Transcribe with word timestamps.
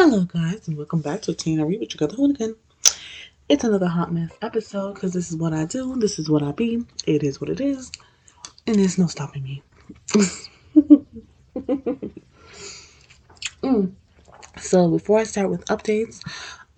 Hello, 0.00 0.20
guys, 0.20 0.68
and 0.68 0.76
welcome 0.76 1.00
back 1.00 1.22
to 1.22 1.34
Tina 1.34 1.66
Read 1.66 1.80
with 1.80 1.92
your 1.92 2.06
girl 2.06 2.16
Hoonigan. 2.16 2.54
It's 3.48 3.64
another 3.64 3.88
hot 3.88 4.12
mess 4.12 4.30
episode 4.40 4.94
because 4.94 5.12
this 5.12 5.28
is 5.28 5.36
what 5.36 5.52
I 5.52 5.64
do, 5.64 5.96
this 5.96 6.20
is 6.20 6.30
what 6.30 6.40
I 6.40 6.52
be, 6.52 6.84
it 7.04 7.24
is 7.24 7.40
what 7.40 7.50
it 7.50 7.60
is, 7.60 7.90
and 8.68 8.76
there's 8.76 8.96
no 8.96 9.08
stopping 9.08 9.42
me. 9.42 9.60
mm. 13.60 13.92
So, 14.60 14.88
before 14.88 15.18
I 15.18 15.24
start 15.24 15.50
with 15.50 15.64
updates, 15.64 16.20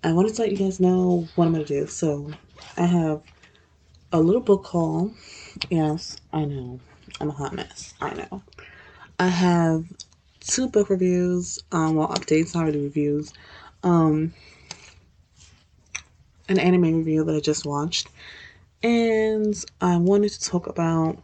I 0.03 0.13
wanted 0.13 0.33
to 0.33 0.41
let 0.41 0.51
you 0.51 0.57
guys 0.57 0.79
know 0.79 1.27
what 1.35 1.45
I'm 1.45 1.53
going 1.53 1.63
to 1.63 1.81
do. 1.81 1.85
So, 1.85 2.31
I 2.75 2.87
have 2.87 3.21
a 4.11 4.19
little 4.19 4.41
book 4.41 4.65
haul. 4.65 5.13
Yes, 5.69 6.17
I 6.33 6.45
know, 6.45 6.79
I'm 7.19 7.29
a 7.29 7.33
hot 7.33 7.53
mess. 7.53 7.93
I 8.01 8.15
know. 8.15 8.41
I 9.19 9.27
have 9.27 9.85
two 10.41 10.67
book 10.67 10.89
reviews, 10.89 11.59
um, 11.71 11.95
well, 11.95 12.09
updates, 12.09 12.53
not 12.53 12.65
really 12.65 12.81
reviews, 12.81 13.31
um, 13.83 14.33
an 16.49 16.59
anime 16.59 16.97
review 16.97 17.23
that 17.23 17.35
I 17.35 17.39
just 17.39 17.65
watched, 17.65 18.09
and 18.83 19.55
I 19.79 19.97
wanted 19.97 20.31
to 20.31 20.41
talk 20.41 20.67
about, 20.67 21.17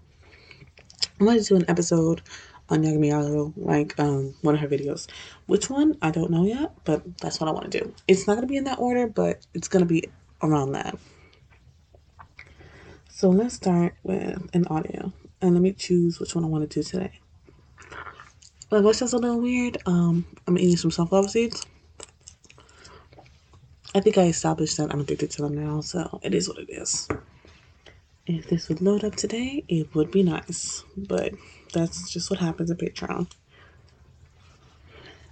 I 1.20 1.24
wanted 1.24 1.44
to 1.44 1.50
do 1.50 1.56
an 1.58 1.66
episode 1.68 2.22
on 2.70 2.84
Yagami 2.84 3.12
Yato, 3.12 3.54
like 3.56 4.00
um, 4.00 4.36
one 4.42 4.54
of 4.56 4.62
her 4.62 4.68
videos. 4.68 5.08
Which 5.48 5.70
one? 5.70 5.98
I 6.02 6.12
don't 6.12 6.30
know 6.30 6.46
yet, 6.46 6.74
but 6.86 7.02
that's 7.18 7.40
what 7.40 7.48
I 7.48 7.52
want 7.52 7.72
to 7.72 7.80
do. 7.80 7.94
It's 8.08 8.28
not 8.28 8.36
going 8.36 8.48
to 8.48 8.52
be 8.52 8.58
in 8.58 8.66
that 8.66 8.80
order, 8.80 9.08
but 9.08 9.46
it's 9.54 9.68
going 9.68 9.84
to 9.84 9.88
be 9.88 10.10
around 10.42 10.74
that. 10.74 10.98
So 13.10 13.30
let's 13.30 13.56
start 13.56 13.96
with 14.04 14.50
an 14.54 14.68
audio, 14.68 15.12
and 15.42 15.54
let 15.54 15.64
me 15.64 15.74
choose 15.74 16.20
which 16.20 16.36
one 16.36 16.44
I 16.44 16.48
want 16.48 16.70
to 16.70 16.80
do 16.80 16.84
today. 16.84 17.20
My 18.70 18.82
voice 18.82 18.98
sounds 18.98 19.14
a 19.14 19.18
little 19.18 19.40
weird. 19.40 19.78
Um, 19.86 20.26
I'm 20.46 20.58
eating 20.58 20.76
some 20.76 20.92
sunflower 20.92 21.30
seeds. 21.30 21.66
I 23.96 24.02
think 24.02 24.18
I 24.18 24.24
established 24.24 24.76
that 24.78 24.92
I'm 24.92 25.00
addicted 25.00 25.32
to 25.32 25.44
them 25.44 25.56
now, 25.56 25.80
so 25.82 26.20
it 26.22 26.34
is 26.34 26.50
what 26.50 26.58
it 26.60 26.70
is. 26.70 27.08
If 28.26 28.50
this 28.50 28.68
would 28.68 28.82
load 28.82 29.06
up 29.06 29.16
today, 29.16 29.64
it 29.70 29.96
would 29.96 30.12
be 30.12 30.22
nice. 30.22 30.84
But 30.98 31.34
that's 31.74 32.12
just 32.12 32.30
what 32.30 32.40
happens 32.40 32.70
at 32.70 32.78
Patreon. 32.78 33.32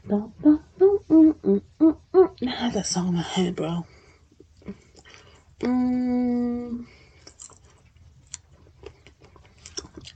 Mm, 0.07 0.31
mm, 0.79 1.61
mm, 1.79 2.31
I 2.47 2.49
had 2.49 2.73
that 2.73 2.85
song 2.85 3.09
in 3.09 3.15
my 3.15 3.21
head, 3.21 3.55
bro. 3.55 3.85
Mm, 5.59 6.85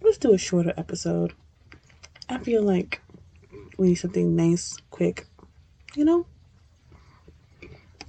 let's 0.02 0.18
do 0.18 0.34
a 0.34 0.38
shorter 0.38 0.74
episode. 0.78 1.34
I 2.30 2.38
feel 2.38 2.62
like 2.64 3.02
we 3.80 3.88
need 3.88 3.96
something 3.96 4.36
nice, 4.36 4.78
quick, 4.92 5.26
you 5.96 6.04
know? 6.04 6.26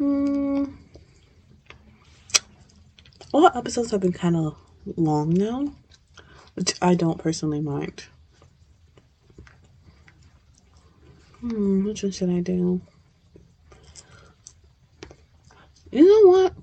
Mm. 0.00 0.74
All 3.32 3.46
episodes 3.46 3.92
have 3.92 4.00
been 4.00 4.12
kind 4.12 4.34
of 4.34 4.56
long 4.96 5.30
now, 5.30 5.72
which 6.54 6.74
I 6.82 6.96
don't 6.96 7.18
personally 7.18 7.60
mind. 7.60 8.04
Hmm, 11.38 11.84
which 11.84 12.02
one 12.02 12.10
should 12.10 12.30
I 12.30 12.40
do? 12.40 12.80
You 15.92 16.04
know 16.04 16.30
what? 16.30 16.54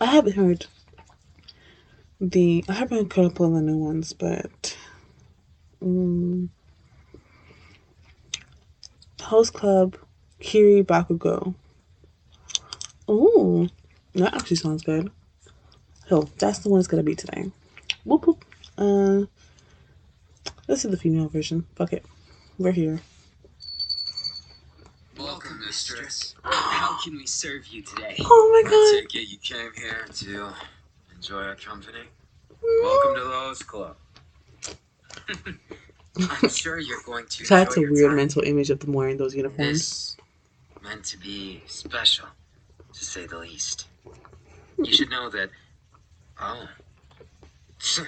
I 0.00 0.06
haven't 0.06 0.36
heard 0.36 0.66
the 2.20 2.64
I 2.68 2.74
haven't 2.74 2.98
a 3.00 3.04
couple 3.06 3.46
of 3.46 3.52
the 3.54 3.62
new 3.62 3.78
ones, 3.78 4.12
but 4.12 4.77
um, 5.82 6.50
Host 9.22 9.52
Club 9.52 9.96
Kiri 10.40 10.82
Bakugo. 10.82 11.54
Ooh, 13.10 13.68
that 14.14 14.34
actually 14.34 14.56
sounds 14.56 14.82
good. 14.82 15.10
So 16.08 16.28
that's 16.38 16.60
the 16.60 16.68
one 16.68 16.78
it's 16.78 16.88
gonna 16.88 17.02
be 17.02 17.14
today. 17.14 17.50
Whoop 18.04 18.26
whoop. 18.26 18.44
Uh, 18.76 19.22
let's 20.66 20.82
do 20.82 20.88
the 20.88 20.96
female 20.96 21.28
version. 21.28 21.66
Fuck 21.74 21.92
it, 21.92 22.04
we're 22.58 22.72
here. 22.72 23.00
Welcome, 25.18 25.60
mistress. 25.66 26.34
How 26.44 26.98
can 27.02 27.16
we 27.16 27.26
serve 27.26 27.66
you 27.66 27.82
today? 27.82 28.16
Oh 28.20 28.62
my 28.64 28.68
I 28.68 28.70
god. 28.70 29.00
take 29.00 29.22
it 29.22 29.28
you 29.28 29.38
came 29.38 29.72
here 29.76 30.06
to 30.06 30.52
enjoy 31.14 31.42
our 31.42 31.56
company. 31.56 32.04
Welcome 32.82 33.14
to 33.16 33.20
the 33.20 33.30
host 33.30 33.66
club. 33.66 33.96
I'm 35.28 36.48
sure 36.48 36.78
you're 36.78 37.02
going 37.04 37.26
to. 37.26 37.44
That's 37.46 37.76
a 37.76 37.80
weird 37.80 38.10
time. 38.10 38.16
mental 38.16 38.42
image 38.42 38.70
of 38.70 38.80
them 38.80 38.92
wearing 38.92 39.16
those 39.16 39.34
uniforms. 39.34 39.78
This 39.78 40.16
meant 40.82 41.04
to 41.06 41.18
be 41.18 41.62
special, 41.66 42.26
to 42.92 43.04
say 43.04 43.26
the 43.26 43.38
least. 43.38 43.86
You 44.78 44.92
should 44.92 45.10
know 45.10 45.28
that. 45.30 45.50
Oh. 46.40 46.68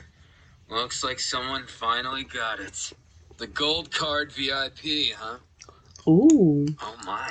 Looks 0.70 1.02
like 1.02 1.18
someone 1.18 1.66
finally 1.66 2.24
got 2.24 2.60
it. 2.60 2.92
The 3.38 3.48
gold 3.48 3.90
card 3.90 4.32
VIP, 4.32 5.14
huh? 5.16 5.38
Ooh. 6.08 6.66
Oh 6.80 6.96
my. 7.04 7.28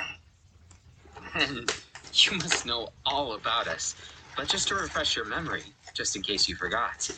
And 1.34 1.74
you 2.14 2.36
must 2.38 2.66
know 2.66 2.88
all 3.06 3.34
about 3.34 3.66
us. 3.66 3.94
But 4.36 4.48
just 4.48 4.68
to 4.68 4.74
refresh 4.74 5.16
your 5.16 5.24
memory, 5.24 5.62
just 5.94 6.16
in 6.16 6.22
case 6.22 6.48
you 6.48 6.54
forgot, 6.54 7.10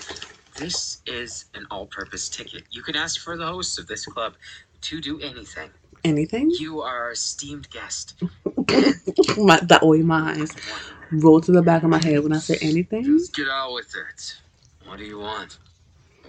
this 0.56 1.00
is 1.06 1.46
an 1.54 1.66
all 1.70 1.86
purpose 1.86 2.28
ticket. 2.28 2.64
You 2.70 2.82
can 2.82 2.96
ask 2.96 3.20
for 3.20 3.36
the 3.36 3.46
hosts 3.46 3.78
of 3.78 3.86
this 3.86 4.06
club 4.06 4.34
to 4.82 5.00
do 5.00 5.20
anything. 5.20 5.70
Anything? 6.04 6.50
You 6.58 6.82
are 6.82 7.04
our 7.04 7.12
esteemed 7.12 7.70
guest. 7.70 8.14
my, 9.38 9.60
that 9.60 9.80
way 9.82 10.02
my 10.02 10.32
eyes 10.32 10.54
roll 11.12 11.40
to 11.40 11.52
the 11.52 11.62
back 11.62 11.82
of 11.82 11.90
my 11.90 12.02
head 12.02 12.22
when 12.22 12.32
I 12.32 12.38
say 12.38 12.58
anything. 12.62 13.04
Just 13.04 13.34
get 13.34 13.48
out 13.48 13.72
with 13.74 13.94
it. 13.94 14.36
What 14.86 14.98
do 14.98 15.04
you 15.04 15.18
want? 15.18 15.58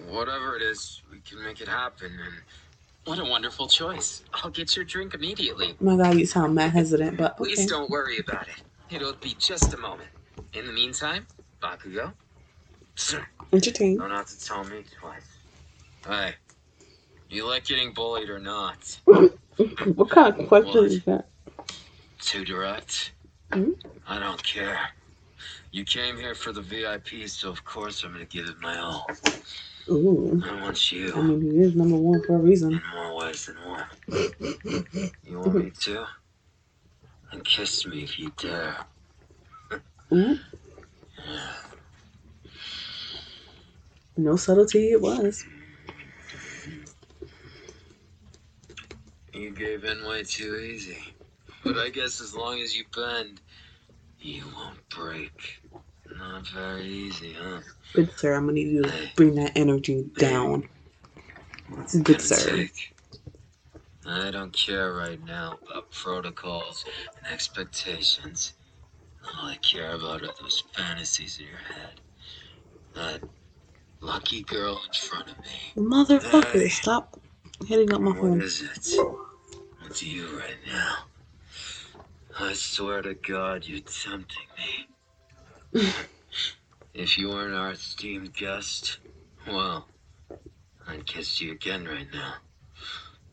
Whatever 0.09 0.55
it 0.55 0.61
is, 0.61 1.01
we 1.11 1.19
can 1.19 1.44
make 1.44 1.61
it 1.61 1.67
happen. 1.67 2.07
And 2.07 2.35
what 3.05 3.19
a 3.19 3.25
wonderful 3.25 3.67
choice. 3.67 4.23
I'll 4.34 4.51
get 4.51 4.75
your 4.75 4.85
drink 4.85 5.13
immediately. 5.13 5.75
My 5.79 5.95
God, 5.97 6.17
you 6.17 6.25
sound 6.25 6.55
mad 6.55 6.72
hesitant, 6.72 7.17
but 7.17 7.38
Please 7.38 7.66
don't 7.66 7.90
worry 7.90 8.19
about 8.19 8.47
it. 8.47 8.55
It'll 8.95 9.13
be 9.13 9.35
just 9.40 9.73
a 9.73 9.78
moment. 9.78 10.09
In 10.53 10.67
the 10.67 10.73
meantime, 10.73 11.28
Bakugo. 11.61 12.13
Entertain. 13.51 13.97
Don't 13.97 14.11
have 14.11 14.27
to 14.27 14.39
tell 14.39 14.63
me 14.63 14.83
twice. 14.99 15.21
Hey, 16.07 16.35
you 17.29 17.47
like 17.47 17.65
getting 17.65 17.93
bullied 17.93 18.29
or 18.29 18.39
not? 18.39 18.99
What 19.95 20.09
kind 20.09 20.33
of 20.39 20.47
question 20.47 20.85
is 20.85 21.03
that? 21.03 21.27
Too 22.19 22.43
direct? 22.43 23.13
Hmm? 23.51 23.71
I 24.07 24.17
don't 24.17 24.41
care. 24.43 24.79
You 25.71 25.83
came 25.85 26.17
here 26.17 26.33
for 26.33 26.51
the 26.51 26.61
VIP, 26.61 27.27
so 27.27 27.49
of 27.51 27.63
course 27.63 28.03
I'm 28.03 28.13
gonna 28.13 28.25
give 28.25 28.47
it 28.47 28.59
my 28.59 28.79
all. 28.79 29.05
Ooh. 29.89 30.41
I 30.43 30.59
want 30.61 30.91
you 30.91 31.13
I 31.15 31.21
mean, 31.21 31.41
he 31.41 31.59
is 31.61 31.75
number 31.75 31.97
one 31.97 32.23
for 32.23 32.35
a 32.35 32.39
reason. 32.39 32.73
in 32.73 32.81
more 32.95 33.15
ways 33.17 33.45
than 33.45 33.57
one. 33.63 33.85
You 35.23 35.39
want 35.39 35.55
me 35.55 35.71
to? 35.81 36.05
Then 37.31 37.41
kiss 37.41 37.85
me 37.85 38.03
if 38.03 38.17
you 38.17 38.31
dare. 38.37 38.77
Ooh. 40.11 40.39
No 44.16 44.35
subtlety, 44.35 44.91
it 44.91 45.01
was. 45.01 45.46
You 49.34 49.51
gave 49.51 49.84
in 49.84 50.06
way 50.06 50.24
too 50.24 50.56
easy. 50.57 51.00
But 51.63 51.78
I 51.78 51.90
guess 51.90 52.22
as 52.22 52.35
long 52.35 52.59
as 52.59 52.75
you 52.75 52.84
bend, 52.96 53.41
you 54.19 54.44
won't 54.56 54.78
break. 54.90 55.62
Not 56.18 56.47
very 56.47 56.85
easy, 56.85 57.34
huh? 57.34 57.62
Good 57.94 58.12
sir, 58.18 58.34
I'm 58.35 58.44
gonna 58.44 58.53
need 58.53 58.68
you 58.68 58.84
to 58.84 58.94
bring 59.16 59.35
that 59.35 59.53
energy 59.56 60.09
down. 60.18 60.68
It's 61.79 61.96
a 61.96 62.02
Good 62.02 62.22
sir. 62.22 62.57
take? 62.57 62.94
I 64.06 64.31
don't 64.31 64.53
care 64.53 64.94
right 64.94 65.23
now 65.26 65.58
about 65.70 65.91
protocols 65.91 66.85
and 67.17 67.34
expectations. 67.34 68.53
All 69.26 69.47
I 69.47 69.55
care 69.58 69.93
about 69.96 70.23
are 70.23 70.34
those 70.41 70.64
fantasies 70.73 71.40
in 71.40 71.46
your 71.46 71.58
head. 71.58 72.02
That 72.96 73.22
lucky 74.03 74.44
girl 74.44 74.82
in 74.85 74.94
front 74.94 75.29
of 75.29 75.38
me. 75.40 75.73
Motherfucker, 75.78 76.70
stop 76.70 77.20
hitting 77.66 77.94
up 77.94 78.02
my 78.02 78.11
What 78.11 78.20
phone. 78.20 78.32
What 78.32 78.44
is 78.44 78.61
it? 78.61 79.00
With 79.82 80.03
you 80.03 80.38
right 80.38 80.58
now? 80.67 80.96
I 82.40 82.53
swear 82.53 83.02
to 83.02 83.14
God, 83.14 83.66
you're 83.66 83.79
tempting 83.79 84.47
me. 85.73 85.84
if 86.94 87.17
you 87.17 87.29
weren't 87.29 87.55
our 87.55 87.72
esteemed 87.72 88.34
guest, 88.34 88.97
well, 89.47 89.88
I'd 90.88 91.06
kiss 91.06 91.40
you 91.40 91.53
again 91.53 91.85
right 91.85 92.08
now. 92.11 92.35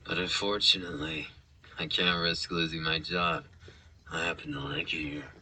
But 0.05 0.19
unfortunately, 0.19 1.29
I 1.79 1.87
can't 1.87 2.21
risk 2.21 2.51
losing 2.51 2.83
my 2.83 2.99
job. 3.01 3.45
I 4.13 4.25
happen 4.25 4.53
to 4.53 4.61
like 4.61 4.93
you 4.93 5.07
here. 5.07 5.33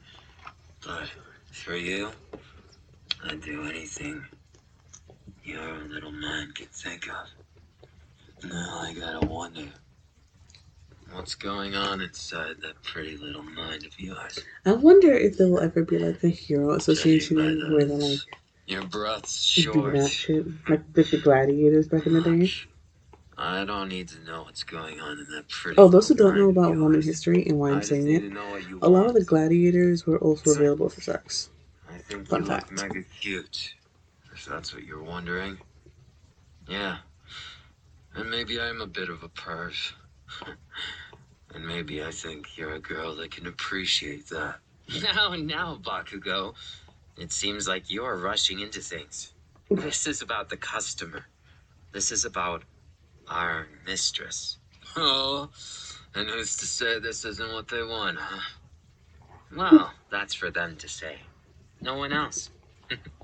But 0.87 1.09
for 1.51 1.75
you, 1.75 2.11
I'd 3.25 3.43
do 3.43 3.65
anything 3.65 4.25
your 5.49 5.79
little 5.89 6.13
mind 6.13 6.55
can 6.55 6.67
think 6.67 7.09
of. 7.09 8.49
Now 8.51 8.81
I 8.83 8.93
gotta 8.93 9.27
wonder. 9.27 9.65
what's 11.13 11.35
going 11.35 11.75
on 11.75 12.01
inside 12.03 12.57
that 12.63 12.83
pretty 12.83 13.17
little 13.17 13.43
mind 13.43 13.85
of 13.87 13.99
yours. 13.99 14.39
I 14.67 14.73
wonder 14.73 15.13
if 15.13 15.39
there 15.39 15.49
will 15.49 15.61
ever 15.61 15.83
be 15.85 15.99
like 15.99 16.23
a 16.23 16.29
hero 16.29 16.73
association 16.75 17.37
where 17.73 17.85
they're 17.87 17.97
like 17.97 18.19
Your 18.67 18.83
breath's 18.85 19.55
do 19.55 19.63
short. 19.63 19.95
that 19.95 20.09
shit, 20.11 20.47
like 20.69 20.83
with 20.95 21.11
the 21.11 21.19
gladiators 21.19 21.89
back 21.89 22.07
in 22.07 22.13
the 22.13 22.21
day. 22.21 22.51
I 23.41 23.65
don't 23.65 23.89
need 23.89 24.09
to 24.09 24.21
know 24.25 24.43
what's 24.43 24.65
going 24.65 25.01
on 25.01 25.19
in 25.19 25.27
that 25.35 25.49
pretty. 25.49 25.79
Oh, 25.79 25.89
those 25.89 26.09
who 26.09 26.15
don't 26.15 26.37
know 26.37 26.51
about 26.51 26.77
Roman 26.77 27.01
history 27.01 27.47
and 27.47 27.59
why 27.59 27.71
I'm 27.71 27.83
saying 27.83 28.09
it, 28.09 28.21
to 28.21 28.29
know 28.31 28.51
what 28.51 28.69
you 28.69 28.81
a 28.83 28.89
lot 28.89 29.07
of 29.07 29.15
the 29.15 29.25
gladiators 29.25 30.07
were 30.07 30.19
also 30.19 30.51
available 30.51 30.89
for 30.89 31.01
sex. 31.01 31.49
I 31.89 31.99
think 31.99 32.27
Fun 32.29 32.43
you 32.43 32.49
fact. 32.49 32.71
look 32.73 32.91
mega 32.93 33.05
cute. 33.21 33.75
If 34.39 34.45
that's 34.45 34.73
what 34.73 34.85
you're 34.85 35.03
wondering. 35.03 35.59
Yeah. 36.69 36.99
And 38.15 38.31
maybe 38.31 38.61
I'm 38.61 38.81
a 38.81 38.87
bit 38.87 39.09
of 39.09 39.25
a 39.25 39.29
perv. 39.29 39.75
and 41.55 41.67
maybe 41.67 42.05
I 42.05 42.13
think 42.13 42.57
you're 42.57 42.75
a 42.75 42.79
girl 42.79 43.17
that 43.17 43.33
can 43.33 43.49
appreciate 43.49 44.29
that. 44.29 44.57
Now, 45.03 45.35
now, 45.35 45.81
Bakugo. 45.83 46.55
It 47.17 47.33
seems 47.33 47.67
like 47.67 47.91
you're 47.91 48.17
rushing 48.17 48.61
into 48.61 48.81
things. 48.81 49.33
This 49.71 50.07
is 50.07 50.23
about 50.23 50.49
the 50.49 50.57
customer. 50.57 51.27
This 51.93 52.13
is 52.13 52.25
about 52.25 52.63
our 53.27 53.67
mistress. 53.87 54.59
Oh, 54.97 55.51
and 56.15 56.31
who's 56.31 56.57
to 56.59 56.65
say 56.65 57.01
this 57.01 57.25
isn't 57.25 57.53
what 57.53 57.67
they 57.67 57.83
want, 57.83 58.19
huh? 58.19 58.41
Well, 59.55 59.93
that's 60.11 60.33
for 60.33 60.51
them 60.51 60.77
to 60.77 60.89
say. 60.89 61.17
No 61.81 61.97
one 61.97 62.13
else. 62.13 62.51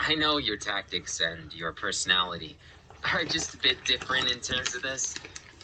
I 0.00 0.14
know 0.14 0.38
your 0.38 0.56
tactics 0.56 1.20
and 1.20 1.52
your 1.52 1.72
personality 1.72 2.56
are 3.12 3.24
just 3.24 3.54
a 3.54 3.58
bit 3.58 3.84
different 3.84 4.30
in 4.30 4.40
terms 4.40 4.74
of 4.74 4.82
this, 4.82 5.14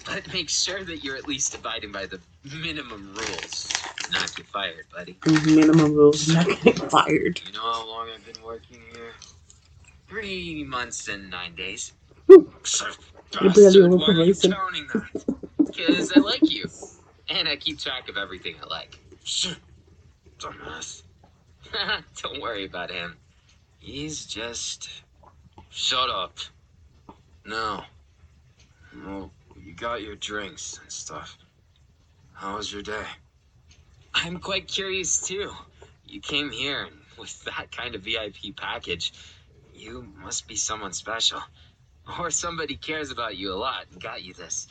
but 0.06 0.32
make 0.32 0.48
sure 0.48 0.84
that 0.84 1.04
you're 1.04 1.16
at 1.16 1.26
least 1.26 1.54
abiding 1.54 1.92
by 1.92 2.06
the 2.06 2.20
minimum 2.60 3.14
rules. 3.14 3.72
Not 4.12 4.34
get 4.36 4.46
fired, 4.46 4.86
buddy. 4.94 5.16
Minimum 5.46 5.94
rules, 5.94 6.28
not 6.28 6.46
getting 6.46 6.88
fired. 6.88 7.40
You 7.46 7.52
know 7.52 7.60
how 7.60 7.86
long 7.86 8.08
I've 8.14 8.24
been 8.32 8.42
working 8.44 8.80
here? 8.92 9.12
Three 10.08 10.64
months 10.64 11.08
and 11.08 11.30
nine 11.30 11.54
days. 11.54 11.92
Whew. 12.26 12.52
You're 13.40 13.52
barely 13.52 13.82
over 13.82 13.96
why 13.96 14.04
probation. 14.06 14.52
counting 14.52 14.86
that? 14.92 15.38
Because 15.58 16.12
I 16.14 16.20
like 16.20 16.50
you. 16.50 16.68
And 17.28 17.48
I 17.48 17.56
keep 17.56 17.78
track 17.78 18.08
of 18.08 18.16
everything 18.16 18.56
I 18.62 18.66
like. 18.66 18.98
Dumbass. 20.38 21.02
Don't 22.22 22.40
worry 22.40 22.66
about 22.66 22.90
him. 22.90 23.16
He's 23.84 24.24
just. 24.24 24.88
Shut 25.68 26.08
up. 26.08 26.38
No. 27.44 27.84
Well, 29.04 29.30
you 29.62 29.74
got 29.74 30.00
your 30.00 30.16
drinks 30.16 30.80
and 30.82 30.90
stuff. 30.90 31.36
How 32.32 32.56
was 32.56 32.72
your 32.72 32.80
day? 32.80 33.04
I'm 34.14 34.38
quite 34.38 34.68
curious 34.68 35.20
too. 35.20 35.52
You 36.06 36.22
came 36.22 36.50
here 36.50 36.88
with 37.18 37.44
that 37.44 37.72
kind 37.72 37.94
of 37.94 38.00
VIP 38.00 38.56
package. 38.56 39.12
You 39.74 40.10
must 40.16 40.48
be 40.48 40.56
someone 40.56 40.94
special. 40.94 41.42
Or 42.18 42.30
somebody 42.30 42.76
cares 42.76 43.10
about 43.10 43.36
you 43.36 43.52
a 43.52 43.56
lot 43.56 43.84
and 43.92 44.02
got 44.02 44.22
you 44.22 44.32
this. 44.32 44.66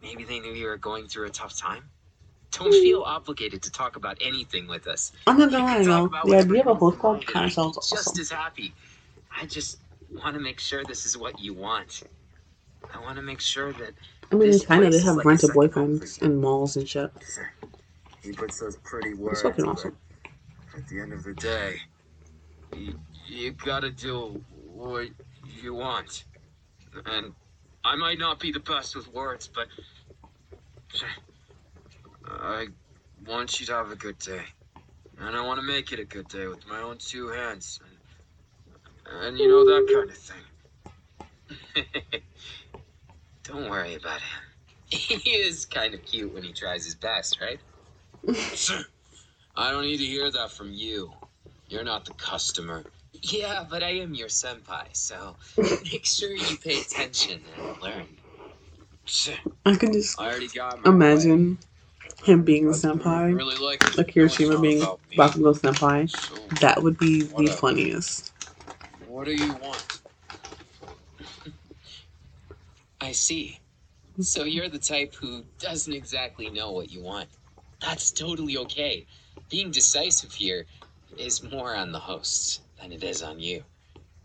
Maybe 0.00 0.24
they 0.24 0.40
knew 0.40 0.52
you 0.52 0.68
were 0.68 0.78
going 0.78 1.06
through 1.08 1.26
a 1.26 1.30
tough 1.30 1.54
time. 1.58 1.90
Don't 2.54 2.72
feel 2.72 3.02
obligated 3.02 3.62
to 3.62 3.70
talk 3.70 3.96
about 3.96 4.16
anything 4.20 4.68
with 4.68 4.86
us. 4.86 5.12
I'm 5.26 5.38
not 5.38 5.50
gonna 5.50 5.64
lie 5.64 5.82
talk 5.82 6.12
though, 6.24 6.30
the 6.30 6.36
idea 6.36 6.60
of 6.60 6.66
a 6.68 6.74
comes 6.74 6.80
host 6.80 6.94
to 6.94 7.00
club 7.00 7.26
kind 7.26 7.46
of 7.46 7.52
sounds 7.52 7.78
I'd 7.78 7.96
Just 7.96 8.18
as 8.18 8.30
happy. 8.30 8.74
I 9.36 9.46
just 9.46 9.78
want 10.22 10.34
to 10.34 10.40
make 10.40 10.60
sure 10.60 10.84
this 10.84 11.04
is 11.06 11.16
what 11.16 11.40
you 11.40 11.52
want. 11.54 12.04
I 12.94 13.00
want 13.00 13.16
to 13.16 13.22
make 13.22 13.40
sure 13.40 13.72
that 13.72 13.94
I 14.30 14.36
mean, 14.36 14.52
in 14.52 14.60
China 14.60 14.90
they 14.90 15.00
have 15.00 15.16
like 15.16 15.24
a 15.24 15.28
rented 15.28 15.50
boyfriends 15.50 16.22
in 16.22 16.40
malls 16.40 16.76
and 16.76 16.88
shit. 16.88 17.10
he 18.22 18.32
puts 18.32 18.60
those 18.60 18.76
pretty 18.76 19.10
It's 19.10 19.42
fucking 19.42 19.64
awesome. 19.64 19.96
At 20.76 20.86
the 20.88 21.00
end 21.00 21.12
of 21.12 21.24
the 21.24 21.34
day, 21.34 21.76
you, 22.76 22.98
you 23.26 23.52
gotta 23.52 23.90
do 23.90 24.44
what 24.72 25.08
you 25.60 25.74
want. 25.74 26.24
And 27.06 27.32
I 27.84 27.96
might 27.96 28.18
not 28.18 28.38
be 28.38 28.52
the 28.52 28.60
best 28.60 28.94
with 28.94 29.12
words, 29.12 29.48
but 29.52 29.66
I 32.28 32.68
want 33.26 33.60
you 33.60 33.66
to 33.66 33.72
have 33.74 33.90
a 33.90 33.96
good 33.96 34.18
day. 34.18 34.42
And 35.18 35.36
I 35.36 35.44
want 35.44 35.60
to 35.60 35.66
make 35.66 35.92
it 35.92 36.00
a 36.00 36.04
good 36.04 36.28
day 36.28 36.46
with 36.46 36.66
my 36.66 36.80
own 36.80 36.98
two 36.98 37.28
hands. 37.28 37.80
And, 39.06 39.26
and 39.26 39.38
you 39.38 39.48
know, 39.48 39.64
that 39.64 39.86
kind 39.92 40.10
of 40.10 40.16
thing. 41.76 42.22
Don't 43.44 43.70
worry 43.70 43.94
about 43.94 44.20
him. 44.20 44.40
He 44.90 45.30
is 45.30 45.66
kind 45.66 45.94
of 45.94 46.04
cute 46.04 46.32
when 46.32 46.42
he 46.44 46.52
tries 46.52 46.84
his 46.84 46.94
best, 46.94 47.40
right? 47.40 47.60
I 49.56 49.70
don't 49.70 49.82
need 49.84 49.98
to 49.98 50.04
hear 50.04 50.30
that 50.30 50.50
from 50.50 50.72
you. 50.72 51.12
You're 51.68 51.84
not 51.84 52.04
the 52.04 52.12
customer. 52.12 52.84
Yeah, 53.22 53.64
but 53.68 53.82
I 53.82 53.90
am 53.90 54.14
your 54.14 54.28
senpai, 54.28 54.86
so 54.92 55.36
make 55.58 56.04
sure 56.06 56.30
you 56.30 56.56
pay 56.58 56.80
attention 56.80 57.40
and 57.56 57.82
learn. 57.82 58.06
I 59.66 59.76
can 59.76 59.92
just 59.92 60.20
I 60.20 60.26
already 60.30 60.48
got 60.48 60.82
my 60.82 60.90
way. 60.90 61.56
Him 62.24 62.44
being 62.44 62.66
a 62.66 62.70
I 62.70 62.72
senpai, 62.72 63.32
Really 63.34 63.56
like 63.56 63.82
like 63.98 64.08
Kirishima 64.08 64.60
being. 64.62 64.80
Bakugo 65.18 65.54
senpai. 65.54 66.10
So, 66.10 66.48
That 66.60 66.82
would 66.82 66.98
be 66.98 67.24
the 67.24 67.32
Whatever. 67.32 67.60
funniest. 67.60 68.32
what 68.98 69.26
do 69.26 69.32
you 69.32 69.54
want? 69.54 69.84
I 73.00 73.12
see. 73.12 73.60
So 74.20 74.44
you're 74.44 74.68
the 74.70 74.78
type 74.80 75.14
who 75.16 75.44
doesn't 75.60 75.92
exactly 75.94 76.50
know 76.50 76.72
what 76.72 76.90
you 76.90 77.02
want. 77.02 77.30
That's 77.80 78.12
totally 78.12 78.58
okay. 78.58 79.06
Being 79.50 79.70
decisive 79.72 80.32
here 80.34 80.66
is 81.16 81.42
more 81.42 81.74
on 81.76 81.92
the 81.92 82.00
hosts 82.00 82.60
than 82.80 82.92
it 82.92 83.04
is 83.04 83.22
on 83.22 83.40
you. 83.40 83.64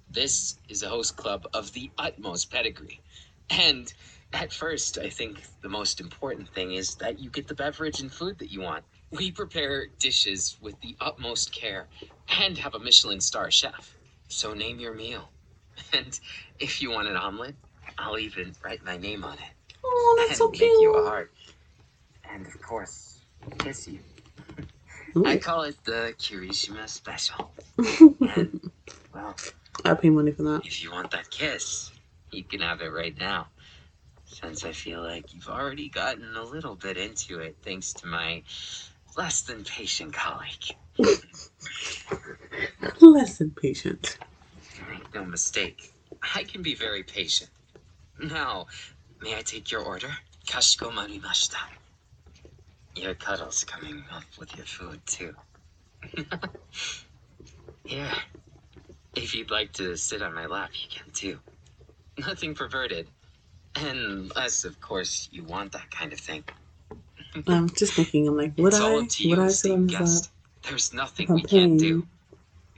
This 0.09 0.57
is 0.69 0.83
a 0.83 0.89
host 0.89 1.17
club 1.17 1.45
of 1.53 1.73
the 1.73 1.91
utmost 1.97 2.51
pedigree. 2.51 3.01
And 3.49 3.93
at 4.33 4.53
first, 4.53 4.97
I 4.97 5.09
think 5.09 5.43
the 5.61 5.69
most 5.69 5.99
important 5.99 6.49
thing 6.53 6.73
is 6.73 6.95
that 6.95 7.19
you 7.19 7.29
get 7.29 7.47
the 7.47 7.55
beverage 7.55 7.99
and 7.99 8.11
food 8.11 8.37
that 8.39 8.51
you 8.51 8.61
want. 8.61 8.83
We 9.11 9.31
prepare 9.31 9.87
dishes 9.99 10.57
with 10.61 10.79
the 10.81 10.95
utmost 11.01 11.51
care 11.51 11.87
and 12.39 12.57
have 12.57 12.75
a 12.75 12.79
Michelin 12.79 13.21
star 13.21 13.49
chef. 13.49 13.95
So 14.27 14.53
name 14.53 14.79
your 14.79 14.93
meal. 14.93 15.29
And 15.93 16.19
if 16.59 16.81
you 16.81 16.91
want 16.91 17.07
an 17.07 17.15
omelet, 17.15 17.55
I'll 17.97 18.19
even 18.19 18.53
write 18.61 18.83
my 18.83 18.97
name 18.97 19.23
on 19.23 19.33
it 19.35 19.39
Oh, 19.83 20.15
that's 20.17 20.31
and 20.31 20.37
so 20.37 20.49
make 20.51 20.61
you 20.61 20.93
a 20.93 21.03
heart. 21.03 21.31
And 22.29 22.45
of 22.45 22.61
course, 22.61 23.19
kiss 23.59 23.87
you. 23.87 23.99
Ooh. 25.15 25.25
I 25.25 25.37
call 25.37 25.63
it 25.63 25.83
the 25.85 26.13
Kirishima 26.19 26.87
special. 26.87 27.51
And, 28.35 28.71
well, 29.13 29.35
I 29.85 29.93
pay 29.95 30.09
money 30.09 30.31
for 30.31 30.43
that. 30.43 30.61
if 30.65 30.83
you 30.83 30.91
want 30.91 31.11
that 31.11 31.31
kiss, 31.31 31.91
you 32.31 32.43
can 32.43 32.59
have 32.59 32.81
it 32.81 32.89
right 32.89 33.17
now. 33.17 33.47
Since 34.41 34.63
I 34.63 34.71
feel 34.71 35.01
like 35.01 35.33
you've 35.33 35.49
already 35.49 35.89
gotten 35.89 36.35
a 36.35 36.43
little 36.43 36.75
bit 36.75 36.97
into 36.97 37.39
it 37.39 37.57
thanks 37.61 37.91
to 37.93 38.07
my 38.07 38.43
less 39.17 39.41
than 39.41 39.65
patient 39.65 40.13
colleague. 40.13 40.75
Less 43.01 43.37
than 43.37 43.51
patient. 43.51 44.17
Make 44.89 45.13
no 45.13 45.25
mistake, 45.25 45.93
I 46.35 46.43
can 46.43 46.61
be 46.61 46.75
very 46.75 47.03
patient. 47.03 47.49
Now, 48.19 48.67
may 49.21 49.37
I 49.37 49.41
take 49.41 49.71
your 49.71 49.81
order? 49.81 50.11
Kashiko 50.47 50.91
marimashita. 50.91 51.57
Your 52.95 53.15
cuddle's 53.15 53.63
coming 53.63 54.03
up 54.11 54.23
with 54.37 54.55
your 54.55 54.65
food, 54.65 54.99
too. 55.05 55.35
Here. 57.85 58.11
If 59.15 59.35
you'd 59.35 59.51
like 59.51 59.73
to 59.73 59.95
sit 59.97 60.21
on 60.21 60.33
my 60.33 60.45
lap, 60.45 60.71
you 60.73 60.87
can 60.89 61.11
too. 61.11 61.39
Nothing 62.17 62.55
perverted. 62.55 63.07
Unless, 63.81 64.65
of 64.65 64.79
course, 64.81 65.29
you 65.31 65.43
want 65.43 65.71
that 65.73 65.89
kind 65.91 66.11
of 66.13 66.19
thing. 66.19 66.43
I'm 67.47 67.69
just 67.69 67.93
thinking, 67.93 68.27
I'm 68.27 68.37
like, 68.37 68.57
would 68.57 68.73
it's 68.73 68.81
I? 68.81 68.89
all 68.91 68.99
up 69.01 69.09
to 69.09 69.23
you, 69.23 69.29
Would 69.35 69.39
I 69.39 69.47
sit 69.49 69.71
on 69.71 69.83
esteemed 69.83 69.91
his 69.91 69.99
lap? 69.99 70.01
guest. 70.01 70.31
There's 70.63 70.93
nothing 70.93 71.33
we 71.33 71.41
can't 71.43 71.79
do. 71.79 72.07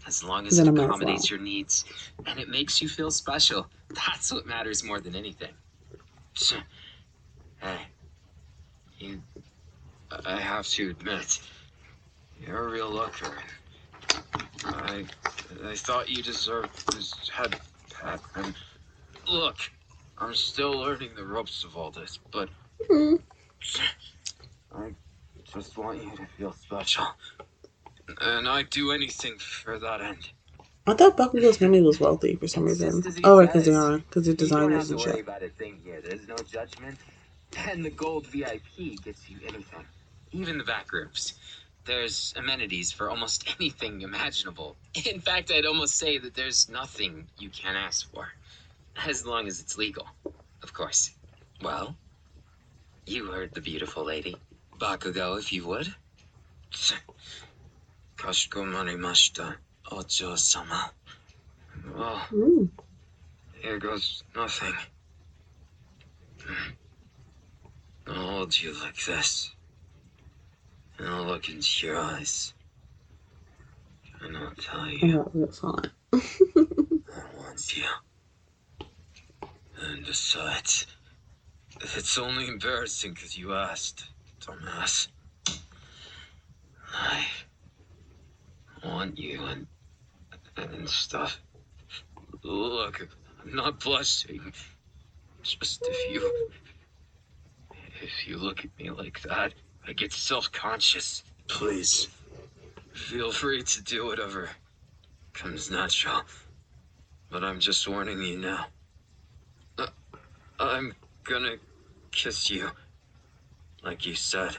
As 0.08 0.24
long 0.24 0.48
as 0.48 0.60
it 0.60 0.68
I 0.68 0.72
might 0.72 0.82
as 0.84 0.88
accommodates 0.90 1.32
well. 1.32 1.38
your 1.38 1.46
needs 1.46 1.86
and 2.26 2.40
it 2.40 2.50
makes 2.50 2.82
you 2.82 2.90
feel 2.90 3.12
special. 3.12 3.68
That's 3.90 4.32
what 4.32 4.46
matters 4.46 4.84
more 4.84 5.00
than 5.00 5.16
anything. 5.16 5.52
Hey, 7.62 7.78
you. 8.98 9.22
I 10.26 10.40
have 10.40 10.68
to 10.70 10.90
admit, 10.90 11.40
you're 12.44 12.68
a 12.68 12.72
real 12.72 12.90
looker. 12.90 13.36
I, 14.66 15.06
I 15.64 15.76
thought 15.76 16.10
you 16.10 16.24
deserved 16.24 16.92
this. 16.92 17.14
And 18.36 18.56
look, 19.28 19.58
I'm 20.22 20.36
still 20.36 20.72
learning 20.74 21.12
the 21.16 21.26
ropes 21.26 21.64
of 21.64 21.76
all 21.76 21.90
this, 21.92 22.20
but 22.32 22.48
Hmm. 22.90 23.16
I 24.74 24.92
just 25.54 25.78
want 25.78 26.04
you 26.04 26.16
to 26.16 26.26
feel 26.38 26.54
special. 26.54 27.06
And 28.22 28.48
I'd 28.48 28.70
do 28.70 28.92
anything 28.92 29.38
for 29.40 29.80
that 29.80 30.02
end. 30.02 30.30
I 30.88 30.94
thought 30.94 31.18
Bakugo's 31.18 31.58
family 31.58 31.82
was 31.82 32.00
wealthy 32.00 32.36
for 32.36 32.48
some 32.48 32.66
reason. 32.66 33.02
just 33.02 33.08
as 33.08 33.18
he 33.18 33.24
Oh, 33.24 33.38
right, 33.40 33.48
because 33.48 33.66
they 33.66 33.74
are, 33.74 33.98
because 34.00 34.26
they're 34.26 34.34
You 34.34 34.48
don't 34.48 34.72
have 34.72 34.88
designers 34.88 34.92
and 34.92 35.00
shit. 35.00 35.20
about 35.22 35.44
a 35.44 35.50
thing 35.50 35.80
here. 35.84 36.02
There's 36.02 36.28
no 36.28 36.36
judgment. 36.38 36.98
And 37.68 37.84
the 37.86 37.90
gold 37.90 38.28
VIP 38.28 38.96
gets 39.04 39.30
you 39.30 39.38
anything. 39.44 39.86
Even 40.32 40.58
the 40.58 40.64
back 40.64 40.92
rooms. 40.94 41.34
There's 41.86 42.34
amenities 42.38 42.92
for 42.92 43.10
almost 43.10 43.48
anything 43.60 44.02
imaginable. 44.02 44.76
In 45.06 45.20
fact, 45.20 45.52
I'd 45.52 45.66
almost 45.66 45.96
say 45.96 46.18
that 46.20 46.34
there's 46.36 46.70
nothing 46.70 47.28
you 47.40 47.50
can't 47.50 47.78
ask 47.78 48.10
for. 48.12 48.34
As 48.96 49.26
long 49.26 49.48
as 49.48 49.60
it's 49.60 49.78
legal, 49.78 50.08
of 50.64 50.74
course. 50.74 51.12
Well, 51.62 51.96
you 53.06 53.32
heard 53.32 53.54
the 53.54 53.62
beautiful 53.62 54.04
lady. 54.06 54.36
Bakugo, 54.80 55.38
if 55.40 55.52
you 55.52 55.66
would. 55.68 55.94
Kashikomarimashita, 58.18 59.56
Ojo-sama. 59.92 60.92
Well, 61.96 62.22
Ooh. 62.34 62.70
here 63.62 63.80
goes 63.80 64.24
nothing. 64.36 64.74
I'll 68.08 68.14
hold 68.14 68.60
you 68.62 68.74
like 68.82 69.04
this. 69.06 69.52
And 70.98 71.08
I'll 71.08 71.26
look 71.26 71.50
into 71.50 71.88
your 71.88 71.98
eyes. 71.98 72.54
And 74.22 74.38
I'll 74.38 74.54
tell 74.56 74.82
I 74.82 74.90
you 74.92 75.18
got 75.18 75.36
real 75.36 75.52
silent. 75.52 75.92
I 76.14 76.20
want 77.38 77.76
you. 77.76 77.86
And 79.82 80.06
besides, 80.06 80.86
it's 81.82 82.18
only 82.18 82.48
embarrassing 82.48 83.14
because 83.14 83.38
you 83.38 83.56
asked, 83.56 84.06
dumbass. 84.40 85.08
I 86.94 87.26
want 88.84 89.18
you 89.18 89.44
and 89.46 89.68
and 90.58 90.88
stuff. 90.88 91.40
Look, 92.44 93.08
I'm 93.44 93.56
not 93.56 93.80
blushing. 93.80 94.54
Just 95.42 95.82
if 95.84 96.14
you 96.14 96.50
if 98.02 98.28
you 98.28 98.38
look 98.38 98.64
at 98.64 98.78
me 98.78 98.92
like 98.92 99.22
that, 99.24 99.54
I 99.88 99.94
get 99.94 100.14
self-conscious. 100.14 101.24
Please, 101.48 102.08
feel 102.94 103.32
free 103.32 103.64
to 103.64 103.82
do 103.82 104.06
whatever 104.06 104.50
comes 105.34 105.72
natural. 105.72 106.22
But 107.30 107.44
I'm 107.44 107.60
just 107.60 107.88
warning 107.88 108.22
you 108.22 108.38
now. 108.38 108.68
I'm 110.62 110.94
gonna 111.24 111.56
kiss 112.12 112.50
you. 112.52 112.70
Like 113.84 114.06
you 114.06 114.14
said. 114.14 114.58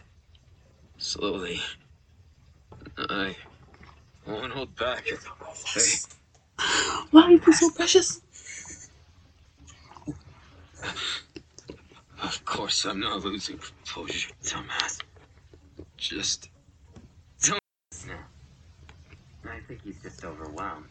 Slowly. 0.98 1.60
I 2.98 3.36
won't 4.26 4.52
hold 4.52 4.74
back. 4.76 5.04
Hey, 5.06 5.82
Why 7.12 7.22
are 7.22 7.30
you 7.30 7.52
so 7.52 7.70
precious? 7.70 8.20
of 12.22 12.44
course 12.44 12.84
I'm 12.84 13.00
not 13.00 13.24
losing 13.24 13.58
composure, 13.58 14.30
dumbass. 14.44 14.98
Just 15.96 16.48
don't. 17.44 17.60
No. 18.08 18.14
I 19.50 19.60
think 19.68 19.82
he's 19.82 20.00
just 20.02 20.24
overwhelmed. 20.24 20.86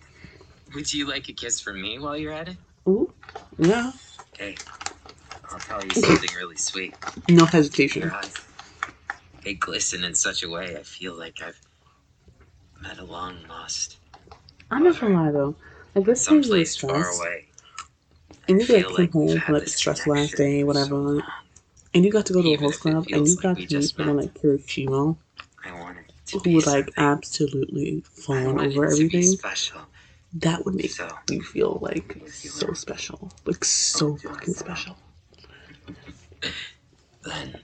Would 0.73 0.93
you 0.93 1.07
like 1.07 1.27
a 1.29 1.33
kiss 1.33 1.59
from 1.59 1.81
me 1.81 1.99
while 1.99 2.17
you're 2.17 2.31
at 2.33 2.49
it? 2.49 2.57
Ooh. 2.87 3.11
Yeah. 3.57 3.91
Hey, 4.37 4.55
I'll 5.53 5.59
tell 5.59 5.83
you 5.85 5.93
something 5.93 6.33
really 6.35 6.57
sweet. 6.57 6.95
No 7.27 7.45
hesitation. 7.45 8.03
Your 8.03 8.13
eyes, 8.13 8.39
they 9.43 9.53
glisten 9.53 10.03
in 10.03 10.15
such 10.15 10.43
a 10.43 10.49
way 10.49 10.77
I 10.77 10.83
feel 10.83 11.13
like 11.13 11.41
I've 11.41 11.59
met 12.81 12.99
a 12.99 13.03
long 13.03 13.37
lost 13.47 13.97
I'm 14.71 14.83
not 14.83 14.99
gonna 14.99 15.21
lie 15.21 15.31
though. 15.31 15.55
Like 15.93 16.05
this 16.05 16.29
you 16.29 16.37
were 16.49 16.63
stressed, 16.65 17.21
and 18.47 18.61
you 18.61 18.65
get 18.67 18.75
like 18.75 18.85
feel 18.87 18.95
came 18.95 19.05
like 19.05 19.13
we've 19.13 19.29
home 19.29 19.41
from 19.41 19.53
like 19.55 19.67
stressful 19.67 20.13
last 20.13 20.37
day, 20.37 20.63
for 20.63 20.73
so 20.73 20.95
whatever, 20.95 21.23
and 21.93 22.05
you 22.05 22.11
got 22.11 22.25
to 22.27 22.33
go 22.33 22.41
to 22.41 22.53
a 22.53 22.57
host 22.57 22.79
club, 22.79 23.07
and 23.11 23.27
you 23.27 23.35
got 23.35 23.57
we 23.57 23.65
to 23.65 23.77
meet 23.79 23.91
someone 23.95 24.17
like 24.17 24.33
Kirishima, 24.33 25.17
I 25.65 25.71
wanted 25.73 26.05
to 26.27 26.37
who 26.37 26.43
be 26.43 26.55
would 26.55 26.67
like 26.67 26.89
absolutely 26.97 28.01
fawn 28.01 28.59
over 28.59 28.85
it 28.85 28.95
to 28.95 29.09
be 29.09 29.17
everything. 29.17 29.37
That 30.33 30.63
would 30.63 30.75
make 30.75 30.91
So, 30.91 31.09
you 31.27 31.41
feel 31.43 31.79
like 31.81 32.21
so 32.37 32.71
special, 32.71 33.33
like 33.45 33.65
so 33.65 34.15
fucking 34.15 34.53
special. 34.53 34.95
Then, 37.25 37.55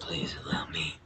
please 0.00 0.36
allow 0.46 0.68
me. 0.68 0.96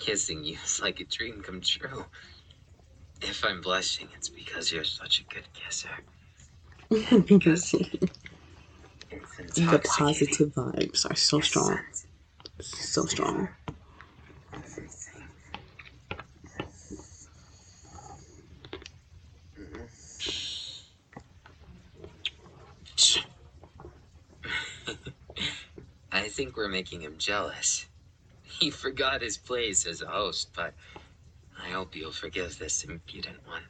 Kissing 0.00 0.44
you 0.44 0.56
is 0.64 0.80
like 0.80 0.98
a 1.00 1.04
dream 1.04 1.42
come 1.42 1.60
true. 1.60 2.06
If 3.20 3.44
I'm 3.44 3.60
blushing, 3.60 4.08
it's 4.16 4.30
because 4.30 4.72
you're 4.72 4.82
such 4.82 5.20
a 5.20 5.24
good 5.24 5.46
kisser. 5.52 5.90
Because 6.88 7.70
the 9.54 9.80
positive 9.84 10.54
vibes 10.54 11.08
are 11.08 11.14
so 11.14 11.40
strong, 11.40 11.78
so 12.60 13.04
strong. 13.04 13.48
Mm-hmm. 19.58 19.84
I 26.12 26.28
think 26.28 26.56
we're 26.56 26.68
making 26.68 27.02
him 27.02 27.16
jealous. 27.18 27.86
He 28.64 28.70
forgot 28.70 29.22
his 29.22 29.38
place 29.38 29.86
as 29.86 30.02
a 30.02 30.06
host, 30.06 30.50
but 30.54 30.74
I 31.62 31.70
hope 31.70 31.96
you'll 31.96 32.12
forgive 32.12 32.58
this 32.58 32.84
impudent 32.84 33.38
one. 33.46 33.62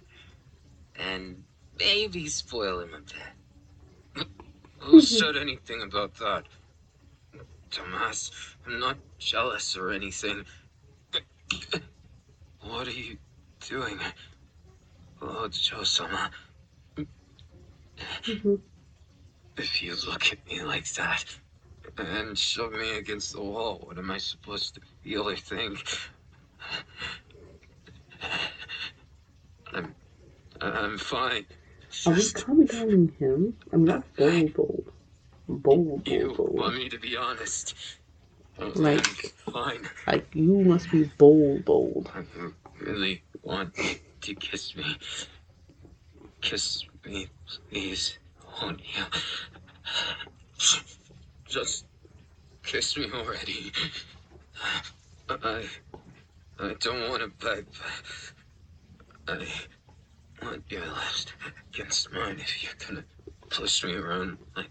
And 0.96 1.44
maybe 1.78 2.26
spoil 2.28 2.80
him 2.80 2.94
a 2.94 3.00
bit. 3.00 4.26
Who 4.78 5.00
said 5.00 5.36
anything 5.36 5.82
about 5.82 6.14
that? 6.16 6.44
Tomas, 7.70 8.32
I'm 8.66 8.80
not 8.80 8.98
jealous 9.18 9.76
or 9.76 9.92
anything. 9.92 10.44
What 12.62 12.88
are 12.88 12.92
you 12.92 13.16
doing? 13.60 13.98
Oh, 15.22 15.48
Joe-sama, 15.48 16.30
Mhm. 18.24 18.60
if 19.56 19.82
you 19.82 19.94
look 20.06 20.32
at 20.32 20.46
me 20.46 20.62
like 20.62 20.90
that 20.94 21.24
and 21.98 22.38
shove 22.38 22.72
me 22.72 22.96
against 22.98 23.32
the 23.32 23.40
wall, 23.42 23.82
what 23.84 23.98
am 23.98 24.10
I 24.10 24.18
supposed 24.18 24.74
to 24.74 24.80
feel 25.02 25.28
or 25.28 25.36
think? 25.36 25.78
I'm, 29.72 29.94
I'm 30.60 30.98
fine. 30.98 31.46
Are 32.06 32.12
we 32.12 32.16
Just, 32.16 32.44
him? 33.18 33.56
I'm 33.72 33.84
not 33.84 34.04
bold, 34.16 34.54
bold, 34.54 34.92
bold, 35.48 36.08
you 36.08 36.34
bold, 36.36 36.54
want 36.54 36.76
me 36.76 36.88
to 36.88 36.98
be 36.98 37.16
honest. 37.16 37.74
Like- 38.58 39.00
fine. 39.52 39.88
Like 40.06 40.34
you 40.34 40.60
must 40.60 40.90
be 40.90 41.04
bold, 41.18 41.64
bold. 41.64 42.10
I 42.14 42.22
really 42.80 43.22
want 43.42 43.74
to 44.20 44.34
kiss 44.34 44.76
me. 44.76 44.84
Kiss 46.40 46.84
me, 47.04 47.28
please. 47.70 48.18
Won't 48.60 48.80
you? 48.94 49.04
Just 51.50 51.84
kiss 52.62 52.96
me 52.96 53.10
already. 53.12 53.72
I. 55.28 55.64
I 56.60 56.74
don't 56.78 57.10
want 57.10 57.22
to 57.22 57.44
beg, 57.44 57.66
but. 59.26 59.42
I 60.42 60.46
want 60.46 60.62
your 60.68 60.86
lips 60.86 61.26
against 61.72 62.12
mine 62.12 62.38
if 62.38 62.62
you're 62.62 62.72
gonna 62.86 63.04
push 63.48 63.82
me 63.82 63.96
around. 63.96 64.38
I, 64.56 64.66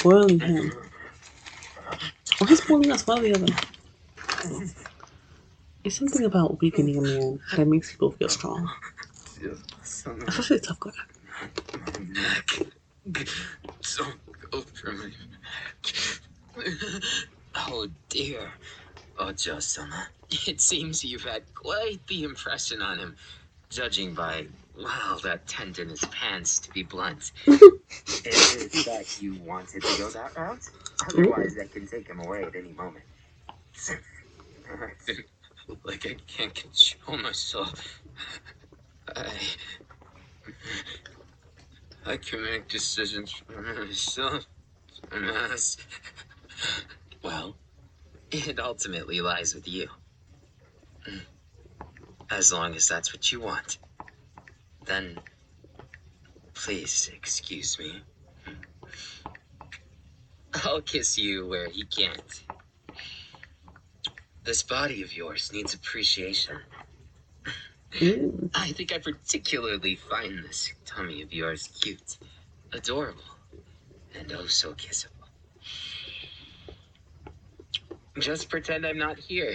Spoiling 0.00 0.40
him. 0.40 0.72
Why 2.38 2.48
is 2.48 2.58
spoiling 2.60 2.92
us? 2.92 3.06
Why 3.06 3.20
the 3.20 3.34
other? 3.34 3.48
It's 5.84 5.96
something 5.96 6.24
about 6.24 6.60
weakening 6.60 6.98
a 6.98 7.02
man 7.02 7.40
that 7.56 7.66
makes 7.66 7.92
people 7.92 8.12
feel 8.12 8.28
strong. 8.28 8.70
Especially 10.28 10.58
a 10.58 10.60
tough 10.60 10.80
guy. 10.80 10.92
Don't 13.98 14.20
go 14.50 14.62
for 14.62 14.92
me. 14.92 15.14
Oh 17.54 17.88
dear. 18.08 18.52
Oh, 19.18 19.28
Ojo-sama. 19.28 20.08
It 20.30 20.60
seems 20.60 21.04
you've 21.04 21.24
had 21.24 21.44
quite 21.54 22.06
the 22.08 22.24
impression 22.24 22.82
on 22.82 22.98
him, 22.98 23.16
judging 23.70 24.14
by, 24.14 24.48
well, 24.82 25.18
that 25.22 25.46
tent 25.46 25.78
in 25.78 25.88
his 25.88 26.00
pants, 26.00 26.58
to 26.60 26.70
be 26.70 26.82
blunt. 26.82 27.32
Is 27.46 28.74
it 28.74 28.86
that 28.86 29.18
you 29.20 29.34
wanted 29.36 29.82
to 29.82 29.98
go 29.98 30.10
that 30.10 30.36
route? 30.36 30.68
Otherwise, 31.08 31.56
I 31.60 31.66
can 31.66 31.86
take 31.86 32.08
him 32.08 32.20
away 32.20 32.42
at 32.44 32.54
any 32.54 32.72
moment. 32.72 33.04
Like 35.84 36.06
I 36.06 36.16
can't 36.26 36.54
control 36.54 37.18
myself. 37.18 38.02
I. 39.14 39.32
I 42.06 42.16
can 42.16 42.42
make 42.42 42.68
decisions 42.68 43.30
for 43.32 43.60
myself. 43.60 44.46
And. 45.12 45.30
Well, 47.22 47.56
it 48.30 48.58
ultimately 48.58 49.20
lies 49.20 49.54
with 49.54 49.68
you. 49.68 49.88
As 52.30 52.52
long 52.52 52.74
as 52.74 52.88
that's 52.88 53.12
what 53.12 53.30
you 53.30 53.40
want. 53.40 53.78
Then. 54.90 55.20
Please 56.52 57.08
excuse 57.14 57.78
me. 57.78 58.02
I'll 60.64 60.82
kiss 60.82 61.16
you 61.16 61.46
where 61.46 61.68
he 61.70 61.84
can't. 61.84 62.42
This 64.42 64.64
body 64.64 65.00
of 65.02 65.16
yours 65.16 65.52
needs 65.52 65.74
appreciation. 65.74 66.58
Ooh. 68.02 68.50
I 68.52 68.72
think 68.72 68.92
I 68.92 68.98
particularly 68.98 69.94
find 69.94 70.42
this 70.42 70.72
tummy 70.84 71.22
of 71.22 71.32
yours 71.32 71.68
cute, 71.80 72.18
adorable, 72.72 73.22
and 74.18 74.32
oh 74.32 74.46
so 74.46 74.72
kissable. 74.72 75.28
Just 78.18 78.50
pretend 78.50 78.84
I'm 78.84 78.98
not 78.98 79.20
here. 79.20 79.54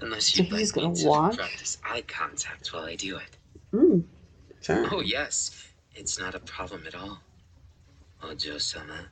Unless 0.00 0.38
you'd 0.38 0.48
So 0.48 0.54
like 0.56 0.76
me 0.76 1.02
to 1.02 1.06
watch? 1.06 1.36
practice 1.36 1.76
eye 1.84 2.02
contact 2.08 2.72
while 2.72 2.84
I 2.84 2.96
do 2.96 3.18
it. 3.18 3.36
Mm. 3.74 4.04
Oh 4.68 5.02
yes, 5.04 5.50
it's 5.92 6.20
not 6.20 6.36
a 6.36 6.38
problem 6.38 6.84
at 6.86 6.94
all. 6.94 7.20
Oh, 8.22 8.30
Ojo-sama. 8.30 9.08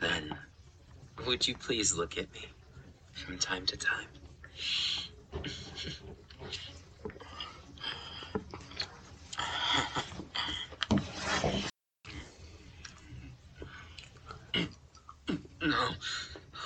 Then, 0.00 0.36
would 1.26 1.48
you 1.48 1.56
please 1.56 1.94
look 1.96 2.16
at 2.16 2.32
me 2.32 2.46
from 3.12 3.38
time 3.38 3.66
to 3.66 3.76
time? 3.76 4.06
No, 15.62 15.88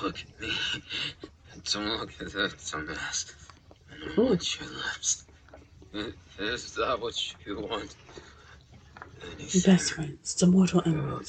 look 0.02 0.18
at 0.20 0.40
me. 0.40 0.52
Don't 1.73 1.87
look 2.00 2.12
at 2.20 2.32
that 2.32 2.58
dumbass. 2.58 3.43
I 4.04 4.20
want 4.20 4.61
your 4.61 4.68
lips. 4.68 5.24
Is 6.38 6.74
that 6.74 7.00
what 7.00 7.46
you 7.46 7.61
want? 7.61 7.94
Best 9.64 9.92
friends, 9.92 10.35
the 10.35 10.46
mortal. 10.46 10.83
Mm. 10.83 11.24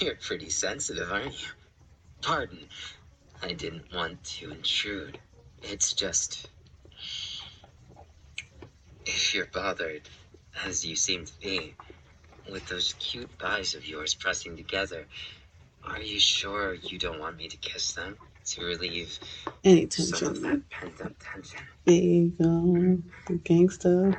You're 0.00 0.14
pretty 0.16 0.50
sensitive, 0.50 1.12
aren't 1.12 1.32
you? 1.32 1.48
Pardon. 2.22 2.58
I 3.42 3.52
didn't 3.52 3.92
want 3.94 4.24
to 4.24 4.50
intrude. 4.50 5.18
It's 5.62 5.92
just. 5.92 6.48
If 9.08 9.34
you're 9.34 9.46
bothered, 9.46 10.02
as 10.66 10.84
you 10.84 10.94
seem 10.94 11.24
to 11.24 11.32
be, 11.40 11.74
with 12.52 12.66
those 12.66 12.94
cute 12.98 13.30
thighs 13.38 13.74
of 13.74 13.86
yours 13.86 14.14
pressing 14.14 14.54
together, 14.54 15.06
are 15.82 16.00
you 16.00 16.20
sure 16.20 16.74
you 16.74 16.98
don't 16.98 17.18
want 17.18 17.38
me 17.38 17.48
to 17.48 17.56
kiss 17.56 17.94
them 17.94 18.18
to 18.46 18.64
relieve 18.64 19.18
Any 19.64 19.88
some 19.88 20.04
of 20.28 20.34
tension. 20.34 20.42
that 20.42 20.68
pent 20.70 21.00
up 21.00 21.12
tension? 21.20 21.60
There 21.86 21.94
you 21.94 22.32
go. 22.38 22.98
Gangsta. 23.38 24.14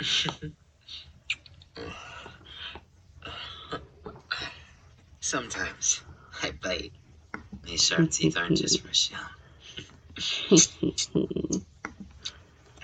As. 0.00 0.28
Sometimes 5.20 6.02
I 6.42 6.52
bite. 6.52 6.92
These 7.64 7.82
sharp 7.82 8.10
teeth 8.10 8.36
aren't 8.36 8.58
just 8.58 8.82
for 8.82 8.94
show. 8.94 9.16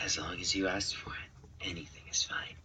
As 0.02 0.18
long 0.18 0.40
as 0.40 0.54
you 0.54 0.66
ask 0.66 0.96
for 0.96 1.10
it, 1.10 1.68
anything 1.68 2.02
is 2.10 2.24
fine. 2.24 2.56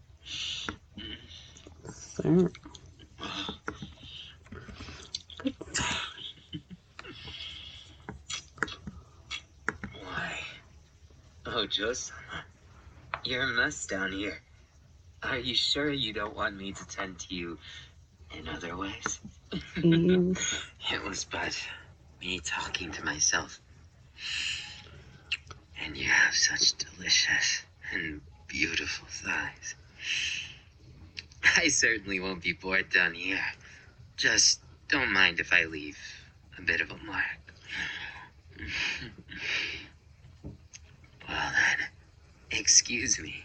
Sir. 1.91 2.49
Why? 10.01 10.39
Oh, 11.45 11.67
Joseph, 11.67 12.15
you're 13.23 13.43
a 13.43 13.47
mess 13.47 13.85
down 13.85 14.13
here. 14.13 14.41
Are 15.21 15.37
you 15.37 15.53
sure 15.53 15.91
you 15.91 16.11
don't 16.11 16.35
want 16.35 16.57
me 16.57 16.71
to 16.71 16.87
tend 16.87 17.19
to 17.19 17.35
you 17.35 17.59
in 18.37 18.47
other 18.47 18.75
ways? 18.75 19.19
Mm. 19.77 20.37
It 20.91 21.03
was 21.03 21.25
but 21.25 21.57
me 22.19 22.39
talking 22.39 22.91
to 22.91 23.05
myself. 23.05 23.61
And 25.83 25.97
you 25.97 26.09
have 26.09 26.33
such 26.33 26.73
delicious 26.77 27.63
and 27.91 28.21
beautiful 28.47 29.07
thighs. 29.09 29.75
I 31.57 31.67
certainly 31.67 32.19
won't 32.19 32.43
be 32.43 32.53
bored 32.53 32.89
down 32.89 33.13
here. 33.13 33.43
Just 34.17 34.59
don't 34.87 35.11
mind 35.11 35.39
if 35.39 35.53
I 35.53 35.65
leave 35.65 35.97
a 36.57 36.61
bit 36.61 36.81
of 36.81 36.91
a 36.91 36.97
mark. 36.97 37.39
well 41.27 41.51
then, 41.53 41.77
excuse 42.51 43.19
me. 43.19 43.43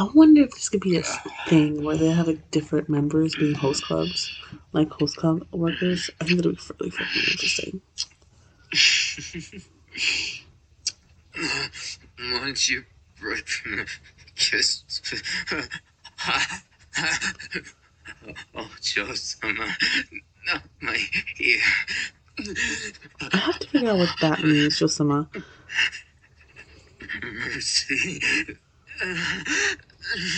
I 0.00 0.08
wonder 0.14 0.40
if 0.40 0.52
this 0.52 0.70
could 0.70 0.80
be 0.80 0.96
a 0.96 1.02
thing 1.46 1.84
where 1.84 1.94
they 1.94 2.08
have 2.08 2.26
like 2.26 2.50
different 2.50 2.88
members 2.88 3.36
being 3.36 3.54
host 3.54 3.84
clubs, 3.84 4.34
like 4.72 4.88
host 4.88 5.18
club 5.18 5.46
workers. 5.52 6.08
I 6.18 6.24
think 6.24 6.38
that'd 6.38 6.56
be 6.56 6.62
really 6.78 6.90
fucking 6.90 7.22
interesting. 7.30 7.82
Won't 12.32 12.70
you 12.70 12.84
rip 13.20 13.46
kiss? 14.36 14.84
oh, 18.54 18.70
Josama, 18.80 19.70
not 20.46 20.62
my 20.80 20.98
ear. 21.40 21.60
I 23.32 23.36
have 23.36 23.58
to 23.58 23.68
figure 23.68 23.90
out 23.90 23.98
what 23.98 24.14
that 24.22 24.42
means, 24.42 24.80
Josama. 24.80 25.28
Mercy. 27.22 28.56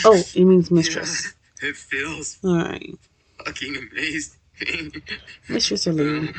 Oh, 0.05 0.23
it 0.35 0.45
means 0.45 0.71
mistress. 0.71 1.35
It 1.63 1.77
feels 1.77 2.39
Alright. 2.45 2.99
fucking 3.45 3.77
amazing. 3.77 5.03
Mistress 5.49 5.87
or 5.87 5.93
lady. 5.93 6.33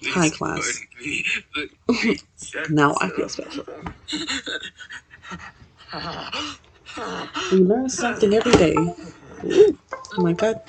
Please 0.00 0.14
High 0.14 0.30
class. 0.30 0.80
me, 1.00 1.24
Now 2.70 2.94
I 3.00 3.08
feel 3.10 3.28
special. 3.28 3.64
We 7.52 7.58
learn 7.58 7.88
something 7.88 8.34
every 8.34 8.52
day. 8.52 8.74
Ooh, 9.44 9.78
oh 10.16 10.22
my 10.22 10.32
god. 10.32 10.60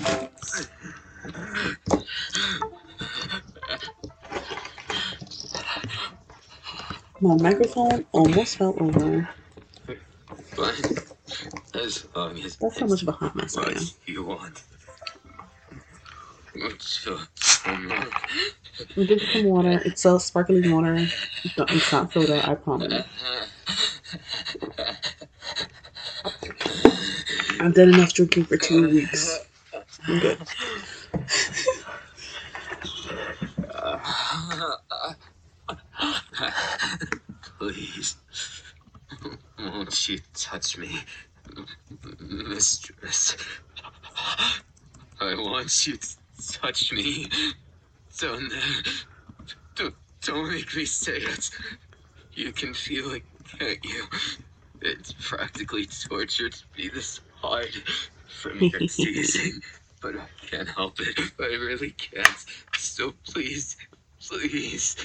My 7.20 7.36
microphone 7.36 8.06
almost 8.12 8.58
fell 8.58 8.76
over. 8.80 9.28
But 10.58 10.82
As 11.76 12.08
long 12.16 12.38
as 12.40 12.56
That's 12.58 12.80
how 12.80 12.88
much 12.88 13.02
of 13.04 13.10
a 13.10 13.12
hot 13.12 13.36
mess 13.36 13.56
I 13.58 13.72
am. 13.72 13.84
you 14.08 14.24
want. 14.24 14.64
We 18.96 19.06
drink 19.06 19.24
some 19.32 19.44
water. 19.44 19.82
It's 19.86 20.04
a 20.06 20.20
sparkling 20.20 20.72
water. 20.72 21.08
It's 21.46 21.92
not 21.92 22.12
soda, 22.14 22.42
I 22.48 22.56
promise. 22.56 23.06
I've 27.60 27.74
done 27.74 27.90
enough 27.90 28.14
drinking 28.14 28.46
for 28.46 28.58
two 28.58 28.90
weeks. 28.90 29.40
I'm 30.08 30.20
good. 30.20 30.38
Please, 37.60 38.16
won't 39.72 40.10
you 40.10 40.20
touch 40.34 40.78
me, 40.78 41.00
mistress? 42.20 43.38
I 45.20 45.36
want 45.36 45.88
you 45.88 45.98
to 45.98 46.52
touch 46.52 46.92
me. 46.92 47.28
Don't, 48.20 48.52
don't, 49.76 49.96
don't 50.22 50.52
make 50.52 50.76
me 50.76 50.86
say 50.86 51.18
it. 51.18 51.50
You 52.34 52.52
can 52.52 52.74
feel 52.74 53.12
it, 53.12 53.24
can't 53.60 53.84
you? 53.84 54.06
It's 54.82 55.14
practically 55.20 55.88
torture 55.88 56.50
to 56.50 56.64
be 56.76 56.90
this 56.90 57.20
hard 57.42 57.74
from 58.28 58.60
your 58.60 58.80
teasing, 58.80 59.62
but 60.02 60.16
I 60.16 60.28
can't 60.50 60.70
help 60.70 61.00
it. 61.00 61.20
I 61.40 61.46
really 61.46 61.92
can't. 61.92 62.46
So 62.78 63.14
please, 63.26 63.78
please. 64.20 64.96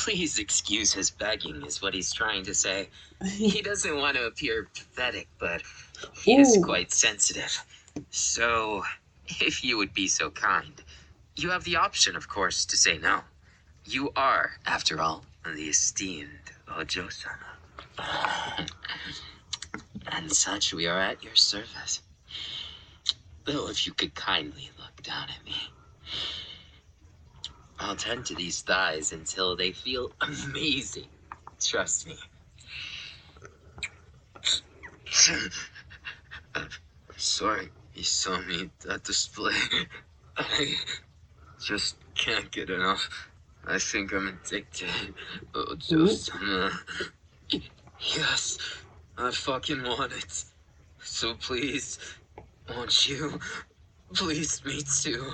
Please 0.00 0.38
excuse 0.38 0.94
his 0.94 1.10
begging, 1.10 1.62
is 1.66 1.82
what 1.82 1.92
he's 1.92 2.10
trying 2.10 2.42
to 2.44 2.54
say. 2.54 2.88
He 3.26 3.60
doesn't 3.60 3.96
want 3.98 4.16
to 4.16 4.24
appear 4.24 4.66
pathetic, 4.74 5.28
but 5.38 5.62
he 6.22 6.36
is 6.40 6.58
quite 6.64 6.90
sensitive. 6.90 7.62
So, 8.08 8.82
if 9.40 9.62
you 9.62 9.76
would 9.76 9.92
be 9.92 10.08
so 10.08 10.30
kind, 10.30 10.82
you 11.36 11.50
have 11.50 11.64
the 11.64 11.76
option, 11.76 12.16
of 12.16 12.28
course, 12.28 12.64
to 12.64 12.78
say 12.78 12.96
no. 12.96 13.20
You 13.84 14.10
are, 14.16 14.52
after 14.64 15.02
all, 15.02 15.26
the 15.44 15.68
esteemed 15.68 16.50
Ojo-sama. 16.74 17.50
And 20.10 20.32
such, 20.32 20.72
we 20.72 20.86
are 20.86 20.98
at 20.98 21.22
your 21.22 21.36
service. 21.36 22.00
Though, 23.44 23.68
if 23.68 23.86
you 23.86 23.92
could 23.92 24.14
kindly 24.14 24.70
look 24.78 25.02
down 25.02 25.28
at 25.28 25.44
me. 25.44 25.56
I'll 27.80 27.96
tend 27.96 28.26
to 28.26 28.34
these 28.34 28.60
thighs 28.60 29.12
until 29.12 29.56
they 29.56 29.72
feel 29.72 30.12
amazing. 30.20 31.06
Trust 31.58 32.06
me. 32.06 32.16
Sorry 37.16 37.70
you 37.94 38.04
saw 38.04 38.40
me 38.40 38.62
at 38.62 38.80
that 38.80 39.04
display. 39.04 39.54
I 40.36 40.74
just 41.62 41.96
can't 42.14 42.50
get 42.50 42.70
enough. 42.70 43.08
I 43.66 43.78
think 43.78 44.12
I'm 44.12 44.28
addicted. 44.28 44.88
Oh, 45.54 45.74
just, 45.76 46.30
uh, 46.34 46.70
yes, 48.00 48.58
I 49.18 49.30
fucking 49.30 49.82
want 49.82 50.12
it. 50.12 50.44
So 51.02 51.34
please, 51.34 51.98
won't 52.68 53.08
you? 53.08 53.38
Please, 54.14 54.64
me 54.64 54.80
too. 54.80 55.30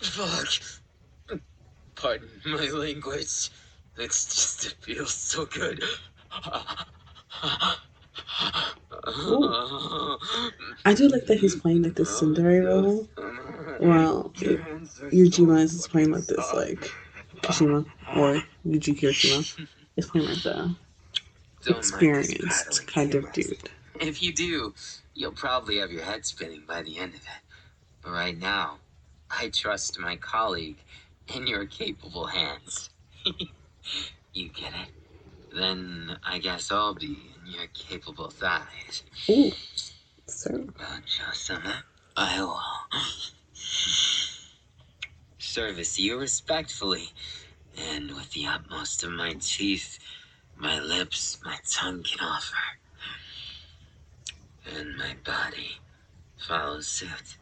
Fuck. 0.00 1.40
Pardon 1.94 2.28
my 2.46 2.68
language. 2.68 3.50
It's 3.98 4.24
just, 4.34 4.66
it 4.66 4.74
feels 4.80 5.12
so 5.12 5.44
good. 5.46 5.82
I 10.84 10.94
do 10.94 11.08
like 11.08 11.26
that 11.26 11.38
he's 11.40 11.56
playing 11.56 11.82
like 11.82 11.94
this 11.96 12.18
Cinderella 12.18 12.82
role. 12.82 13.08
Well, 13.80 14.32
it- 14.40 14.60
Yujima 15.12 15.60
is 15.62 15.86
playing 15.88 16.10
like 16.12 16.24
this, 16.26 16.52
like 16.54 16.90
Kishima 17.42 17.84
or 18.16 18.42
Yuji 18.66 18.98
Kirishima 18.98 19.66
is 19.96 20.06
playing 20.06 20.28
like 20.28 20.42
the 20.42 20.50
Don't 20.52 20.76
mind 20.76 20.76
this 21.62 21.76
experienced 21.78 22.86
kind 22.86 23.14
of 23.14 23.32
dude. 23.32 23.70
If 24.00 24.22
you 24.22 24.32
do, 24.32 24.74
you'll 25.14 25.32
probably 25.32 25.78
have 25.78 25.92
your 25.92 26.02
head 26.02 26.24
spinning 26.24 26.62
by 26.66 26.82
the 26.82 26.98
end 26.98 27.14
of 27.14 27.20
it. 27.20 27.42
But 28.02 28.12
right 28.12 28.38
now, 28.38 28.78
I 29.30 29.48
trust 29.48 29.98
my 29.98 30.16
colleague 30.16 30.78
in 31.34 31.46
your 31.46 31.64
capable 31.66 32.26
hands. 32.26 32.90
you 34.32 34.48
get 34.48 34.72
it? 34.72 34.90
Then 35.54 36.18
I 36.24 36.38
guess 36.38 36.70
I'll 36.70 36.94
be 36.94 37.18
in 37.44 37.52
your 37.52 37.66
capable 37.74 38.30
thighs. 38.30 39.02
Ooh, 39.28 39.52
so 40.26 40.50
Ojo-sama, 40.52 41.84
I 42.16 42.40
will 42.40 42.60
service 45.38 45.98
you 45.98 46.18
respectfully 46.18 47.10
and 47.76 48.12
with 48.12 48.32
the 48.32 48.46
utmost 48.46 49.02
of 49.04 49.12
my 49.12 49.34
teeth, 49.40 49.98
my 50.56 50.78
lips, 50.80 51.38
my 51.44 51.56
tongue 51.68 52.02
can 52.02 52.20
offer. 52.26 52.56
And 54.76 54.96
my 54.96 55.16
body 55.24 55.78
follows 56.36 56.86
suit. 56.86 57.36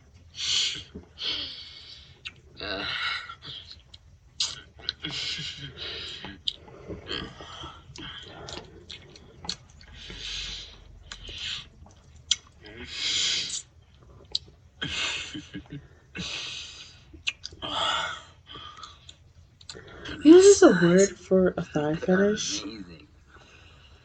Uh, 2.61 2.85
know 20.25 20.43
there's 20.43 20.63
a 20.63 20.69
word 20.83 21.09
for 21.11 21.55
a 21.57 21.63
thigh 21.63 21.95
fetish, 21.95 22.63
Amazing. 22.63 23.07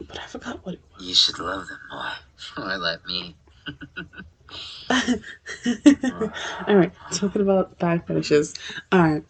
but 0.07 0.19
I 0.19 0.25
forgot 0.27 0.65
what 0.65 0.75
it 0.75 0.81
was. 0.95 1.07
You 1.07 1.13
should 1.15 1.39
love 1.39 1.67
them 1.67 1.79
more. 1.91 2.11
Or 2.57 2.77
let 2.77 3.05
me. 3.05 3.35
was. 4.89 5.19
All 6.67 6.75
right, 6.75 6.91
talking 7.11 7.41
about 7.41 7.77
thigh 7.79 7.99
fetishes. 7.99 8.53
All 8.91 8.99
right, 8.99 9.23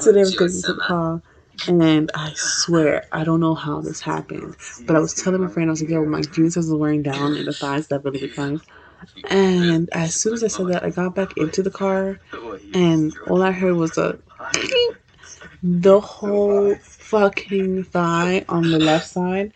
today 0.00 0.24
we're 0.24 0.30
going 0.36 0.62
to 0.62 0.74
call, 0.86 1.22
and 1.66 2.10
I 2.14 2.32
swear 2.34 3.06
I 3.12 3.24
don't 3.24 3.40
know 3.40 3.54
how 3.54 3.80
this 3.80 4.00
happened, 4.00 4.56
but 4.86 4.96
I 4.96 4.98
was 4.98 5.14
telling 5.14 5.40
my 5.40 5.48
friend 5.48 5.70
I 5.70 5.72
was 5.72 5.80
like, 5.82 5.90
"Yo, 5.90 6.04
my 6.04 6.22
jeans 6.22 6.56
was 6.56 6.72
wearing 6.72 7.02
down 7.02 7.36
and 7.36 7.46
the 7.46 7.52
thighs, 7.52 7.86
definitely 7.88 8.28
really. 8.28 8.60
And 9.30 9.88
as 9.92 10.14
soon 10.14 10.34
as 10.34 10.42
I 10.44 10.48
said 10.48 10.68
that, 10.68 10.84
I 10.84 10.90
got 10.90 11.14
back 11.14 11.36
into 11.36 11.62
the 11.62 11.70
car, 11.70 12.18
and 12.74 13.12
all 13.26 13.42
I 13.42 13.52
heard 13.52 13.74
was 13.74 13.96
a 13.98 14.18
the 15.62 16.00
whole 16.00 16.74
fucking 16.76 17.84
thigh 17.84 18.44
on 18.48 18.70
the 18.70 18.78
left 18.78 19.08
side 19.08 19.52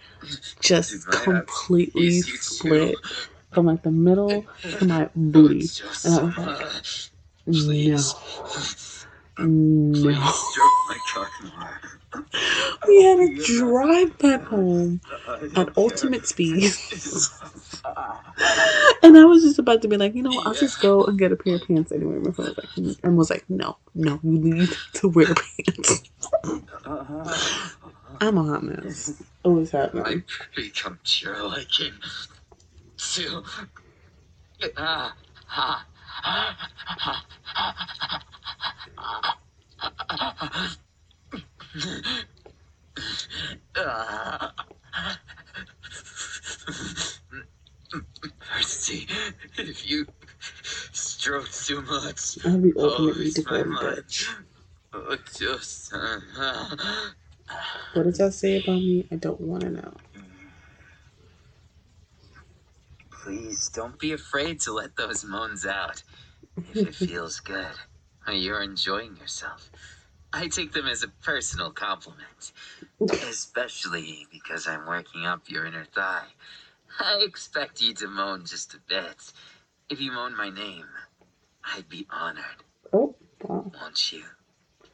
just 0.60 1.08
completely 1.10 2.22
split 2.22 2.96
from 3.52 3.66
like 3.66 3.82
the 3.82 3.90
middle 3.90 4.46
to 4.78 4.84
my 4.84 5.08
booty. 5.14 5.70
And 6.04 6.14
I 6.14 6.22
was 6.22 6.38
like, 6.38 6.56
no, 7.46 8.12
no. 9.38 10.32
Please 12.12 12.36
stroke 12.36 12.48
my 12.48 12.60
cock 12.60 12.84
more. 12.84 12.86
We 12.86 13.02
had 13.04 13.18
to 13.18 13.44
drive 13.44 14.18
back 14.18 14.42
home 14.44 15.00
at 15.56 15.76
ultimate 15.76 16.26
speed. 16.26 16.72
And 19.02 19.18
I 19.18 19.24
was 19.24 19.42
just 19.42 19.58
about 19.58 19.82
to 19.82 19.88
be 19.88 19.96
like, 19.96 20.14
you 20.14 20.22
know, 20.22 20.40
I'll 20.44 20.54
just 20.54 20.80
go 20.80 21.04
and 21.04 21.18
get 21.18 21.32
a 21.32 21.36
pair 21.36 21.56
of 21.56 21.66
pants 21.66 21.90
anyway. 21.92 22.18
My 22.18 22.30
friend 22.32 22.54
was 22.56 22.58
like, 22.58 22.96
and 23.02 23.16
was 23.18 23.30
like, 23.30 23.44
no, 23.48 23.76
no, 23.94 24.20
you 24.22 24.38
need 24.38 24.68
to 24.94 25.08
wear 25.08 25.34
pants. 25.34 26.02
I'm 28.20 28.38
a 28.38 28.44
hot 28.44 28.62
mess. 28.62 29.22
Always 29.44 29.70
have 29.72 29.94
I 29.96 30.02
been. 30.02 30.24
become 30.54 30.98
sure 31.02 31.42
liking 31.48 31.92
to. 32.98 33.42
Ah, 34.76 35.14
ah, 35.50 35.86
ah. 36.24 36.56
Mercy, 48.56 49.06
if 49.58 49.88
you 49.90 50.06
stroke 50.92 51.50
too 51.50 51.82
much, 51.82 52.38
I'll 52.44 52.62
ultimately 52.78 53.26
my 53.26 53.30
devoted 53.34 53.66
mind. 53.68 53.96
bitch. 53.98 54.28
Oh, 54.92 55.16
just. 55.38 55.92
Uh, 55.94 56.20
What 57.94 58.04
does 58.04 58.18
that 58.18 58.34
say 58.34 58.62
about 58.62 58.76
me? 58.80 59.06
I 59.10 59.16
don't 59.16 59.40
want 59.40 59.62
to 59.64 59.70
know. 59.70 59.94
Please 63.10 63.68
don't 63.68 63.98
be 63.98 64.12
afraid 64.12 64.60
to 64.62 64.72
let 64.72 64.96
those 64.96 65.24
moans 65.24 65.64
out. 65.66 66.02
If 66.72 66.76
it 66.76 66.94
feels 67.08 67.40
good, 67.40 67.74
or 68.26 68.32
you're 68.34 68.62
enjoying 68.62 69.16
yourself, 69.16 69.70
I 70.32 70.48
take 70.48 70.72
them 70.72 70.86
as 70.86 71.02
a 71.02 71.08
personal 71.08 71.70
compliment. 71.70 72.52
Especially 73.10 74.26
because 74.30 74.66
I'm 74.66 74.86
working 74.86 75.26
up 75.26 75.48
your 75.48 75.66
inner 75.66 75.84
thigh. 75.84 76.26
I 76.98 77.18
expect 77.22 77.80
you 77.80 77.94
to 77.94 78.08
moan 78.08 78.44
just 78.46 78.74
a 78.74 78.78
bit. 78.88 79.32
If 79.90 80.00
you 80.00 80.12
moan 80.12 80.36
my 80.36 80.50
name, 80.50 80.86
I'd 81.64 81.88
be 81.88 82.06
honored. 82.10 82.64
Oh. 82.92 83.14
Won't 83.44 84.12
you, 84.12 84.24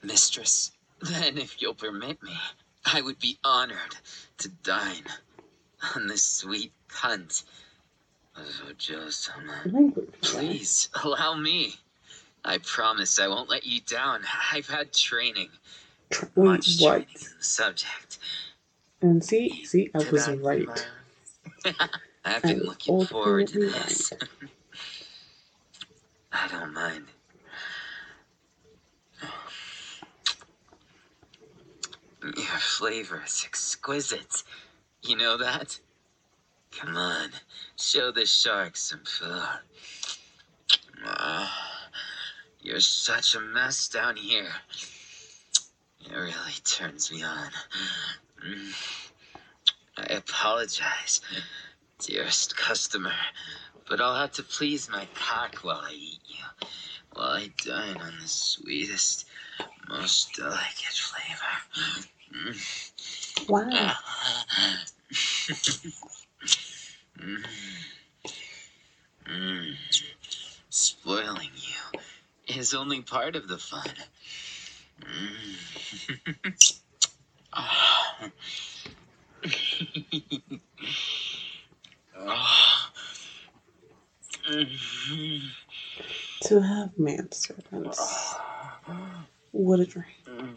mistress? 0.03 0.72
Then, 1.01 1.38
if 1.38 1.61
you'll 1.61 1.74
permit 1.74 2.22
me, 2.22 2.37
I 2.85 3.03
would 3.03 3.18
be 3.18 3.38
honored 3.44 3.96
to 4.38 4.48
dine 4.48 5.05
on 5.94 6.07
this 6.07 6.22
sweet 6.22 6.72
cunt 6.88 7.44
of 8.37 8.46
Ojo-sama. 8.68 9.64
Please, 10.22 10.88
allow 11.05 11.35
me. 11.35 11.77
I 12.49 12.59
promise 12.59 13.19
I 13.21 13.29
won't 13.29 13.51
let 13.51 13.67
you 13.67 13.83
down. 13.83 14.23
I've 14.51 14.67
had 14.67 14.95
training, 14.95 15.51
much 16.35 16.79
what? 16.81 16.93
training 16.93 17.09
in 17.15 17.37
the 17.37 17.45
subject. 17.45 18.19
And 19.03 19.23
see, 19.23 19.67
see, 19.67 19.91
I 19.95 19.99
was 19.99 20.29
right. 20.29 20.89
I've 22.25 22.43
been 22.43 22.61
was 22.61 22.69
looking 22.69 23.05
forward 23.05 23.49
to 23.49 23.71
this. 23.71 24.15
I 26.33 26.49
don't 26.49 26.73
mind. 26.73 27.05
Your 32.23 32.35
flavor 32.35 33.23
is 33.27 33.45
exquisite. 33.45 34.43
You 35.03 35.19
know 35.19 35.37
that? 35.37 35.79
Come 36.73 36.97
on, 36.97 37.29
show 37.77 38.11
the 38.11 38.25
shark 38.25 38.79
some 38.79 39.05
food. 39.05 39.43
Ah, 41.07 41.78
you're 42.69 42.81
such 42.81 43.35
a 43.35 43.41
mess 43.41 43.89
down 43.89 44.15
here. 44.15 44.53
It 46.05 46.15
really 46.15 46.53
turns 46.65 47.11
me 47.11 47.23
on. 47.23 47.49
Mm. 48.47 48.73
I 49.97 50.15
apologize, 50.15 51.23
dearest 51.99 52.59
customer, 52.59 53.15
but 53.89 54.03
I'll 54.03 54.15
have 54.21 54.33
to 54.33 54.43
please 54.43 54.91
my 54.91 55.09
cock 55.15 55.57
while 55.63 55.81
I 55.81 55.93
eat 55.93 56.21
you, 56.27 56.69
while 57.15 57.31
I 57.31 57.51
dine 57.65 57.97
on 57.97 58.13
the 58.21 58.29
sweetest, 58.29 59.25
most 59.89 60.35
delicate 60.35 61.01
flavor. 61.09 61.55
Mm. 62.35 63.49
Wow. 63.49 63.95
Mm. 67.19 67.45
Mm. 69.27 69.77
Spoiling 70.69 71.51
you 71.57 72.01
is 72.49 72.75
only 72.75 73.03
part 73.03 73.37
of 73.37 73.49
the 73.49 73.59
fun. 73.59 73.87
Mm. 75.01 75.55
To 86.43 86.61
have 86.61 86.91
manservants. 86.99 88.35
What 89.53 89.81
a 89.81 89.85
dream. 89.85 90.57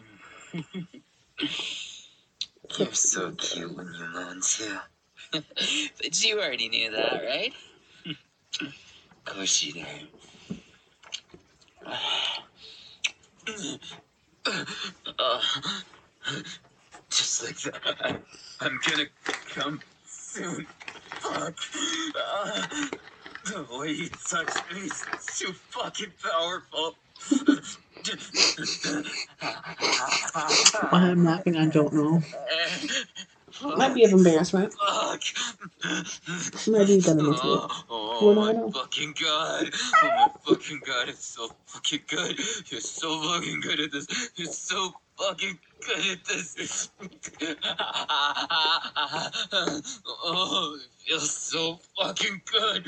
You're 2.78 2.92
so 2.94 3.32
cute 3.32 3.76
when 3.76 3.86
you 3.94 4.06
moan 4.14 4.40
too. 4.42 4.78
but 5.32 6.24
you 6.24 6.40
already 6.40 6.68
knew 6.68 6.90
that, 6.90 7.22
right? 7.24 7.52
of 8.56 9.24
course 9.24 9.62
you 9.62 9.72
did. 9.72 9.86
Just 17.10 17.44
like 17.44 17.58
that. 17.62 18.22
I'm 18.60 18.80
gonna 18.88 19.06
come 19.48 19.80
soon. 20.06 20.66
Fuck. 21.20 21.56
The 23.44 23.66
way 23.76 23.90
you 23.90 24.08
touch 24.08 24.54
me 24.72 24.82
is 24.82 25.04
too 25.36 25.52
fucking 25.52 26.12
powerful. 26.22 26.94
Why 30.90 31.00
I'm 31.10 31.24
laughing, 31.24 31.56
I 31.56 31.66
don't 31.66 31.92
know. 31.92 32.22
Might 33.76 33.94
be 33.94 34.04
of 34.04 34.12
embarrassment. 34.12 34.72
Fuck. 34.74 35.22
Maybe 36.68 36.92
you're 36.94 37.02
gonna 37.02 37.20
into 37.28 37.32
it. 37.32 37.38
Oh, 37.42 37.84
oh 37.90 38.26
We'll 38.26 38.34
my 38.34 38.52
know. 38.52 38.70
fucking 38.70 39.14
god. 39.20 39.70
Oh 40.02 40.08
my 40.08 40.28
fucking 40.46 40.80
god, 40.86 41.08
it's 41.08 41.24
so 41.24 41.48
fucking 41.66 42.00
good. 42.08 42.38
You're 42.70 42.80
so 42.80 43.20
fucking 43.22 43.60
good 43.60 43.80
at 43.80 43.92
this. 43.92 44.06
You're 44.36 44.52
so 44.52 44.94
fucking 45.22 45.58
good 45.86 46.06
at 46.12 46.24
this. 46.24 46.88
oh, 50.24 50.78
it 50.78 50.88
feels 51.06 51.30
so 51.30 51.78
fucking 51.98 52.42
good. 52.50 52.86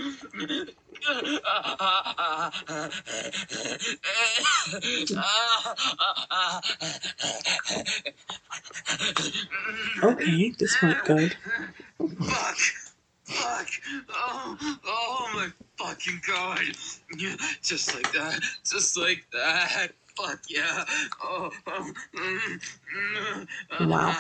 Okay, 10.03 10.51
this 10.59 10.83
went 10.83 11.05
good. 11.05 11.37
Fuck! 11.99 12.59
Fuck! 13.25 13.69
Oh, 14.11 14.79
oh 14.87 15.31
my 15.35 15.49
fucking 15.79 16.21
god! 16.27 16.61
Just 17.63 17.95
like 17.95 18.13
that, 18.13 18.41
just 18.65 18.97
like 18.99 19.25
that. 19.33 19.93
Fuck 20.17 20.41
yeah! 20.49 20.85
Oh, 21.25 21.51
oh, 21.67 21.93
mm, 22.15 22.61
mm, 22.97 23.89
Wow. 23.89 24.15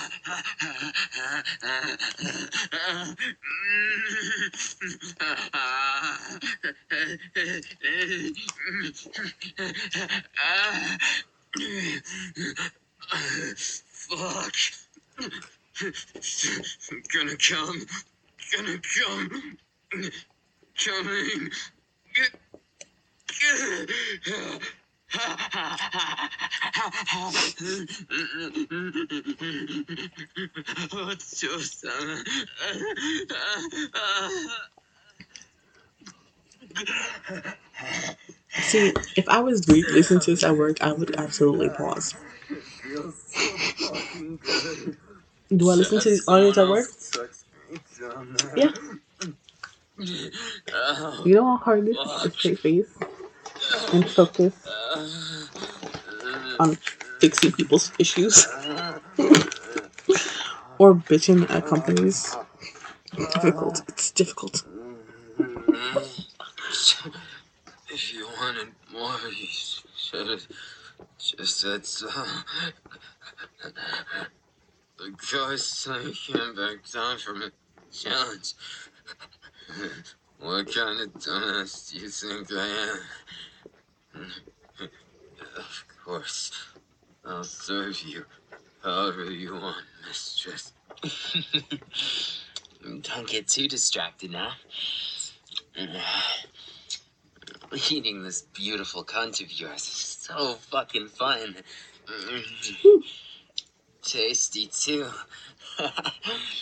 Fuck! 13.92 14.54
Gonna 17.12 17.36
come. 17.36 17.86
Gonna 18.52 18.78
come. 18.98 19.58
Coming. 20.76 21.50
See, 38.62 38.92
if 39.16 39.28
I 39.28 39.40
was 39.40 39.68
re 39.68 39.84
listening 39.92 40.20
to 40.20 40.30
this 40.32 40.44
at 40.44 40.56
work, 40.56 40.82
I 40.82 40.92
would 40.92 41.16
absolutely 41.16 41.68
pause. 41.70 42.14
Feels 42.82 43.14
so 43.22 43.40
fucking 43.88 44.38
good. 44.42 44.96
Do 45.56 45.70
I 45.70 45.74
listen 45.74 46.00
to 46.00 46.10
these 46.10 46.26
audios 46.26 46.56
at 46.56 46.68
work? 46.68 46.88
Yeah. 48.56 48.72
You 51.24 51.34
know 51.34 51.44
how 51.44 51.56
hard 51.56 51.88
it 51.88 51.96
is 51.96 52.22
to 52.22 52.30
straight 52.30 52.58
face 52.58 52.88
and 53.92 54.08
focus 54.08 54.54
on 56.58 56.76
fixing 57.20 57.52
people's 57.52 57.92
issues 57.98 58.46
or 60.78 60.94
bitching 60.94 61.48
at 61.50 61.66
companies? 61.66 62.36
Difficult. 63.16 63.82
It's 63.88 64.10
difficult. 64.10 64.64
If 67.88 68.12
you 68.12 68.26
wanted 68.40 68.68
more, 68.92 69.16
you 69.28 69.46
should 69.96 70.28
have 70.28 70.46
just 71.18 71.60
said 71.60 71.86
so. 71.86 72.08
The 74.98 75.10
ghost 75.32 75.88
I 75.88 76.12
can't 76.26 76.56
back 76.56 76.90
down 76.92 77.18
from 77.18 77.42
a 77.42 77.50
challenge. 77.92 78.54
What 80.40 80.66
kind 80.74 81.00
of 81.00 81.14
dumbass 81.14 81.90
do 81.90 81.98
you 81.98 82.08
think 82.08 82.52
I 82.52 82.66
am? 82.66 82.98
Of 85.56 85.84
course, 86.04 86.52
I'll 87.24 87.44
serve 87.44 88.02
you 88.02 88.26
however 88.82 89.30
you 89.30 89.54
want, 89.54 89.84
mistress. 90.06 90.72
Don't 93.02 93.28
get 93.28 93.48
too 93.48 93.68
distracted 93.68 94.30
now. 94.32 94.52
Eating 97.90 98.22
this 98.22 98.42
beautiful 98.54 99.04
cunt 99.04 99.42
of 99.42 99.50
yours 99.52 99.82
is 99.82 100.18
so 100.20 100.54
fucking 100.54 101.08
fun. 101.08 101.56
Tasty 104.02 104.66
too. 104.66 105.08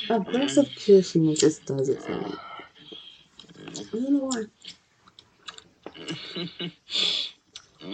Aggressive 0.09 0.69
Kirishima 0.77 1.39
just 1.39 1.67
does 1.67 1.89
it 1.89 2.03
for 2.03 2.13
me. 2.13 2.35
I 3.77 3.83
don't 3.93 4.11
know 4.13 4.25
why. 4.27 4.45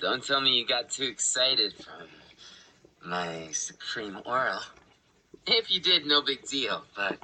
Don't 0.00 0.24
tell 0.24 0.40
me 0.40 0.58
you 0.58 0.66
got 0.66 0.90
too 0.90 1.04
excited 1.04 1.74
from 1.74 2.08
my 3.04 3.48
supreme 3.52 4.18
oral. 4.26 4.58
If 5.46 5.70
you 5.70 5.80
did, 5.80 6.04
no 6.04 6.20
big 6.22 6.44
deal, 6.48 6.82
but 6.96 7.18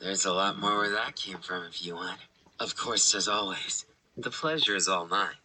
there's 0.00 0.24
a 0.24 0.32
lot 0.32 0.58
more 0.58 0.78
where 0.78 0.90
that 0.90 1.14
came 1.14 1.38
from 1.38 1.64
if 1.64 1.84
you 1.84 1.94
want. 1.94 2.18
Of 2.58 2.76
course, 2.76 3.14
as 3.14 3.28
always, 3.28 3.84
the 4.16 4.30
pleasure 4.30 4.74
is 4.74 4.88
all 4.88 5.06
mine. 5.06 5.36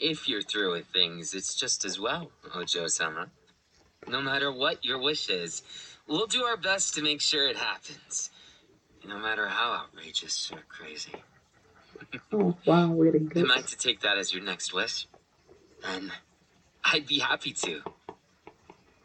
If 0.00 0.28
you're 0.28 0.42
through 0.42 0.72
with 0.72 0.86
things, 0.86 1.34
it's 1.34 1.54
just 1.54 1.84
as 1.84 2.00
well, 2.00 2.30
Ojo 2.54 2.86
sama. 2.86 3.28
No 4.08 4.22
matter 4.22 4.50
what 4.50 4.82
your 4.82 4.98
wish 4.98 5.28
is, 5.28 5.62
we'll 6.06 6.26
do 6.26 6.42
our 6.42 6.56
best 6.56 6.94
to 6.94 7.02
make 7.02 7.20
sure 7.20 7.46
it 7.46 7.56
happens. 7.56 8.30
No 9.06 9.18
matter 9.18 9.48
how 9.48 9.72
outrageous 9.72 10.50
or 10.52 10.62
crazy. 10.68 11.14
Oh, 12.32 12.56
wow, 12.64 12.92
really 12.94 13.18
good. 13.18 13.44
Am 13.44 13.50
I 13.50 13.60
to 13.60 13.76
take 13.76 14.00
that 14.00 14.16
as 14.16 14.32
your 14.32 14.42
next 14.42 14.72
wish? 14.72 15.06
Then 15.82 16.10
I'd 16.82 17.06
be 17.06 17.18
happy 17.18 17.52
to. 17.52 17.82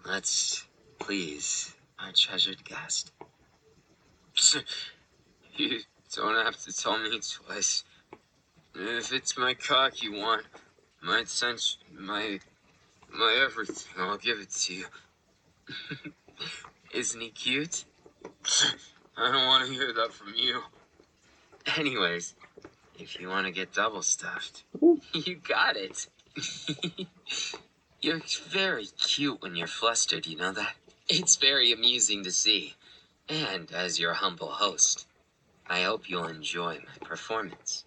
Let's 0.06 0.66
please 0.98 1.76
our 2.00 2.12
treasured 2.14 2.64
guest. 2.64 3.12
you 5.56 5.82
don't 6.16 6.46
have 6.46 6.58
to 6.64 6.74
tell 6.74 6.98
me 6.98 7.20
twice. 7.20 7.84
If 8.74 9.14
it's 9.14 9.38
my 9.38 9.54
cock 9.54 10.02
you 10.02 10.14
want, 10.14 10.46
my 11.06 11.20
attention, 11.20 11.82
my 11.98 12.40
my 13.14 13.40
everything, 13.46 13.94
I'll 14.00 14.18
give 14.18 14.40
it 14.40 14.50
to 14.50 14.74
you. 14.74 14.86
Isn't 16.94 17.22
he 17.22 17.30
cute? 17.30 17.86
I 19.18 19.32
don't 19.32 19.46
want 19.46 19.68
to 19.68 19.72
hear 19.72 19.94
that 19.94 20.12
from 20.14 20.34
you. 20.36 20.62
Anyways, 21.78 22.34
if 23.00 23.20
you 23.20 23.30
want 23.30 23.46
to 23.46 23.52
get 23.52 23.74
double 23.74 24.02
stuffed, 24.02 24.64
you 25.14 25.36
got 25.36 25.78
it. 25.78 26.08
you're 28.02 28.22
very 28.48 28.88
cute 28.98 29.42
when 29.42 29.56
you're 29.56 29.68
flustered, 29.68 30.26
you 30.26 30.36
know 30.36 30.52
that? 30.54 30.74
It's 31.08 31.36
very 31.36 31.72
amusing 31.72 32.24
to 32.24 32.32
see. 32.32 32.74
And 33.30 33.72
as 33.72 34.00
your 34.00 34.14
humble 34.14 34.50
host, 34.50 35.08
I 35.68 35.84
hope 35.84 36.10
you'll 36.10 36.28
enjoy 36.28 36.80
my 36.80 37.08
performance. 37.08 37.86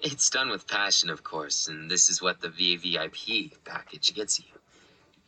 It's 0.00 0.30
done 0.30 0.48
with 0.48 0.68
passion, 0.68 1.10
of 1.10 1.24
course, 1.24 1.66
and 1.66 1.90
this 1.90 2.08
is 2.08 2.22
what 2.22 2.40
the 2.40 2.48
VVIP 2.48 3.52
package 3.64 4.14
gets 4.14 4.38
you. 4.38 4.46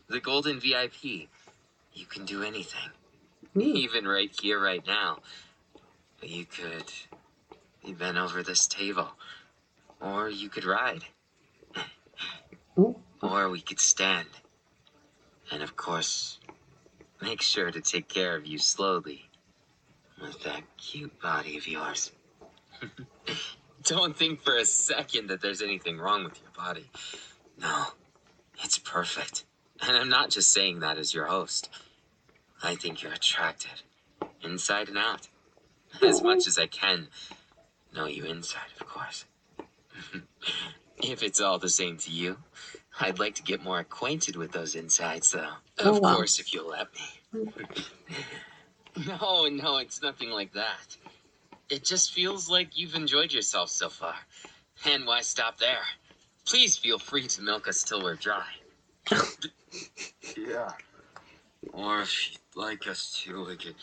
The 0.08 0.20
Golden 0.20 0.60
VIP. 0.60 1.28
You 1.92 2.06
can 2.06 2.24
do 2.24 2.44
anything, 2.44 2.90
Ooh. 3.56 3.62
even 3.62 4.06
right 4.06 4.30
here, 4.40 4.62
right 4.62 4.86
now. 4.86 5.18
You 6.22 6.44
could 6.46 6.84
be 7.84 7.92
bent 7.94 8.16
over 8.16 8.44
this 8.44 8.68
table, 8.68 9.08
or 10.00 10.30
you 10.30 10.48
could 10.48 10.64
ride, 10.64 11.02
Ooh. 12.78 12.94
or 13.20 13.48
we 13.50 13.60
could 13.60 13.80
stand. 13.80 14.28
And 15.50 15.64
of 15.64 15.76
course, 15.76 16.38
make 17.20 17.42
sure 17.42 17.72
to 17.72 17.80
take 17.80 18.08
care 18.08 18.36
of 18.36 18.46
you 18.46 18.58
slowly 18.58 19.28
with 20.22 20.40
that 20.44 20.62
cute 20.76 21.20
body 21.20 21.58
of 21.58 21.66
yours. 21.66 22.12
Don't 23.84 24.16
think 24.16 24.42
for 24.42 24.56
a 24.56 24.64
second 24.64 25.28
that 25.28 25.40
there's 25.40 25.62
anything 25.62 25.98
wrong 25.98 26.24
with 26.24 26.40
your 26.40 26.50
body. 26.56 26.90
No, 27.60 27.86
it's 28.62 28.78
perfect. 28.78 29.44
And 29.86 29.96
I'm 29.96 30.08
not 30.08 30.30
just 30.30 30.50
saying 30.52 30.80
that 30.80 30.98
as 30.98 31.14
your 31.14 31.26
host. 31.26 31.70
I 32.62 32.74
think 32.74 33.02
you're 33.02 33.12
attracted, 33.12 33.82
inside 34.42 34.88
and 34.88 34.98
out. 34.98 35.28
As 36.02 36.22
much 36.22 36.46
as 36.46 36.58
I 36.58 36.66
can 36.66 37.08
know 37.94 38.06
you 38.06 38.24
inside, 38.24 38.68
of 38.78 38.86
course. 38.86 39.24
if 41.02 41.22
it's 41.22 41.40
all 41.40 41.58
the 41.58 41.70
same 41.70 41.96
to 41.98 42.10
you, 42.10 42.36
I'd 43.00 43.18
like 43.18 43.34
to 43.36 43.42
get 43.42 43.62
more 43.64 43.78
acquainted 43.78 44.36
with 44.36 44.52
those 44.52 44.74
insides, 44.74 45.32
though. 45.32 45.48
Oh, 45.78 45.96
Of 45.96 46.00
wow. 46.00 46.16
course, 46.16 46.38
if 46.38 46.52
you'll 46.52 46.68
let 46.68 46.88
me. 46.94 47.50
no, 49.06 49.46
no, 49.46 49.78
it's 49.78 50.02
nothing 50.02 50.30
like 50.30 50.52
that. 50.52 50.96
It 51.70 51.84
just 51.84 52.12
feels 52.12 52.50
like 52.50 52.76
you've 52.76 52.96
enjoyed 52.96 53.32
yourself 53.32 53.70
so 53.70 53.88
far. 53.88 54.16
And 54.84 55.06
why 55.06 55.20
stop 55.20 55.58
there? 55.58 55.84
Please 56.44 56.76
feel 56.76 56.98
free 56.98 57.28
to 57.28 57.42
milk 57.42 57.68
us 57.68 57.84
till 57.84 58.02
we're 58.02 58.16
dry. 58.16 58.46
yeah. 60.36 60.72
Or 61.72 62.00
if 62.00 62.32
you'd 62.32 62.40
like 62.56 62.88
us 62.88 63.22
to, 63.22 63.46
we 63.46 63.56
could. 63.56 63.76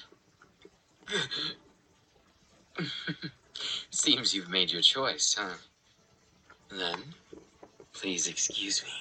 Seems 3.89 4.33
you've 4.33 4.49
made 4.49 4.71
your 4.71 4.81
choice, 4.81 5.35
huh? 5.39 5.55
Then, 6.69 7.01
please 7.93 8.27
excuse 8.27 8.83
me. 8.83 8.91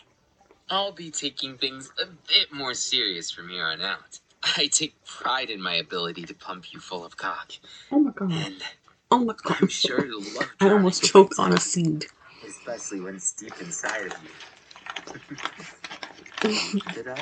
I'll 0.71 0.93
be 0.93 1.11
taking 1.11 1.59
things 1.59 1.91
a 2.01 2.07
bit 2.07 2.53
more 2.53 2.75
serious 2.75 3.31
from 3.31 3.49
here 3.49 3.65
on 3.67 3.81
out. 3.81 4.21
I 4.57 4.67
take 4.69 4.95
pride 5.05 5.51
in 5.51 5.61
my 5.61 5.75
ability 5.75 6.23
to 6.25 6.35
pump 6.35 6.73
you 6.73 6.81
full 6.81 7.05
of 7.05 7.17
cock, 7.17 7.53
Oh 7.91 7.99
my 7.99 8.11
god. 8.13 8.31
and 8.33 8.63
Oh 9.11 9.19
my 9.19 9.35
god. 9.43 9.57
I'm 9.61 9.69
sure 9.69 10.05
you'll 10.07 10.21
love 10.23 10.51
I 10.61 10.71
almost 10.71 11.03
choked 11.05 11.35
on 11.39 11.53
a 11.53 11.59
seed. 11.61 12.07
especially 12.47 13.01
when 13.01 13.17
it's 13.17 13.33
deep 13.33 13.55
inside 13.61 14.07
of 14.07 14.13
you. 14.23 14.31
Did 16.95 17.09
I? 17.09 17.15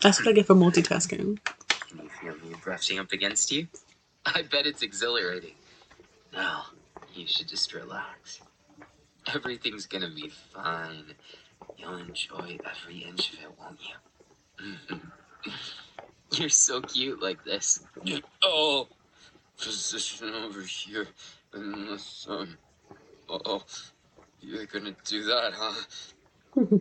That's 0.00 0.20
what 0.20 0.28
I 0.28 0.32
get 0.32 0.46
for 0.46 0.54
multitasking. 0.54 1.38
Can 1.88 1.98
you 2.02 2.08
feel 2.08 2.34
me 2.48 2.54
brushing 2.62 2.98
up 2.98 3.12
against 3.12 3.50
you? 3.52 3.66
I 4.26 4.42
bet 4.42 4.66
it's 4.66 4.82
exhilarating. 4.82 5.54
Now, 6.32 6.66
you 7.14 7.26
should 7.26 7.48
just 7.48 7.72
relax. 7.74 8.40
Everything's 9.34 9.86
gonna 9.86 10.10
be 10.10 10.28
fine. 10.28 11.14
You'll 11.76 11.96
enjoy 11.96 12.58
every 12.64 12.98
inch 12.98 13.32
of 13.34 13.40
it, 13.40 13.50
won't 13.58 13.78
you? 14.90 15.00
You're 16.32 16.48
so 16.48 16.80
cute 16.82 17.22
like 17.22 17.44
this. 17.44 17.84
Oh, 18.42 18.88
position 19.58 20.34
over 20.34 20.62
here 20.62 21.08
in 21.54 21.86
the 21.86 21.98
sun. 21.98 22.56
Oh, 23.28 23.62
you're 24.40 24.66
gonna 24.66 24.94
do 25.04 25.24
that, 25.24 25.52
huh? 25.54 25.74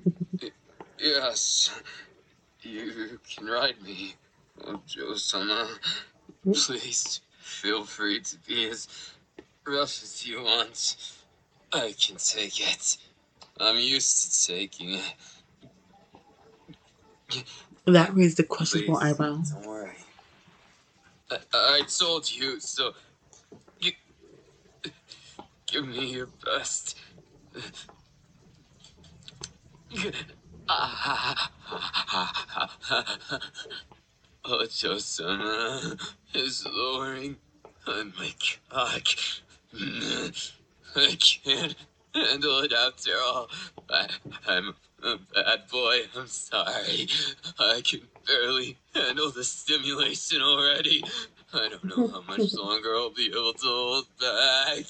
Yes. 1.00 1.80
You 2.64 3.20
can 3.30 3.46
ride 3.46 3.82
me, 3.84 4.16
oh, 4.66 4.82
Ojo-sama. 4.88 5.70
Please 6.44 7.22
feel 7.40 7.86
free 7.86 8.20
to 8.22 8.38
be 8.48 8.70
as 8.70 8.88
rough 9.66 10.02
as 10.02 10.26
you 10.26 10.44
want. 10.44 11.18
I 11.72 11.94
can 12.00 12.16
take 12.18 12.60
it. 12.60 12.98
I'm 13.60 13.78
used 13.78 14.46
to 14.48 14.54
taking 14.54 14.94
it. 14.94 15.14
That 17.88 18.14
raised 18.16 18.38
the 18.38 18.44
questionable 18.44 19.00
Please, 19.00 19.14
eyebrow. 19.14 19.42
Don't 19.50 19.66
worry. 19.66 19.92
I, 21.32 21.38
I 21.54 21.82
told 21.88 22.30
you, 22.30 22.60
so 22.60 22.92
you 23.80 23.94
give 25.68 25.88
me 25.88 26.14
your 26.14 26.28
best. 26.46 26.98
Ojo-sama 34.46 35.98
is 36.34 36.68
lowering 36.70 37.38
on 37.88 38.14
my 38.20 38.34
cock. 38.70 39.08
I 40.96 41.16
can't 41.20 41.76
handle 42.14 42.60
it 42.60 42.74
after 42.74 43.12
all. 43.24 43.50
I, 43.90 44.10
I'm 44.46 44.76
a 45.04 45.18
bad 45.34 45.68
boy. 45.72 46.02
I'm 46.16 46.28
sorry. 46.28 47.08
I 47.60 47.82
can 47.84 48.02
barely 48.26 48.78
handle 48.94 49.32
the 49.32 49.44
stimulation 49.44 50.42
already. 50.42 51.04
I 51.54 51.70
don't 51.70 51.84
know 51.86 52.08
how 52.08 52.22
much 52.22 52.54
longer 52.58 52.96
I'll 52.96 53.10
be 53.10 53.28
able 53.28 53.54
to 53.54 53.66
hold 53.66 54.08
back. 54.20 54.86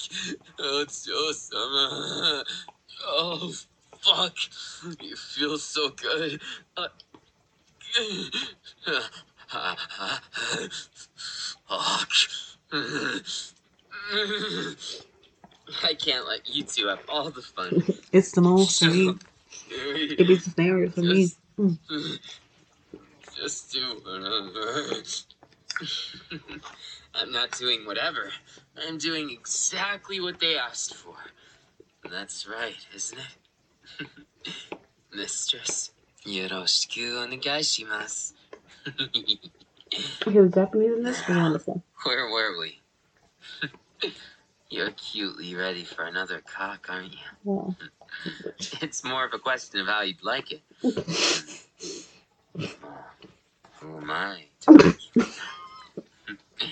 Ojo-sama. 0.60 2.44
Oh, 3.06 3.54
fuck. 4.00 4.36
You 5.02 5.16
feel 5.16 5.58
so 5.58 5.90
good. 5.90 6.42
Uh, 6.76 6.88
fuck. 11.68 12.10
I 15.84 15.94
can't 15.94 16.28
let 16.28 16.48
you 16.48 16.64
two 16.64 16.88
have 16.88 17.00
all 17.10 17.30
the 17.30 17.42
fun. 17.42 17.84
It's 18.12 18.32
the 18.32 18.42
most 18.42 18.82
me. 18.82 19.16
It 20.20 20.30
is 20.30 20.46
hilarious 20.46 20.94
for 20.94 21.02
me. 21.02 21.30
Mm. 21.60 21.78
Just 23.36 23.72
do 23.72 24.00
whatever. 24.04 25.04
I'm 27.16 27.32
not 27.32 27.52
doing 27.52 27.86
whatever. 27.86 28.32
I'm 28.88 28.98
doing 28.98 29.30
exactly 29.30 30.20
what 30.20 30.40
they 30.40 30.58
asked 30.58 30.96
for. 30.96 31.16
That's 32.10 32.48
right, 32.48 32.78
isn't 32.96 33.20
it? 33.20 34.08
Mistress, 35.16 35.92
yoroshiku 36.26 37.26
onegaishimasu. 37.26 38.34
Japaneseness 40.22 41.28
was 41.28 41.38
wonderful. 41.38 41.84
Where 42.04 42.30
were 42.30 42.60
we? 42.60 42.80
You're 44.70 44.92
cutely 44.92 45.56
ready 45.56 45.84
for 45.84 46.06
another 46.06 46.42
cock, 46.42 46.88
aren't 46.90 47.14
you? 47.14 47.20
Well, 47.44 47.76
It's 48.82 49.04
more 49.04 49.26
of 49.26 49.34
a 49.34 49.40
question 49.40 49.80
of 49.82 49.88
how 49.88 50.02
you'd 50.02 50.24
like 50.24 50.52
it. 50.52 50.62
Who 53.80 53.98
am 53.98 54.12
I? 54.12 54.46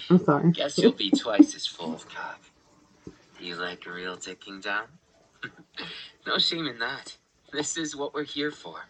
I'm 0.09 0.19
sorry. 0.19 0.51
Guess 0.53 0.77
you'll 0.79 0.91
be 0.91 1.11
twice 1.11 1.55
as 1.55 1.65
full 1.67 1.93
of 1.93 2.07
cock. 2.09 2.39
Do 3.39 3.45
you 3.45 3.55
like 3.55 3.85
a 3.85 3.91
real 3.91 4.17
ticking 4.17 4.59
down? 4.59 4.85
no 6.27 6.37
shame 6.37 6.67
in 6.67 6.79
that. 6.79 7.17
This 7.53 7.77
is 7.77 7.95
what 7.95 8.13
we're 8.13 8.23
here 8.23 8.51
for. 8.51 8.85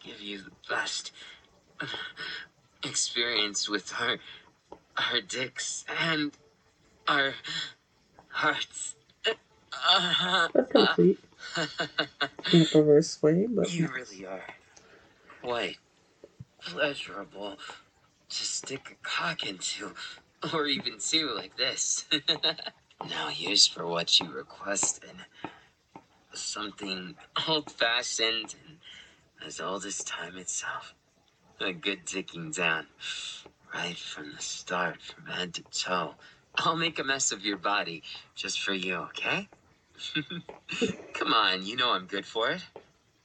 Give 0.00 0.20
you 0.20 0.38
the 0.38 0.52
best 0.68 1.12
experience 2.84 3.68
with 3.68 3.92
our 4.00 4.18
our 4.96 5.20
dicks 5.20 5.84
and 6.00 6.32
our 7.06 7.34
hearts. 8.38 8.94
That's 9.24 10.72
kind 10.72 10.88
of 10.88 10.94
sweet 10.94 11.18
in 12.52 12.62
a 12.62 12.64
perverse 12.66 13.20
way, 13.20 13.46
but 13.48 13.72
you 13.72 13.88
really 13.88 14.26
are 14.26 14.42
quite 15.42 15.78
pleasurable 16.60 17.58
to 18.28 18.44
stick 18.44 18.90
a 18.92 19.08
cock 19.08 19.44
into, 19.46 19.92
or 20.52 20.66
even 20.66 20.98
two 21.00 21.32
like 21.34 21.56
this. 21.56 22.04
now 23.08 23.28
here's 23.28 23.66
for 23.66 23.86
what 23.86 24.20
you 24.20 24.30
requested. 24.30 25.16
Something 26.32 27.16
old 27.48 27.72
fashioned 27.72 28.54
and 28.66 28.78
as 29.44 29.60
old 29.60 29.84
as 29.84 30.04
time 30.04 30.36
itself. 30.36 30.94
A 31.60 31.72
good 31.72 32.06
ticking 32.06 32.52
down. 32.52 32.86
Right 33.74 33.96
from 33.96 34.32
the 34.36 34.42
start, 34.42 35.02
from 35.02 35.26
head 35.26 35.54
to 35.54 35.62
toe. 35.64 36.14
I'll 36.58 36.76
make 36.76 36.98
a 36.98 37.04
mess 37.04 37.30
of 37.30 37.44
your 37.44 37.56
body 37.56 38.02
just 38.34 38.60
for 38.60 38.72
you, 38.72 38.96
okay? 38.96 39.48
Come 41.14 41.32
on, 41.32 41.64
you 41.64 41.76
know 41.76 41.92
I'm 41.92 42.06
good 42.06 42.26
for 42.26 42.50
it. 42.50 42.64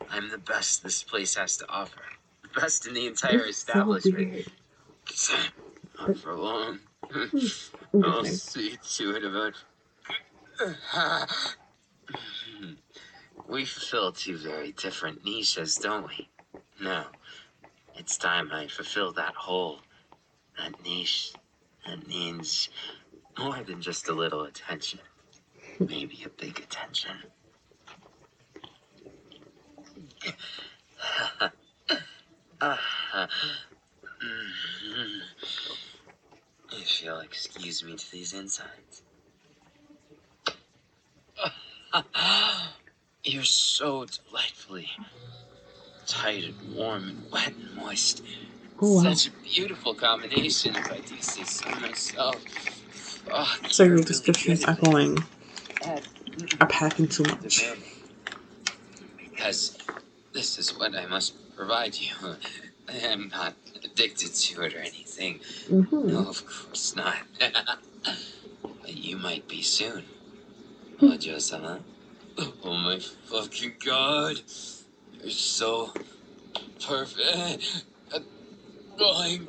I'm 0.10 0.30
the 0.30 0.38
best 0.38 0.84
this 0.84 1.02
place 1.04 1.36
has 1.36 1.58
to 1.58 1.70
offer. 1.70 2.02
The 2.44 2.62
best 2.62 2.88
in 2.88 2.94
the 2.94 3.08
entire 3.08 3.40
so 3.40 3.46
establishment. 3.50 4.18
weird. 4.18 4.52
Not 6.00 6.18
for 6.18 6.36
long. 6.36 6.80
Hmm. 7.06 7.48
I'll 8.04 8.20
Interesting. 8.20 8.78
see 8.80 9.04
to 9.04 9.16
it 9.16 9.26
about. 9.26 9.54
we 13.50 13.66
fulfill 13.66 14.12
two 14.12 14.38
very 14.38 14.72
different 14.74 15.26
niches, 15.26 15.78
don't 15.78 16.08
we? 16.08 16.30
No. 16.82 17.06
It's 17.96 18.18
time 18.18 18.50
I 18.52 18.68
fulfill 18.68 19.12
that 19.14 19.36
hole, 19.36 19.80
that 20.58 20.84
niche 20.84 21.34
that 21.86 22.08
needs 22.08 22.70
more 23.38 23.62
than 23.64 23.82
just 23.82 24.08
a 24.10 24.14
little 24.14 24.44
attention. 24.44 25.00
Maybe 25.80 26.24
a 26.26 26.30
big 26.30 26.60
attention. 26.60 27.18
If 36.72 37.04
you'll 37.04 37.20
excuse 37.20 37.84
me 37.84 37.96
to 37.96 38.12
these 38.12 38.34
insides. 38.34 39.04
You're 43.24 43.44
so 43.44 44.06
delightfully 44.06 44.90
tight 46.06 46.44
and 46.44 46.76
warm 46.76 47.10
and 47.10 47.32
wet 47.32 47.54
and 47.54 47.76
moist. 47.76 48.24
Wow. 48.80 49.04
Such 49.04 49.28
a 49.28 49.32
beautiful 49.44 49.94
combination, 49.94 50.76
if 50.76 50.92
I 50.92 51.00
do 51.00 51.16
say 51.22 51.44
so 51.44 51.70
myself. 51.80 52.83
Oh, 53.36 53.58
So 53.72 53.84
your 53.84 53.96
you're 53.96 54.04
descriptions 54.06 54.64
are 54.66 54.76
going, 54.76 55.18
are 56.62 56.68
packing 56.68 57.08
too 57.08 57.24
much. 57.24 57.64
Because 59.18 59.76
this 60.34 60.60
is 60.60 60.78
what 60.78 60.96
I 60.96 61.08
must 61.08 61.34
provide 61.56 61.96
you. 61.96 62.12
I 62.88 62.98
am 63.08 63.30
not 63.30 63.56
addicted 63.84 64.36
to 64.36 64.62
it 64.62 64.76
or 64.76 64.80
anything. 64.80 65.40
Mm-hmm. 65.68 66.10
No, 66.10 66.28
of 66.28 66.46
course 66.46 66.96
not. 66.96 67.16
but 68.62 68.94
you 68.96 69.18
might 69.18 69.48
be 69.48 69.64
soon. 69.64 70.04
Ojo-sama. 71.02 71.80
Oh 72.38 72.54
my 72.64 73.00
fucking 73.00 73.74
god. 73.84 74.42
You're 75.22 75.32
so 75.32 75.92
perfect. 76.86 77.86
Going 78.96 79.48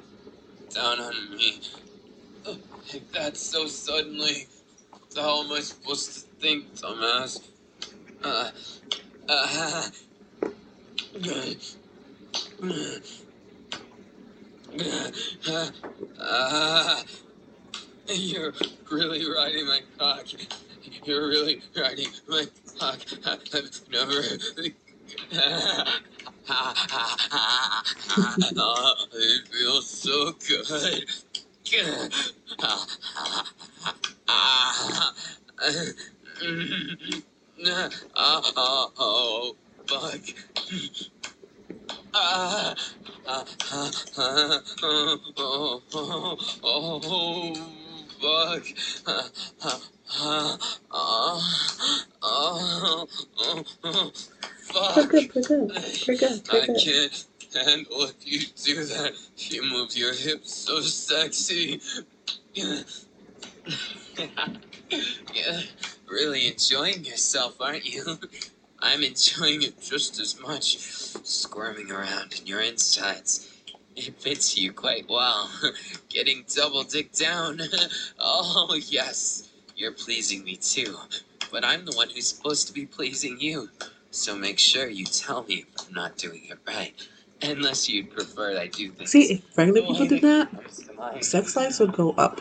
down 0.71 1.01
on 1.01 1.37
me. 1.37 1.61
Uh, 2.85 2.95
Like 2.95 3.13
that 3.13 3.37
so 3.37 3.67
suddenly. 3.67 4.47
How 5.17 5.45
am 5.45 5.53
I 5.53 5.61
supposed 5.61 6.15
to 6.15 6.21
think, 6.41 6.75
dumbass? 6.75 7.41
Uh, 8.25 8.51
uh, 9.29 9.91
uh, 16.21 17.03
you're 18.09 18.53
really 18.91 19.31
riding 19.31 19.67
my 19.67 19.81
cock. 19.99 20.27
You're 21.05 21.29
really 21.29 21.63
riding 21.77 22.09
my 22.29 22.47
cock. 22.79 23.01
I've 23.27 23.91
never. 23.91 24.23
oh, 28.59 29.07
it 29.13 29.49
feels 29.49 29.89
so 29.91 30.33
good. 30.33 31.24
Oh, 38.99 39.57
fuck. 39.89 40.21
Ah, 42.15 42.75
ah, 43.27 43.45
ah, 43.73 43.91
ah, 44.19 44.61
oh, 44.83 45.21
oh, 45.39 46.39
oh, 46.65 47.01
oh, 47.05 47.55
fuck. 48.21 48.67
Ah, 49.07 49.31
ah, 49.63 49.81
ah, 50.13 50.59
ah, 50.93 51.41
oh, 52.23 53.07
oh, 53.41 53.65
oh, 53.85 54.13
fuck. 54.63 54.95
Pretty 54.95 55.09
good, 55.09 55.31
pretty 55.31 55.49
good, 55.49 55.71
pretty 56.05 56.17
good, 56.19 56.43
I 56.51 56.67
pretty 56.67 56.67
good. 56.67 56.77
can't 56.85 57.27
handle 57.55 58.05
if 58.05 58.15
you 58.25 58.41
do 58.63 58.85
that. 58.85 59.13
You 59.37 59.63
move 59.63 59.97
your 59.97 60.15
hips 60.15 60.55
so 60.55 60.81
sexy. 60.81 61.81
Yeah. 62.55 62.83
yeah. 65.35 65.61
Really 66.07 66.49
enjoying 66.49 67.05
yourself, 67.05 67.61
aren't 67.61 67.85
you? 67.85 68.19
I'm 68.81 69.03
enjoying 69.03 69.63
it 69.63 69.81
just 69.81 70.21
as 70.21 70.39
much. 70.41 70.79
Squirming 70.79 71.91
around 71.91 72.39
in 72.39 72.47
your 72.47 72.61
insides. 72.61 73.51
It 73.97 74.21
fits 74.21 74.59
you 74.59 74.73
quite 74.73 75.09
well. 75.09 75.51
Getting 76.09 76.45
double 76.55 76.83
dick 76.83 77.13
down. 77.13 77.61
oh, 78.19 78.79
yes. 78.89 79.51
You're 79.77 79.93
pleasing 79.93 80.45
me 80.45 80.57
too. 80.57 80.97
But 81.51 81.65
I'm 81.65 81.85
the 81.85 81.97
one 81.97 82.11
who's 82.11 82.29
supposed 82.29 82.67
to 82.67 82.73
be 82.73 82.87
pleasing 82.87 83.39
you. 83.41 83.71
So 84.11 84.37
make 84.37 84.59
sure 84.59 84.89
you 84.89 85.05
tell 85.05 85.45
me 85.45 85.65
if 85.67 85.87
I'm 85.87 85.95
not 85.95 86.17
doing 86.17 86.43
it 86.49 86.59
right. 86.67 86.95
Unless 87.43 87.89
you'd 87.89 88.11
prefer 88.11 88.59
I 88.59 88.69
do 88.69 88.91
things. 88.93 89.11
See, 89.11 89.35
if 89.35 89.59
regular 89.59 89.81
oh, 89.83 89.93
people 89.93 90.07
did 90.07 90.23
that, 90.23 90.51
Comes 90.51 90.79
to 90.85 90.93
mind. 90.95 91.25
sex 91.25 91.57
lives 91.57 91.81
would 91.81 91.93
go 91.93 92.13
up. 92.13 92.41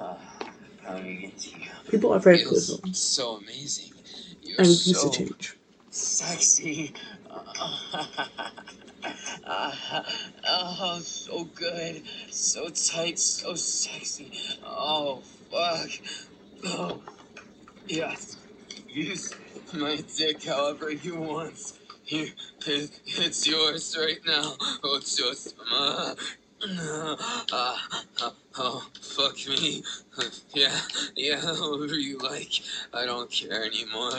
Uh, 0.00 0.14
you. 1.02 1.30
People 1.90 2.12
are 2.12 2.18
very 2.18 2.38
political 2.38 2.92
so 2.92 3.36
amazing. 3.36 3.92
You're 4.42 4.56
and 4.58 4.66
so 4.66 5.10
to 5.10 5.18
change. 5.18 5.56
sexy. 5.90 6.92
oh, 9.46 10.98
so 11.02 11.44
good. 11.44 12.02
So 12.30 12.68
tight, 12.68 13.18
so 13.18 13.54
sexy. 13.54 14.32
Oh, 14.64 15.22
fuck. 15.50 15.88
Oh, 16.64 17.00
yes. 17.86 18.36
Use 18.88 19.34
my 19.72 20.02
dick 20.16 20.44
however 20.44 20.90
you 20.90 21.16
want. 21.16 21.72
Here, 22.06 22.28
it's 22.64 23.46
yours 23.48 23.96
right 23.98 24.20
now. 24.24 24.54
Oh, 24.84 25.00
just, 25.00 25.56
uh, 25.72 26.14
uh, 27.52 27.76
oh, 28.58 28.86
fuck 29.02 29.36
me. 29.48 29.82
Yeah, 30.54 30.80
yeah, 31.16 31.38
however 31.38 31.96
you 31.96 32.18
like. 32.18 32.52
I 32.94 33.04
don't 33.04 33.30
care 33.30 33.64
anymore. 33.64 34.12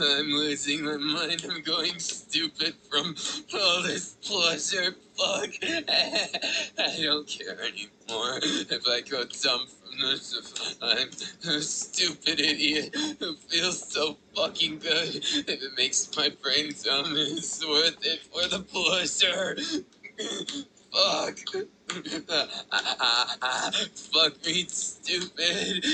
I'm 0.00 0.30
losing 0.30 0.84
my 0.84 0.96
mind. 0.96 1.44
I'm 1.50 1.60
going 1.62 1.98
stupid 1.98 2.74
from 2.88 3.14
all 3.52 3.82
this 3.82 4.16
pleasure. 4.22 4.94
Fuck. 5.18 5.50
I 5.62 6.96
don't 7.02 7.26
care 7.26 7.60
anymore 7.60 8.38
if 8.42 8.86
I 8.88 9.02
go 9.02 9.24
dumb 9.42 9.66
I'm 10.82 11.08
a 11.56 11.60
stupid 11.60 12.40
idiot 12.40 12.94
who 13.20 13.34
feels 13.36 13.92
so 13.92 14.16
fucking 14.36 14.78
good. 14.80 15.14
If 15.16 15.48
it 15.48 15.60
makes 15.76 16.10
my 16.16 16.30
brain 16.42 16.72
dumb, 16.84 17.14
it's 17.16 17.64
worth 17.66 17.98
it 18.04 18.20
for 18.22 18.48
the 18.48 18.60
pleasure. 18.60 19.56
Fuck. 20.92 21.38
Fuck 24.12 24.46
me, 24.46 24.64
stupid 24.68 25.84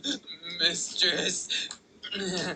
mistress. 0.60 1.68
Uh, 2.16 2.54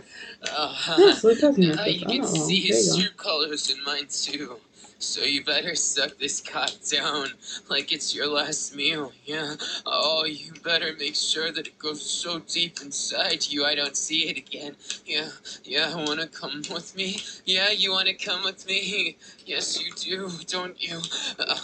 Yeah, 0.98 1.12
so 1.14 1.28
it 1.28 1.40
does 1.40 1.58
make 1.58 1.78
uh, 1.78 1.84
you 1.84 2.06
can 2.06 2.22
Oh, 2.22 2.26
see 2.26 2.60
his 2.60 2.96
true 2.96 3.10
colors 3.16 3.70
in 3.70 3.82
mine 3.84 4.06
too. 4.10 4.56
So 5.02 5.24
you 5.24 5.42
better 5.42 5.74
suck 5.74 6.16
this 6.18 6.40
cock 6.40 6.70
down 6.88 7.30
like 7.68 7.92
it's 7.92 8.14
your 8.14 8.28
last 8.28 8.74
meal, 8.76 9.12
yeah? 9.24 9.56
Oh, 9.84 10.24
you 10.24 10.52
better 10.62 10.94
make 10.96 11.16
sure 11.16 11.50
that 11.50 11.66
it 11.66 11.76
goes 11.76 12.00
so 12.00 12.38
deep 12.38 12.80
inside 12.80 13.48
you 13.48 13.64
I 13.64 13.74
don't 13.74 13.96
see 13.96 14.28
it 14.28 14.38
again. 14.38 14.76
Yeah, 15.04 15.30
yeah, 15.64 15.92
wanna 15.96 16.28
come 16.28 16.62
with 16.72 16.94
me? 16.94 17.20
Yeah, 17.44 17.70
you 17.70 17.90
wanna 17.90 18.14
come 18.14 18.44
with 18.44 18.64
me? 18.68 19.16
Yes, 19.44 19.82
you 19.82 19.92
do, 19.92 20.30
don't 20.46 20.80
you? 20.80 21.00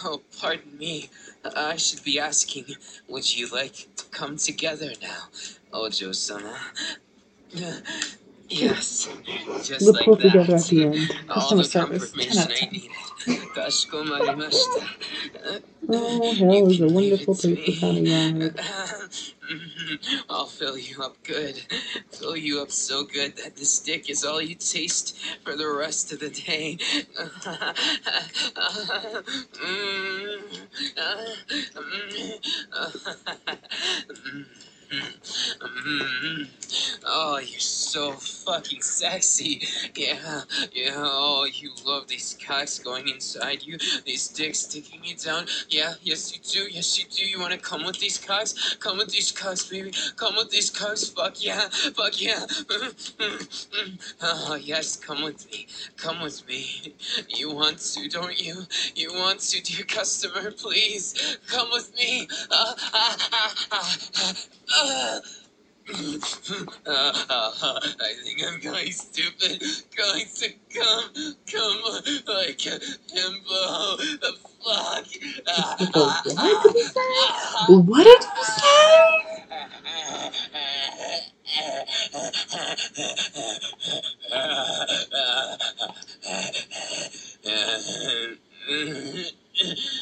Oh, 0.03 0.21
pardon 0.41 0.77
me. 0.77 1.09
I 1.55 1.77
should 1.77 2.03
be 2.03 2.19
asking, 2.19 2.65
would 3.07 3.37
you 3.37 3.47
like 3.47 3.87
to 3.95 4.05
come 4.11 4.35
together 4.35 4.91
now, 5.01 5.29
Ojo-sama? 5.71 6.59
Yes. 8.49 9.09
Just 9.63 9.85
the 9.85 9.91
like 9.91 10.05
pull 10.05 10.17
together 10.17 10.55
at 10.55 10.63
the 10.65 10.83
end. 10.85 11.11
Customer 11.27 11.63
service. 11.63 12.11
10 12.11 12.37
out 12.37 12.51
oh, 15.89 16.33
hell 16.35 16.69
is 16.69 16.81
a 16.81 16.87
wonderful 16.87 17.35
place 17.35 17.65
to 17.65 17.71
find 17.79 18.07
a 18.07 18.09
mm-hmm. 18.51 20.15
I'll 20.29 20.45
fill 20.45 20.77
you 20.77 21.01
up 21.03 21.21
good. 21.23 21.61
Fill 22.11 22.37
you 22.37 22.61
up 22.61 22.71
so 22.71 23.03
good 23.03 23.35
that 23.37 23.55
the 23.55 23.65
stick 23.65 24.09
is 24.09 24.23
all 24.23 24.41
you 24.41 24.55
taste 24.55 25.17
for 25.43 25.55
the 25.55 25.67
rest 25.67 26.11
of 26.13 26.19
the 26.19 26.29
day. 26.29 26.77
Mm-hmm. 34.91 35.61
Mm-hmm. 35.61 37.03
oh, 37.05 37.37
you're 37.37 37.59
fucking 37.95 38.81
sexy. 38.81 39.61
Yeah, 39.95 40.41
yeah. 40.71 40.93
Oh, 40.95 41.47
you 41.51 41.71
love 41.85 42.07
these 42.07 42.37
cocks 42.45 42.79
going 42.79 43.07
inside 43.09 43.63
you, 43.63 43.77
these 44.05 44.27
dicks 44.29 44.59
sticking 44.59 45.03
you 45.03 45.15
down. 45.15 45.45
Yeah, 45.69 45.93
yes, 46.01 46.33
you 46.33 46.39
do. 46.41 46.69
Yes, 46.71 46.97
you 46.99 47.05
do. 47.09 47.25
You 47.25 47.39
want 47.39 47.53
to 47.53 47.59
come 47.59 47.85
with 47.85 47.99
these 47.99 48.17
cocks? 48.17 48.75
Come 48.79 48.97
with 48.97 49.09
these 49.09 49.31
cocks, 49.31 49.67
baby. 49.67 49.91
Come 50.15 50.35
with 50.35 50.51
these 50.51 50.69
cocks. 50.69 51.09
Fuck 51.09 51.43
yeah. 51.43 51.67
Fuck 51.69 52.21
yeah. 52.21 52.45
oh, 54.21 54.55
yes, 54.61 54.95
come 54.95 55.23
with 55.23 55.49
me. 55.51 55.67
Come 55.97 56.21
with 56.21 56.47
me. 56.47 56.93
You 57.27 57.51
want 57.53 57.79
to, 57.79 58.07
don't 58.09 58.39
you? 58.39 58.63
You 58.95 59.13
want 59.13 59.39
to, 59.41 59.61
dear 59.61 59.85
customer, 59.85 60.51
please. 60.51 61.37
Come 61.47 61.69
with 61.71 61.95
me. 61.97 62.27
Ah, 62.51 62.75
ah, 62.93 63.55
ah, 64.71 65.21
ah, 66.87 67.53
ah. 67.61 67.79
I 68.01 68.13
think 68.23 68.41
I'm 68.47 68.59
going 68.61 68.91
stupid. 68.91 69.61
Going 69.97 70.25
to 70.35 70.49
come, 70.75 71.35
come 71.51 71.81
like 72.27 72.65
a 72.65 72.79
himbo. 73.13 73.97
Fuck. 75.93 76.25
What 76.25 76.63
did 76.63 76.73
he 76.73 76.83
say? 76.83 77.01
What 77.69 78.05
did 78.05 78.23
you 78.23 78.45
say? 78.45 79.25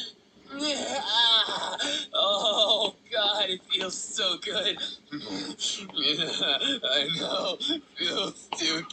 Oh 2.14 2.94
God, 3.12 3.50
it 3.50 3.60
feels 3.72 3.96
so 3.96 4.38
good. 4.38 4.78
I 5.12 7.08
know, 7.18 7.58
feels 7.96 8.48
too 8.58 8.84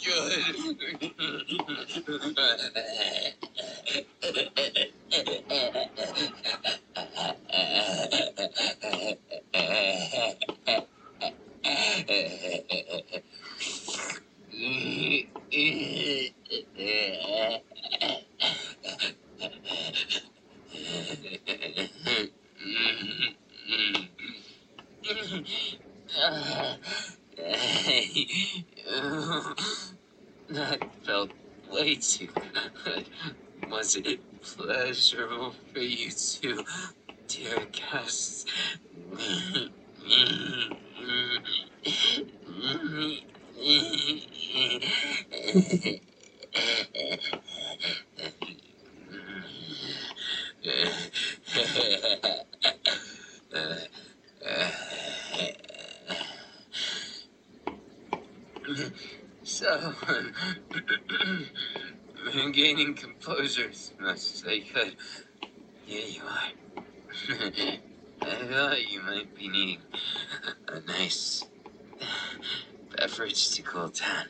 That 30.50 30.80
felt 31.06 31.32
way 31.72 31.96
too 31.96 32.28
good. 32.84 33.06
Was 33.70 33.96
it 33.98 34.20
pleasurable 34.42 35.54
for 35.74 35.80
you 35.80 36.12
too, 36.12 36.64
dear 37.28 37.66
guests? 37.72 38.46
I'm 62.34 62.52
gaining 62.52 62.96
composure 62.96 63.70
as 63.70 63.94
much 64.00 64.16
as 64.16 64.44
I 64.48 64.60
could. 64.60 64.96
Here 65.86 66.08
you 66.08 66.22
are. 66.24 66.52
I 68.22 68.36
thought 68.46 68.92
you 68.92 69.02
might 69.02 69.36
be 69.36 69.48
needing 69.48 69.82
a 70.68 70.80
nice 70.82 71.44
beverage 72.98 73.52
to 73.52 73.62
cool 73.62 73.90
down. 73.90 74.26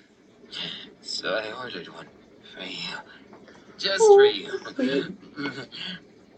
So 1.01 1.33
I 1.33 1.51
ordered 1.63 1.87
one 1.89 2.07
for 2.53 2.63
you. 2.63 2.97
Just 3.77 4.05
for 4.05 4.25
you. 4.25 4.51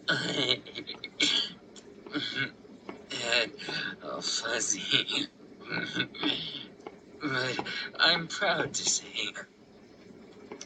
Oh, 0.09 0.15
Head 3.11 3.51
all 4.03 4.11
oh, 4.17 4.21
fuzzy. 4.21 5.27
But 7.31 7.67
I'm 7.99 8.27
proud 8.27 8.73
to 8.73 8.83
say 8.89 9.05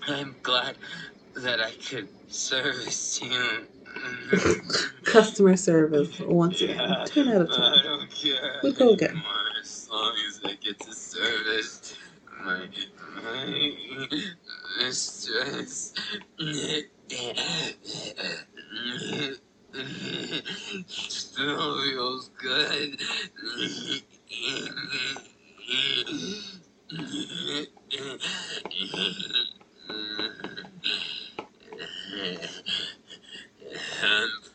I'm 0.07 0.35
glad 0.43 0.75
that 1.35 1.59
I 1.61 1.71
could 1.71 2.07
service 2.27 3.21
you. 3.21 3.65
Customer 5.03 5.57
service, 5.57 6.19
once 6.21 6.61
again. 6.61 6.77
10 7.05 7.27
out 7.29 7.41
of 7.41 7.49
10. 7.51 7.61
I 7.61 7.83
don't 7.83 8.11
care 8.11 8.59
We 8.63 8.71
go 8.73 8.91
again. 8.93 9.09
anymore 9.11 9.31
as 9.61 9.89
long 9.91 10.15
as 10.27 10.39
I 10.45 10.53
get 10.55 10.79
to 10.79 10.93
service 10.93 11.95
my, 12.43 12.67
my 13.23 14.07
mistress. 14.79 15.93
Still 20.97 21.81
feels 21.83 22.29
good. 22.41 23.01
I'm 25.71 25.77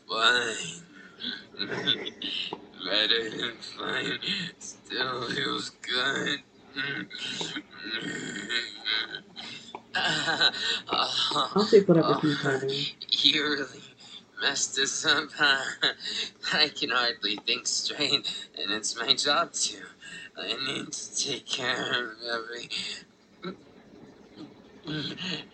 fine. 0.09 0.83
Better 2.85 3.31
than 3.31 3.53
fine. 3.79 4.19
Still 4.59 5.31
feels 5.31 5.71
good. 5.71 6.41
I'll 9.95 11.67
take 11.71 11.89
whatever's 11.89 12.23
in 12.25 12.37
front 12.37 12.63
of 12.65 12.69
me. 12.69 12.95
You 13.11 13.43
really 13.51 13.81
messed 14.43 14.79
us 14.79 15.07
up, 15.07 15.29
huh? 15.35 15.93
I 16.53 16.69
can 16.69 16.91
hardly 16.91 17.37
think 17.47 17.67
straight, 17.67 18.49
and 18.59 18.71
it's 18.71 18.99
my 18.99 19.15
job 19.15 19.53
to. 19.53 19.79
I 20.39 20.49
need 20.67 20.93
to 20.93 21.17
take 21.17 21.47
care 21.47 22.11
of 22.11 22.13
every. 22.31 22.69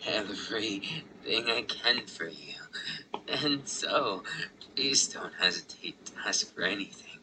everything 0.06 1.04
I 1.48 1.62
can 1.62 2.06
for 2.06 2.28
you. 2.28 2.54
And 3.28 3.66
so, 3.66 4.24
please 4.74 5.08
don't 5.08 5.32
hesitate 5.38 6.04
to 6.06 6.12
ask 6.26 6.54
for 6.54 6.62
anything. 6.62 7.18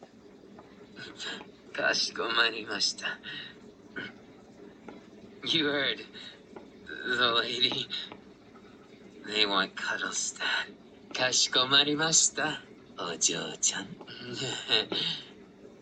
Kashikomarimashita. 1.74 3.08
You 5.46 5.66
heard 5.68 6.02
the 7.06 7.32
lady. 7.34 7.88
They 9.26 9.46
want 9.46 9.76
cuddles, 9.76 10.32
Dad. 10.32 10.74
Kashikomarimashita. 11.14 12.58
Ojo-chan. 12.98 13.88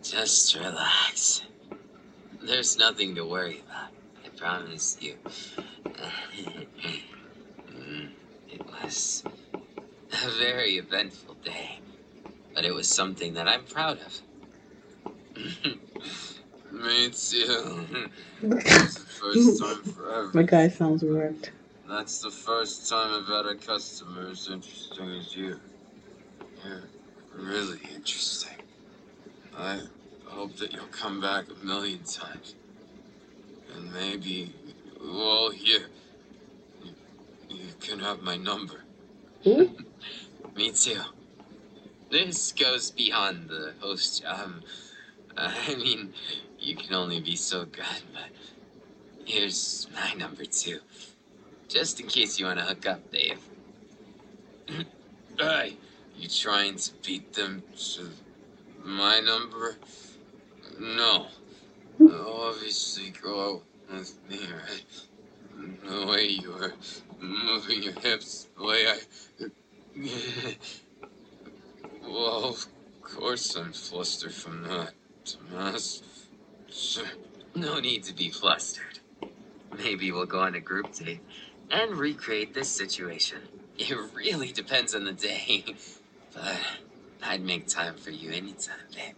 Just 0.02 0.54
relax. 0.56 1.42
There's 2.48 2.78
nothing 2.78 3.14
to 3.16 3.26
worry 3.26 3.60
about. 3.68 3.90
I 4.24 4.28
promise 4.30 4.96
you. 5.00 5.16
It 8.50 8.62
was 8.66 9.22
a 10.24 10.30
very 10.38 10.78
eventful 10.78 11.36
day, 11.44 11.80
but 12.54 12.64
it 12.64 12.72
was 12.72 12.88
something 12.88 13.34
that 13.34 13.46
I'm 13.46 13.64
proud 13.64 13.98
of. 14.00 14.22
Me 16.72 17.10
too. 17.10 18.08
First 19.20 19.60
time 19.60 19.82
forever. 19.82 20.30
My 20.32 20.42
guy 20.44 20.68
sounds 20.68 21.02
wrecked. 21.02 21.52
That's 21.86 22.22
the 22.22 22.30
first 22.30 22.88
time 22.88 23.22
I've 23.22 23.28
had 23.28 23.46
a 23.46 23.54
customer 23.56 24.30
as 24.30 24.48
interesting 24.48 25.10
as 25.10 25.36
you. 25.36 25.60
You're 26.64 26.88
really 27.34 27.80
interesting. 27.94 28.56
I 29.56 29.80
hope 30.28 30.56
that 30.56 30.72
you'll 30.72 30.86
come 30.86 31.20
back 31.20 31.46
a 31.50 31.64
million 31.64 32.00
times. 32.04 32.54
And 33.74 33.92
maybe, 33.92 34.54
well, 35.00 35.50
here, 35.50 35.86
you, 36.82 36.92
you 37.48 37.66
can 37.80 37.98
have 38.00 38.22
my 38.22 38.36
number. 38.36 38.84
Ooh. 39.46 39.66
Hmm? 39.66 39.82
Me 40.56 40.72
too. 40.72 41.00
This 42.10 42.52
goes 42.52 42.90
beyond 42.90 43.48
the 43.48 43.74
host 43.80 44.22
job. 44.22 44.40
Um, 44.40 44.62
I 45.36 45.74
mean, 45.76 46.12
you 46.58 46.74
can 46.74 46.94
only 46.94 47.20
be 47.20 47.36
so 47.36 47.64
good, 47.64 48.02
but 48.12 48.30
here's 49.24 49.86
my 49.94 50.14
number 50.14 50.44
too. 50.44 50.80
Just 51.68 52.00
in 52.00 52.06
case 52.06 52.38
you 52.40 52.46
want 52.46 52.58
to 52.58 52.64
hook 52.64 52.86
up, 52.86 53.12
Dave. 53.12 53.38
hey, 55.38 55.76
you 56.16 56.28
trying 56.28 56.76
to 56.76 56.90
beat 57.04 57.34
them 57.34 57.62
to 57.94 58.10
my 58.82 59.20
number? 59.20 59.76
No. 60.78 61.26
Obviously, 62.00 63.10
go 63.10 63.56
out 63.56 63.62
with 63.92 64.18
me, 64.28 64.38
right? 64.38 64.84
The 65.84 66.06
way 66.06 66.26
you 66.26 66.52
were 66.52 66.72
moving 67.20 67.82
your 67.82 67.98
hips, 68.00 68.46
the 68.56 68.64
way 68.64 68.86
I. 68.86 68.98
well, 72.02 72.44
of 72.44 72.66
course 73.02 73.56
I'm 73.56 73.72
flustered 73.72 74.32
from 74.32 74.62
that, 74.62 74.92
Tomas. 75.24 76.02
Sure. 76.70 77.06
No 77.54 77.80
need 77.80 78.04
to 78.04 78.14
be 78.14 78.30
flustered. 78.30 79.00
Maybe 79.76 80.12
we'll 80.12 80.26
go 80.26 80.40
on 80.40 80.54
a 80.54 80.60
group 80.60 80.92
date 80.94 81.20
and 81.70 81.96
recreate 81.96 82.54
this 82.54 82.68
situation. 82.68 83.38
It 83.78 83.96
really 84.14 84.52
depends 84.52 84.94
on 84.94 85.04
the 85.04 85.12
day. 85.12 85.64
But 86.34 86.58
I'd 87.22 87.42
make 87.42 87.66
time 87.66 87.96
for 87.96 88.10
you 88.10 88.30
anytime, 88.30 88.76
babe. 88.94 89.16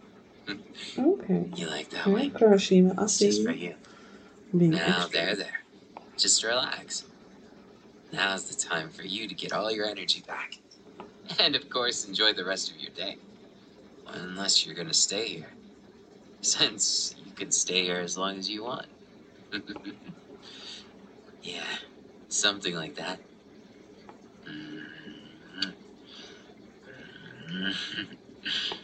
Okay. 0.97 1.49
You 1.55 1.67
like 1.67 1.89
that 1.91 2.01
Okay, 2.07 2.11
way? 2.11 2.29
Kirishima, 2.29 2.97
I 2.97 3.03
It's 3.03 3.13
see 3.13 3.27
just 3.27 3.43
for 3.43 3.51
you. 3.51 3.69
you. 4.53 4.57
Being 4.57 4.71
Now, 4.71 5.03
extra. 5.05 5.11
there, 5.25 5.35
there. 5.35 5.59
Just 6.17 6.43
relax. 6.43 7.05
Now's 8.11 8.43
the 8.45 8.55
time 8.55 8.89
for 8.89 9.03
you 9.03 9.27
to 9.27 9.33
get 9.33 9.53
all 9.53 9.71
your 9.71 9.85
energy 9.85 10.23
back. 10.27 10.57
And 11.39 11.55
of 11.55 11.69
course, 11.69 12.05
enjoy 12.07 12.33
the 12.33 12.43
rest 12.45 12.71
of 12.71 12.77
your 12.77 12.91
day. 12.91 13.17
Unless 14.07 14.65
you're 14.65 14.75
gonna 14.75 14.93
stay 14.93 15.27
here. 15.29 15.51
Since 16.41 17.15
you 17.25 17.31
can 17.33 17.51
stay 17.51 17.83
here 17.83 17.99
as 17.99 18.17
long 18.17 18.37
as 18.37 18.49
you 18.49 18.63
want. 18.63 18.87
yeah, 21.43 21.63
something 22.29 22.75
like 22.75 22.95
that. 22.95 23.19
Mm-hmm. 24.47 25.69
Mm-hmm. 27.51 28.80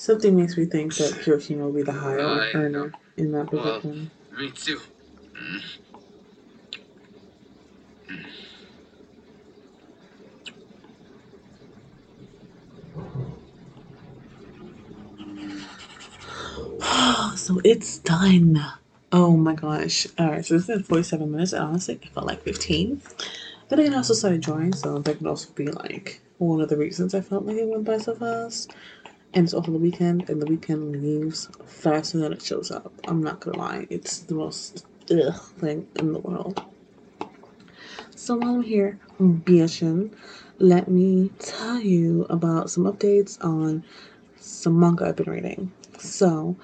Something 0.00 0.34
makes 0.34 0.56
me 0.56 0.64
think 0.64 0.94
that 0.96 1.12
Kirishima 1.12 1.58
will 1.58 1.72
be 1.72 1.82
the 1.82 1.92
higher 1.92 2.20
earner 2.54 2.90
in 3.18 3.32
that 3.32 3.52
Well- 3.52 3.82
Me 3.82 4.50
too. 4.50 4.80
Mm. 5.34 5.62
so 17.36 17.60
it's 17.62 17.98
done. 17.98 18.58
Oh 19.12 19.36
my 19.36 19.54
gosh. 19.54 20.06
Alright, 20.18 20.46
so 20.46 20.54
this 20.54 20.68
is 20.70 20.86
47 20.86 21.30
minutes, 21.30 21.52
and 21.52 21.62
honestly, 21.64 21.98
it 22.02 22.08
felt 22.08 22.26
like 22.26 22.42
15. 22.42 23.02
Then 23.68 23.78
again, 23.78 23.94
I 23.94 23.98
also 23.98 24.14
started 24.14 24.40
drawing, 24.40 24.72
so 24.72 24.98
that 24.98 25.18
could 25.18 25.26
also 25.26 25.50
be 25.52 25.66
like 25.66 26.22
one 26.38 26.60
of 26.62 26.68
the 26.70 26.76
reasons 26.76 27.14
I 27.14 27.20
felt 27.20 27.44
like 27.44 27.56
it 27.56 27.68
went 27.68 27.84
by 27.84 27.98
so 27.98 28.14
fast. 28.14 28.72
And 29.32 29.44
it's 29.44 29.54
also 29.54 29.70
the 29.70 29.78
weekend, 29.78 30.28
and 30.28 30.42
the 30.42 30.46
weekend 30.46 31.02
leaves 31.02 31.48
faster 31.64 32.18
than 32.18 32.32
it 32.32 32.42
shows 32.42 32.70
up. 32.70 32.92
I'm 33.06 33.22
not 33.22 33.40
gonna 33.40 33.58
lie, 33.58 33.86
it's 33.88 34.20
the 34.20 34.34
most 34.34 34.84
ugh 35.10 35.40
thing 35.58 35.86
in 35.96 36.12
the 36.12 36.18
world. 36.18 36.64
So 38.16 38.36
while 38.36 38.56
I'm 38.56 38.62
here 38.62 38.98
bitching, 39.20 40.12
let 40.58 40.88
me 40.88 41.30
tell 41.38 41.80
you 41.80 42.26
about 42.28 42.70
some 42.70 42.84
updates 42.84 43.42
on 43.44 43.84
some 44.36 44.78
manga 44.78 45.06
I've 45.06 45.16
been 45.16 45.30
reading. 45.30 45.72
So, 45.98 46.56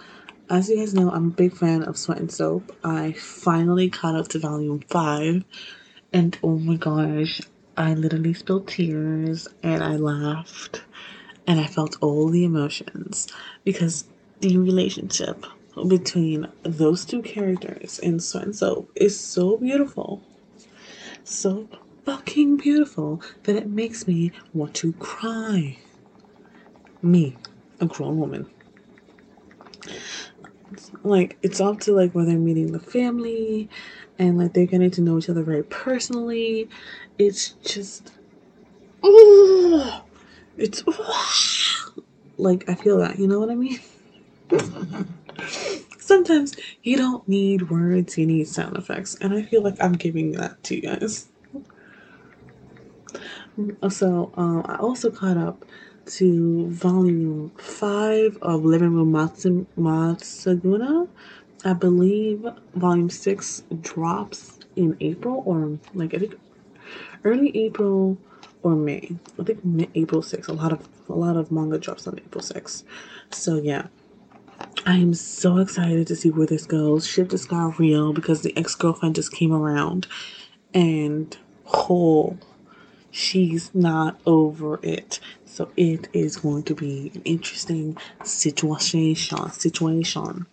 as 0.50 0.68
you 0.68 0.76
guys 0.76 0.92
know, 0.92 1.10
I'm 1.10 1.28
a 1.28 1.30
big 1.30 1.56
fan 1.56 1.82
of 1.84 1.96
Sweat 1.96 2.18
and 2.18 2.30
Soap. 2.32 2.76
I 2.84 3.12
finally 3.12 3.90
caught 3.90 4.16
up 4.16 4.28
to 4.28 4.38
volume 4.38 4.80
five, 4.88 5.44
and 6.12 6.36
oh 6.42 6.58
my 6.58 6.76
gosh, 6.76 7.40
I 7.76 7.94
literally 7.94 8.34
spilled 8.34 8.68
tears 8.68 9.48
and 9.62 9.84
I 9.84 9.96
laughed 9.96 10.82
and 11.46 11.60
I 11.60 11.66
felt 11.66 11.96
all 12.00 12.28
the 12.28 12.44
emotions 12.44 13.28
because 13.64 14.04
the 14.40 14.58
relationship 14.58 15.44
between 15.88 16.48
those 16.62 17.04
two 17.04 17.22
characters 17.22 17.98
in 17.98 18.18
Sweat 18.20 18.44
and 18.44 18.56
Soap 18.56 18.90
is 18.96 19.18
so 19.18 19.56
beautiful. 19.56 20.22
So 21.24 21.68
fucking 22.04 22.56
beautiful 22.56 23.22
that 23.44 23.56
it 23.56 23.68
makes 23.68 24.06
me 24.06 24.32
want 24.54 24.74
to 24.74 24.92
cry. 24.94 25.78
Me, 27.02 27.36
a 27.80 27.86
grown 27.86 28.18
woman 28.18 28.46
like 31.04 31.38
it's 31.42 31.60
up 31.60 31.80
to 31.80 31.92
like 31.92 32.12
where 32.12 32.24
they're 32.24 32.38
meeting 32.38 32.72
the 32.72 32.80
family 32.80 33.68
and 34.18 34.38
like 34.38 34.52
they're 34.52 34.66
getting 34.66 34.90
to 34.90 35.00
know 35.00 35.18
each 35.18 35.28
other 35.28 35.42
very 35.42 35.62
personally 35.62 36.68
it's 37.18 37.50
just 37.64 38.12
it's 40.58 40.84
like 42.38 42.68
i 42.68 42.74
feel 42.74 42.98
that 42.98 43.18
you 43.18 43.26
know 43.28 43.40
what 43.40 43.50
i 43.50 43.54
mean 43.54 43.80
sometimes 45.98 46.54
you 46.82 46.96
don't 46.96 47.26
need 47.28 47.70
words 47.70 48.18
you 48.18 48.26
need 48.26 48.48
sound 48.48 48.76
effects 48.76 49.16
and 49.20 49.34
i 49.34 49.42
feel 49.42 49.62
like 49.62 49.76
i'm 49.82 49.94
giving 49.94 50.32
that 50.32 50.62
to 50.64 50.76
you 50.76 50.82
guys 50.82 51.28
so 53.90 54.32
um, 54.36 54.64
i 54.68 54.76
also 54.76 55.10
caught 55.10 55.36
up 55.38 55.64
to 56.06 56.68
volume 56.70 57.52
five 57.58 58.38
of 58.42 58.64
Living 58.64 58.94
Room 58.94 59.12
Matsu- 59.12 59.66
Matsunaga. 59.78 61.08
I 61.64 61.72
believe 61.74 62.46
volume 62.74 63.10
six 63.10 63.62
drops 63.80 64.60
in 64.76 64.96
April 65.00 65.42
or 65.46 65.78
like 65.94 66.14
early 67.24 67.56
April 67.56 68.18
or 68.62 68.74
May. 68.74 69.16
I 69.38 69.44
think 69.44 69.90
April 69.94 70.22
6th. 70.22 70.48
A 70.48 70.52
lot 70.52 70.72
of 70.72 70.88
a 71.08 71.14
lot 71.14 71.36
of 71.36 71.52
manga 71.52 71.78
drops 71.78 72.06
on 72.06 72.18
April 72.18 72.42
6th. 72.42 72.82
So 73.30 73.56
yeah. 73.56 73.86
I 74.86 74.96
am 74.96 75.12
so 75.12 75.58
excited 75.58 76.06
to 76.06 76.16
see 76.16 76.30
where 76.30 76.46
this 76.46 76.64
goes. 76.64 77.06
Ship 77.06 77.28
just 77.28 77.48
got 77.48 77.78
real 77.78 78.14
because 78.14 78.40
the 78.40 78.56
ex-girlfriend 78.56 79.14
just 79.14 79.32
came 79.32 79.52
around 79.52 80.06
and 80.72 81.36
whole 81.64 82.38
she's 83.10 83.74
not 83.74 84.20
over 84.26 84.78
it. 84.82 85.20
So 85.44 85.70
it 85.76 86.08
is 86.12 86.36
going 86.36 86.64
to 86.64 86.74
be 86.74 87.10
an 87.14 87.22
interesting 87.24 87.96
situation. 88.22 89.50
Situation. 89.50 90.46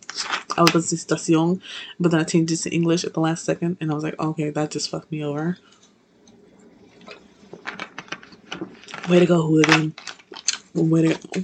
I 0.56 0.62
was 0.62 0.88
station, 0.88 1.60
but 2.00 2.10
then 2.10 2.20
I 2.20 2.24
changed 2.24 2.52
it 2.52 2.56
to 2.58 2.70
English 2.70 3.04
at 3.04 3.12
the 3.12 3.20
last 3.20 3.44
second, 3.44 3.76
and 3.80 3.90
I 3.90 3.94
was 3.94 4.04
like, 4.04 4.18
okay, 4.18 4.50
that 4.50 4.70
just 4.70 4.88
fucked 4.90 5.12
me 5.12 5.22
over. 5.22 5.58
Way 9.08 9.18
to 9.18 9.26
go, 9.26 9.42
hooligan. 9.42 9.94
Way 10.74 11.08
to 11.08 11.14
go. 11.14 11.42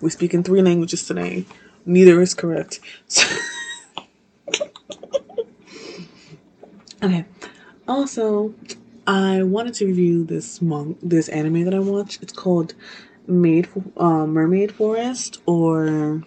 We're 0.00 0.10
speaking 0.10 0.42
three 0.42 0.62
languages 0.62 1.06
today. 1.06 1.44
Neither 1.86 2.20
is 2.20 2.34
correct. 2.34 2.80
okay. 7.02 7.24
Also, 7.86 8.52
I 9.06 9.44
wanted 9.44 9.74
to 9.74 9.86
review 9.86 10.24
this 10.24 10.60
mon- 10.60 10.96
this 11.02 11.28
anime 11.28 11.64
that 11.64 11.74
I 11.74 11.78
watched. 11.78 12.20
It's 12.20 12.32
called 12.32 12.74
Maid 13.28 13.68
uh, 13.96 14.26
Mermaid 14.26 14.72
Forest, 14.72 15.40
or 15.46 16.22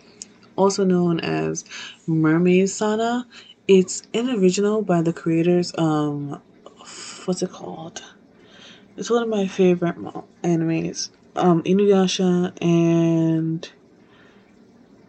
also 0.55 0.85
known 0.85 1.19
as 1.19 1.65
Mermaid 2.07 2.69
Sana. 2.69 3.27
It's 3.67 4.03
an 4.13 4.29
original 4.29 4.81
by 4.81 5.01
the 5.01 5.11
creators. 5.11 5.73
Um, 5.77 6.41
what's 7.25 7.41
it 7.41 7.51
called? 7.51 8.01
It's 8.97 9.09
one 9.09 9.23
of 9.23 9.29
my 9.29 9.47
favorite 9.47 9.97
animes. 10.43 11.09
um, 11.35 11.63
Inuyasha 11.63 12.53
and 12.61 13.69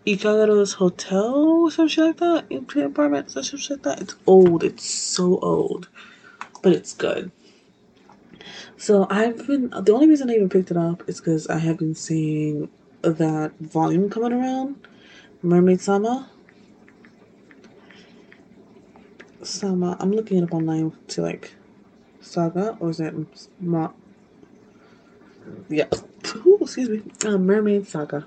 Ikagaro's 0.07 0.75
Hotel 0.75 1.35
or 1.35 1.71
some 1.71 1.89
shit 1.89 2.05
like 2.05 2.17
that. 2.19 2.85
Apartment, 2.85 3.31
some 3.31 3.43
shit 3.43 3.71
like 3.71 3.83
that. 3.83 4.01
It's 4.03 4.17
old. 4.27 4.65
It's 4.65 4.85
so 4.85 5.39
old, 5.39 5.89
but 6.63 6.73
it's 6.73 6.95
good. 6.95 7.31
So 8.77 9.07
I've 9.11 9.47
been 9.47 9.71
the 9.71 9.93
only 9.93 10.09
reason 10.09 10.31
I 10.31 10.35
even 10.35 10.49
picked 10.49 10.71
it 10.71 10.77
up 10.77 11.09
is 11.09 11.21
because 11.21 11.47
I 11.47 11.59
have 11.59 11.79
been 11.79 11.95
seeing 11.95 12.69
that 13.03 13.53
volume 13.61 14.11
coming 14.11 14.33
around, 14.33 14.87
Mermaid 15.43 15.81
Sama. 15.81 16.29
Sama. 19.43 19.97
I'm 20.01 20.13
looking 20.13 20.39
it 20.39 20.45
up 20.45 20.55
online 20.55 20.93
to 21.09 21.23
like 21.23 21.56
Saga 22.27 22.77
or 22.81 22.91
is 22.91 22.99
that 22.99 23.15
Ma? 23.61 23.91
Yeah. 25.69 25.87
Ooh, 26.45 26.59
excuse 26.61 26.89
me. 26.89 27.03
Uh, 27.25 27.39
Mermaid 27.39 27.87
Saga. 27.87 28.27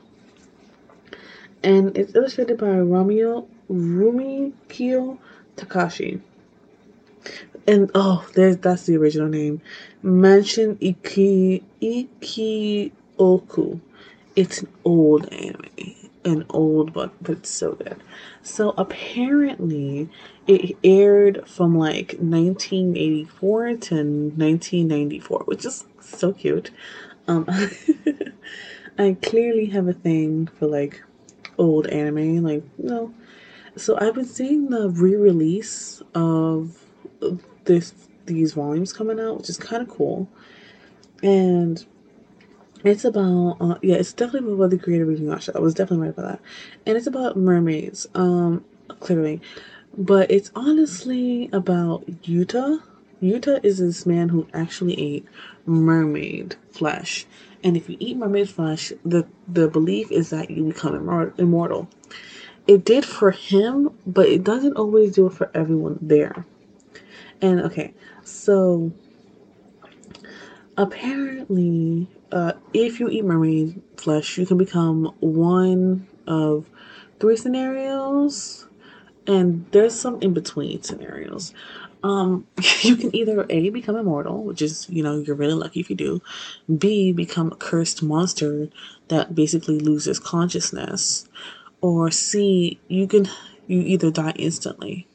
And 1.64 1.98
it's 1.98 2.16
illustrated 2.16 2.58
by 2.58 2.80
Romeo 2.80 3.48
Rumiko 3.70 5.18
Takashi. 5.58 6.22
And 7.68 7.92
oh, 7.94 8.28
there's 8.34 8.58
that's 8.58 8.86
the 8.86 8.98
original 8.98 9.28
name. 9.28 9.62
Mansion 10.02 10.78
Iki 10.80 11.64
Ikioku. 11.82 13.80
It's 14.36 14.62
an 14.62 14.70
old 14.86 15.32
anime. 15.34 15.99
An 16.26 16.46
old 16.50 16.92
book, 16.92 17.14
but 17.22 17.38
it's 17.38 17.50
so 17.50 17.74
good. 17.74 18.02
So 18.44 18.74
apparently 18.78 20.10
it 20.48 20.78
aired 20.84 21.48
from 21.48 21.78
like 21.78 22.18
1984 22.20 23.66
to 23.68 23.96
1994, 23.96 25.40
which 25.46 25.66
is 25.66 25.86
so 26.02 26.34
cute. 26.34 26.72
Um, 27.28 27.48
I 28.98 29.16
clearly 29.22 29.68
have 29.68 29.88
a 29.88 29.94
thing 29.94 30.48
for 30.48 30.68
like 30.68 31.02
old 31.58 31.88
anime, 31.88 32.44
like 32.44 32.64
you 32.78 32.90
know. 32.90 33.14
So 33.76 33.98
I've 34.00 34.16
been 34.16 34.26
seeing 34.26 34.70
the 34.70 34.90
re-release 34.90 36.02
of 36.16 36.84
this 37.66 37.94
these 38.26 38.54
volumes 38.54 38.92
coming 38.92 39.20
out, 39.20 39.38
which 39.38 39.50
is 39.50 39.58
kind 39.58 39.82
of 39.82 39.90
cool, 39.90 40.28
and 41.24 41.86
it's 42.84 43.06
about 43.06 43.58
uh, 43.60 43.78
yeah, 43.82 43.96
it's 43.96 44.14
definitely 44.14 44.54
about 44.54 44.70
the 44.70 44.80
creator 44.80 45.10
of 45.10 45.18
Inuyasha. 45.18 45.56
I 45.56 45.60
was 45.60 45.74
definitely 45.74 46.08
right 46.08 46.18
about 46.18 46.28
that, 46.28 46.40
and 46.86 46.98
it's 46.98 47.08
about 47.08 47.38
mermaids. 47.38 48.08
Um, 48.16 48.64
clearly, 49.00 49.42
but 49.98 50.32
it's 50.32 50.52
honestly 50.56 51.50
about 51.52 52.06
Yuta. 52.24 52.82
Yuta 53.22 53.60
is 53.64 53.80
this 53.80 54.06
man 54.06 54.30
who 54.30 54.48
actually 54.54 55.00
ate 55.00 55.26
mermaid 55.66 56.56
flesh. 56.72 57.26
And 57.64 57.76
if 57.76 57.90
you 57.90 57.98
eat 58.00 58.18
mermaid 58.18 58.50
flesh, 58.50 58.94
the, 59.04 59.28
the 59.48 59.68
belief 59.68 60.12
is 60.12 60.30
that 60.30 60.50
you 60.50 60.64
become 60.64 61.34
immortal. 61.38 61.90
It 62.68 62.86
did 62.86 63.04
for 63.04 63.32
him, 63.32 63.92
but 64.06 64.28
it 64.28 64.44
doesn't 64.44 64.78
always 64.78 65.14
do 65.14 65.28
it 65.28 65.34
for 65.34 65.52
everyone 65.54 65.98
there. 66.02 66.46
And 67.42 67.62
okay, 67.62 67.94
so 68.24 68.94
apparently, 70.78 72.08
uh, 72.32 72.54
if 72.74 73.00
you 73.00 73.10
eat 73.10 73.26
mermaid 73.26 73.82
flesh, 73.98 74.38
you 74.38 74.46
can 74.46 74.58
become 74.58 75.14
one 75.20 76.08
of 76.28 76.70
three 77.20 77.36
scenarios 77.36 78.68
and 79.28 79.66
there's 79.72 80.00
some 80.00 80.20
in 80.22 80.34
between 80.34 80.82
scenarios. 80.82 81.54
Um, 82.02 82.48
you 82.82 82.96
can 82.96 83.16
either 83.16 83.46
A, 83.50 83.70
become 83.70 83.96
immortal, 83.96 84.44
which 84.44 84.62
is, 84.62 84.90
you 84.90 85.04
know, 85.04 85.20
you're 85.20 85.36
really 85.36 85.54
lucky 85.54 85.80
if 85.80 85.90
you 85.90 85.96
do. 85.96 86.22
B, 86.78 87.12
become 87.12 87.52
a 87.52 87.56
cursed 87.56 88.02
monster 88.02 88.70
that 89.10 89.36
basically 89.36 89.80
loses 89.80 90.20
consciousness. 90.20 91.28
Or 91.82 92.12
C, 92.12 92.80
you 92.88 93.08
can, 93.08 93.30
you 93.68 93.82
either 93.82 94.12
die 94.12 94.34
instantly. 94.36 95.08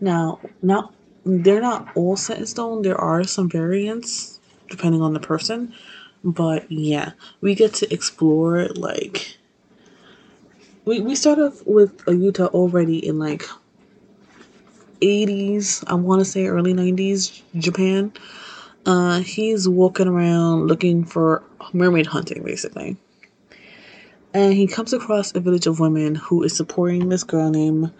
Now, 0.00 0.40
not, 0.62 0.94
they're 1.24 1.60
not 1.60 1.88
all 1.94 2.16
set 2.16 2.38
in 2.38 2.46
stone. 2.46 2.82
There 2.82 2.98
are 2.98 3.24
some 3.24 3.50
variants 3.50 4.40
depending 4.70 5.02
on 5.02 5.12
the 5.12 5.20
person. 5.20 5.74
But 6.22 6.70
yeah, 6.70 7.12
we 7.40 7.54
get 7.54 7.74
to 7.74 7.92
explore 7.92 8.68
like 8.68 9.38
we, 10.84 11.00
we 11.00 11.14
start 11.14 11.38
off 11.38 11.64
with 11.66 12.00
a 12.02 12.12
Yuta 12.12 12.48
already 12.48 13.06
in 13.06 13.18
like 13.18 13.44
80s, 15.00 15.84
I 15.86 15.94
want 15.94 16.20
to 16.20 16.24
say 16.24 16.46
early 16.46 16.74
90s 16.74 17.42
Japan. 17.58 18.12
Uh, 18.86 19.20
he's 19.20 19.68
walking 19.68 20.08
around 20.08 20.66
looking 20.66 21.04
for 21.04 21.42
mermaid 21.72 22.06
hunting, 22.06 22.42
basically. 22.42 22.96
And 24.32 24.52
he 24.52 24.66
comes 24.66 24.92
across 24.92 25.34
a 25.34 25.40
village 25.40 25.66
of 25.66 25.80
women 25.80 26.14
who 26.14 26.42
is 26.42 26.56
supporting 26.56 27.08
this 27.08 27.24
girl 27.24 27.50
named 27.50 27.92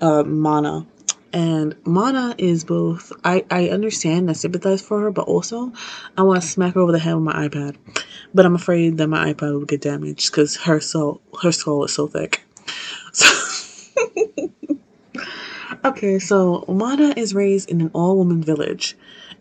uh, 0.00 0.22
Mana. 0.24 0.86
And 1.34 1.74
Mana 1.84 2.36
is 2.38 2.62
both, 2.62 3.12
I, 3.24 3.44
I 3.50 3.68
understand, 3.70 4.30
I 4.30 4.34
sympathize 4.34 4.80
for 4.80 5.00
her, 5.00 5.10
but 5.10 5.26
also 5.26 5.72
I 6.16 6.22
want 6.22 6.40
to 6.40 6.48
smack 6.48 6.74
her 6.74 6.80
over 6.80 6.92
the 6.92 7.00
head 7.00 7.16
with 7.16 7.24
my 7.24 7.48
iPad. 7.48 7.76
But 8.32 8.46
I'm 8.46 8.54
afraid 8.54 8.98
that 8.98 9.08
my 9.08 9.34
iPad 9.34 9.52
will 9.52 9.64
get 9.64 9.80
damaged 9.80 10.30
because 10.30 10.56
her 10.58 10.78
soul, 10.78 11.20
her 11.42 11.50
soul 11.50 11.84
is 11.84 11.92
so 11.92 12.06
thick. 12.06 12.44
So 13.12 13.26
okay, 15.84 16.20
so 16.20 16.64
Mana 16.68 17.14
is 17.16 17.34
raised 17.34 17.68
in 17.68 17.80
an 17.80 17.90
all 17.92 18.16
woman 18.16 18.40
village. 18.40 18.96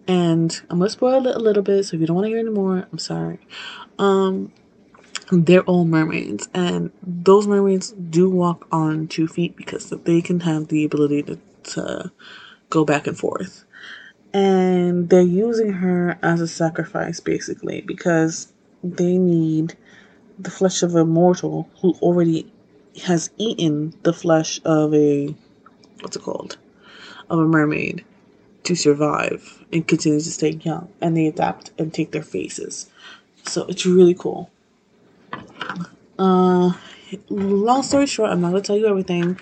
And 0.08 0.60
I'm 0.72 0.80
gonna 0.80 0.90
spoil 0.90 1.28
it 1.28 1.36
a 1.36 1.40
little 1.40 1.64
bit, 1.64 1.84
so 1.86 1.96
if 1.96 2.02
you 2.02 2.08
don't 2.08 2.16
want 2.16 2.26
to 2.26 2.30
hear 2.30 2.40
anymore, 2.40 2.88
I'm 2.92 2.98
sorry. 2.98 3.40
Um, 4.00 4.52
they're 5.32 5.62
all 5.62 5.86
mermaids, 5.86 6.50
and 6.54 6.92
those 7.02 7.48
mermaids 7.48 7.92
do 7.92 8.30
walk 8.30 8.68
on 8.72 9.08
two 9.08 9.28
feet 9.28 9.56
because 9.56 9.90
they 9.90 10.22
can 10.22 10.42
have 10.42 10.68
the 10.68 10.84
ability 10.84 11.24
to, 11.24 11.40
to 11.64 12.12
go 12.70 12.86
back 12.86 13.08
and 13.08 13.18
forth. 13.18 13.66
And 14.34 15.10
they're 15.10 15.22
using 15.22 15.74
her 15.74 16.18
as 16.24 16.42
a 16.42 16.48
sacrifice, 16.48 17.20
basically, 17.20 17.82
because 17.82 18.52
they 18.84 19.18
need 19.18 19.78
the 20.40 20.50
flesh 20.50 20.82
of 20.82 20.96
a 20.96 21.06
mortal 21.06 21.70
who 21.82 21.92
already 22.02 22.52
has 23.04 23.30
eaten 23.38 23.94
the 24.04 24.14
flesh 24.14 24.60
of 24.66 24.94
a 24.94 25.36
what's 26.02 26.16
it 26.16 26.24
called? 26.24 26.58
Of 27.30 27.40
a 27.40 27.46
mermaid 27.46 28.04
to 28.64 28.76
survive 28.76 29.64
and 29.72 29.88
continue 29.88 30.20
to 30.20 30.32
stay 30.32 30.52
young. 30.52 30.90
And 31.02 31.16
they 31.16 31.28
adapt 31.28 31.72
and 31.78 31.94
take 31.94 32.12
their 32.12 32.24
faces. 32.24 32.90
So 33.44 33.66
it's 33.66 33.86
really 33.86 34.16
cool. 34.16 34.50
Uh 36.18 36.74
long 37.30 37.84
story 37.84 38.08
short 38.08 38.32
i'm 38.32 38.42
not 38.42 38.50
gonna 38.50 38.62
tell 38.62 38.78
you 38.78 38.88
everything 38.88 39.40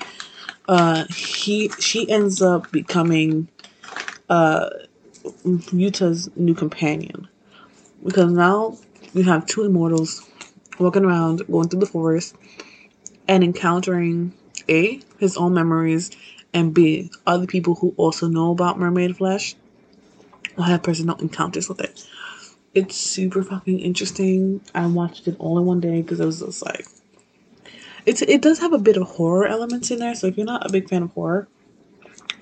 uh 0.72 1.06
he 1.14 1.70
she 1.80 2.10
ends 2.10 2.42
up 2.42 2.72
becoming 2.72 3.48
uh 4.30 4.70
Yuta's 5.46 6.30
new 6.36 6.56
companion 6.56 7.28
because 8.04 8.32
now 8.32 8.78
we 9.14 9.24
have 9.24 9.46
two 9.46 9.64
immortals 9.64 10.28
walking 10.80 11.06
around, 11.06 11.46
going 11.48 11.70
through 11.70 11.82
the 11.82 11.86
forest, 11.86 12.36
and 13.28 13.44
encountering 13.44 14.34
A, 14.70 15.02
his 15.20 15.38
own 15.38 15.54
memories, 15.54 16.12
and 16.54 16.74
B, 16.74 17.12
other 17.28 17.46
people 17.46 17.76
who 17.76 17.94
also 17.98 18.28
know 18.28 18.52
about 18.52 18.80
mermaid 18.80 19.18
flesh 19.18 19.56
or 20.58 20.66
have 20.66 20.84
personal 20.84 21.18
encounters 21.18 21.70
with 21.70 21.82
it. 21.82 22.08
It's 22.74 22.96
super 22.96 23.44
fucking 23.44 23.80
interesting. 23.80 24.62
I 24.74 24.88
watched 24.88 25.28
it 25.28 25.36
all 25.40 25.60
in 25.60 25.66
one 25.66 25.82
day 25.82 26.02
because 26.02 26.20
it 26.20 26.26
was 26.26 26.40
just 26.40 26.66
like 26.66 26.88
it's 28.06 28.22
it 28.22 28.42
does 28.42 28.60
have 28.60 28.74
a 28.74 28.78
bit 28.78 28.98
of 28.98 29.08
horror 29.08 29.46
elements 29.46 29.92
in 29.92 30.00
there, 30.00 30.16
so 30.16 30.28
if 30.28 30.38
you're 30.38 30.46
not 30.46 30.66
a 30.66 30.72
big 30.72 30.90
fan 30.90 31.04
of 31.04 31.12
horror, 31.12 31.48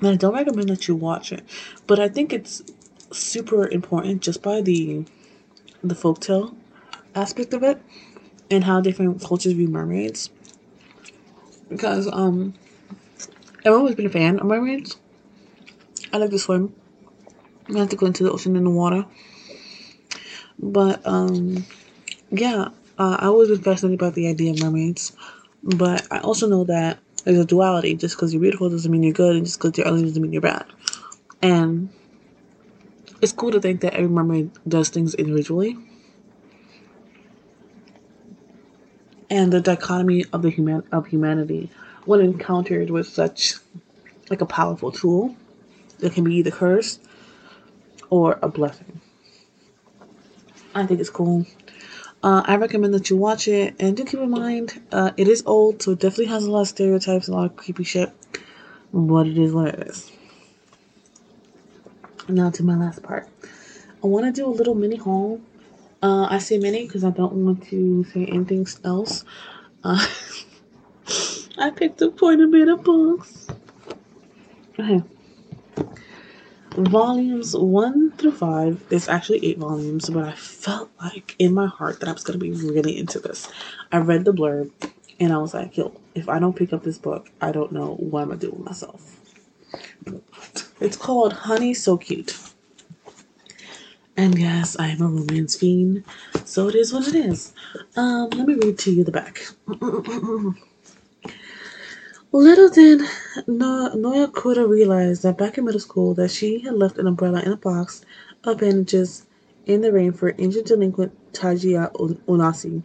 then 0.01 0.14
I 0.14 0.16
don't 0.16 0.34
recommend 0.34 0.70
that 0.70 0.88
you 0.88 0.95
watch 0.95 1.32
it. 1.32 1.43
But 1.88 1.99
I 1.99 2.07
think 2.07 2.34
it's 2.34 2.64
super 3.12 3.68
important 3.68 4.22
just 4.22 4.41
by 4.41 4.62
the 4.62 5.05
the 5.84 5.95
folktale 5.95 6.55
aspect 7.16 7.53
of 7.53 7.64
it 7.64 7.82
and 8.51 8.64
how 8.64 8.82
different 8.82 9.24
cultures 9.24 9.53
view 9.53 9.68
mermaids. 9.68 10.30
Because 11.70 12.07
um 12.12 12.53
I've 13.66 13.74
always 13.74 13.95
been 13.95 14.05
a 14.05 14.10
fan 14.10 14.39
of 14.39 14.45
mermaids. 14.45 14.97
I 16.14 16.18
like 16.18 16.32
to 16.32 16.39
swim. 16.39 16.74
I 17.70 17.74
like 17.74 17.89
to 17.91 17.95
go 17.95 18.05
into 18.05 18.24
the 18.24 18.32
ocean 18.32 18.55
and 18.55 18.66
the 18.66 18.72
water. 18.72 19.05
But 20.57 21.05
um 21.05 21.66
yeah, 22.32 22.70
uh, 22.97 23.18
I 23.20 23.26
always 23.28 23.49
been 23.49 23.62
fascinated 23.62 23.99
by 23.99 24.10
the 24.12 24.28
idea 24.28 24.51
of 24.51 24.62
mermaids. 24.62 25.14
But 25.64 26.07
I 26.12 26.20
also 26.20 26.47
know 26.47 26.64
that 26.66 26.99
there's 27.24 27.39
a 27.39 27.45
duality. 27.45 27.95
Just 27.95 28.16
because 28.16 28.34
you're 28.34 28.41
beautiful 28.41 28.70
doesn't 28.70 28.91
mean 28.91 29.03
you're 29.03 29.14
good, 29.14 29.36
and 29.36 29.45
just 29.45 29.60
because 29.60 29.78
you're 29.78 29.88
ugly 29.88 30.03
doesn't 30.03 30.22
mean 30.22 30.34
you're 30.34 30.41
bad. 30.41 30.66
And 31.41 31.89
it's 33.22 33.32
cool 33.32 33.51
to 33.51 33.60
think 33.60 33.82
that 33.82 33.93
every 33.93 34.10
mermaid 34.10 34.51
does 34.68 34.89
things 34.89 35.14
individually 35.16 35.78
and 39.30 39.53
the 39.53 39.62
dichotomy 39.62 40.26
of 40.34 40.41
the 40.41 40.49
human 40.49 40.84
of 40.91 41.07
humanity 41.07 41.70
when 42.05 42.20
encountered 42.20 42.89
with 42.89 43.07
such 43.07 43.55
like 44.30 44.41
a 44.41 44.45
powerful 44.45 44.91
tool 44.91 45.36
that 45.99 46.14
can 46.14 46.24
be 46.24 46.36
either 46.36 46.51
cursed 46.51 47.01
or 48.10 48.39
a 48.41 48.47
blessing. 48.47 49.01
I 50.74 50.86
think 50.86 50.99
it's 50.99 51.10
cool. 51.10 51.45
Uh, 52.22 52.43
I 52.45 52.57
recommend 52.57 52.93
that 52.93 53.09
you 53.09 53.15
watch 53.15 53.47
it, 53.47 53.76
and 53.80 53.95
do 53.95 54.03
keep 54.03 54.20
in 54.20 54.30
mind, 54.30 54.82
uh, 54.91 55.11
it 55.15 55.30
is 55.30 55.41
old, 55.45 55.82
so 55.82 55.91
it 55.91 55.99
definitely 55.99 56.26
has 56.26 56.43
a 56.43 56.51
lot 56.51 56.61
of 56.61 56.67
stereotypes, 56.67 57.30
a 57.30 57.32
lot 57.32 57.45
of 57.45 57.55
creepy 57.55 57.86
shit, 57.86 58.11
but 58.93 59.26
it 59.26 59.38
is 59.38 59.53
what 59.53 59.70
it 59.70 59.88
is. 59.88 60.11
Now 62.28 62.49
to 62.51 62.63
my 62.63 62.76
last 62.76 63.01
part. 63.03 63.28
I 64.03 64.07
want 64.07 64.26
to 64.26 64.32
do 64.32 64.47
a 64.47 64.51
little 64.51 64.76
mini 64.76 64.97
haul. 64.97 65.41
Uh, 66.01 66.28
I 66.30 66.39
say 66.39 66.57
mini 66.57 66.86
because 66.86 67.03
I 67.03 67.09
don't 67.09 67.34
want 67.34 67.63
to 67.67 68.03
say 68.05 68.26
anything 68.26 68.67
else. 68.84 69.24
Uh, 69.84 70.05
I 71.57 71.70
picked 71.72 72.01
up 72.01 72.20
bit 72.20 72.67
of 72.67 72.84
books. 72.84 73.47
Okay. 74.78 75.03
Volumes 76.78 77.55
1 77.55 78.11
through 78.11 78.32
5, 78.32 78.89
there's 78.89 79.09
actually 79.09 79.43
8 79.45 79.57
volumes, 79.57 80.09
but 80.09 80.24
I 80.24 80.34
felt 80.34 80.91
like 81.01 81.36
in 81.39 81.53
my 81.53 81.67
heart 81.67 81.99
that 81.99 82.09
I 82.09 82.13
was 82.13 82.24
going 82.24 82.39
to 82.39 82.43
be 82.43 82.51
really 82.51 82.97
into 82.97 83.20
this. 83.20 83.51
I 83.91 83.97
read 83.97 84.24
the 84.24 84.34
blurb 84.34 84.72
and 85.20 85.34
I 85.34 85.38
was 85.38 85.53
like, 85.53 85.76
yo, 85.78 85.99
if 86.15 86.30
I 86.30 86.39
don't 86.39 86.55
pick 86.55 86.72
up 86.72 86.84
this 86.84 86.97
book, 86.97 87.30
I 87.41 87.51
don't 87.51 87.72
know 87.72 87.95
what 87.95 88.22
I'm 88.22 88.28
going 88.28 88.39
to 88.39 88.47
do 88.47 88.51
with 88.53 88.65
myself. 88.65 89.20
It's 90.80 90.95
called 90.95 91.34
Honey 91.34 91.74
So 91.74 91.97
Cute. 91.97 92.38
And 94.15 94.38
yes, 94.38 94.78
I 94.78 94.89
am 94.89 95.01
a 95.01 95.07
romance 95.07 95.55
fiend, 95.55 96.03
so 96.45 96.67
it 96.67 96.76
is 96.76 96.93
what 96.93 97.07
it 97.07 97.15
is. 97.15 97.53
Um, 97.95 98.30
let 98.32 98.47
me 98.47 98.55
read 98.55 98.78
to 98.80 98.91
you 98.91 99.03
the 99.03 99.11
back. 99.11 99.41
Little 102.32 102.69
did 102.69 103.01
no- 103.47 103.89
Noyakura 103.95 104.69
realize 104.69 105.23
that 105.23 105.36
back 105.36 105.57
in 105.57 105.65
middle 105.65 105.80
school 105.80 106.13
that 106.13 106.30
she 106.30 106.59
had 106.59 106.75
left 106.75 106.99
an 106.99 107.07
umbrella 107.07 107.41
in 107.41 107.51
a 107.51 107.57
box 107.57 108.03
of 108.43 108.59
bandages 108.59 109.25
in 109.65 109.82
the 109.82 109.91
rain 109.91 110.11
for 110.11 110.30
injured 110.38 110.65
delinquent 110.65 111.11
Taiga 111.34 111.89
Onise. 111.95 112.84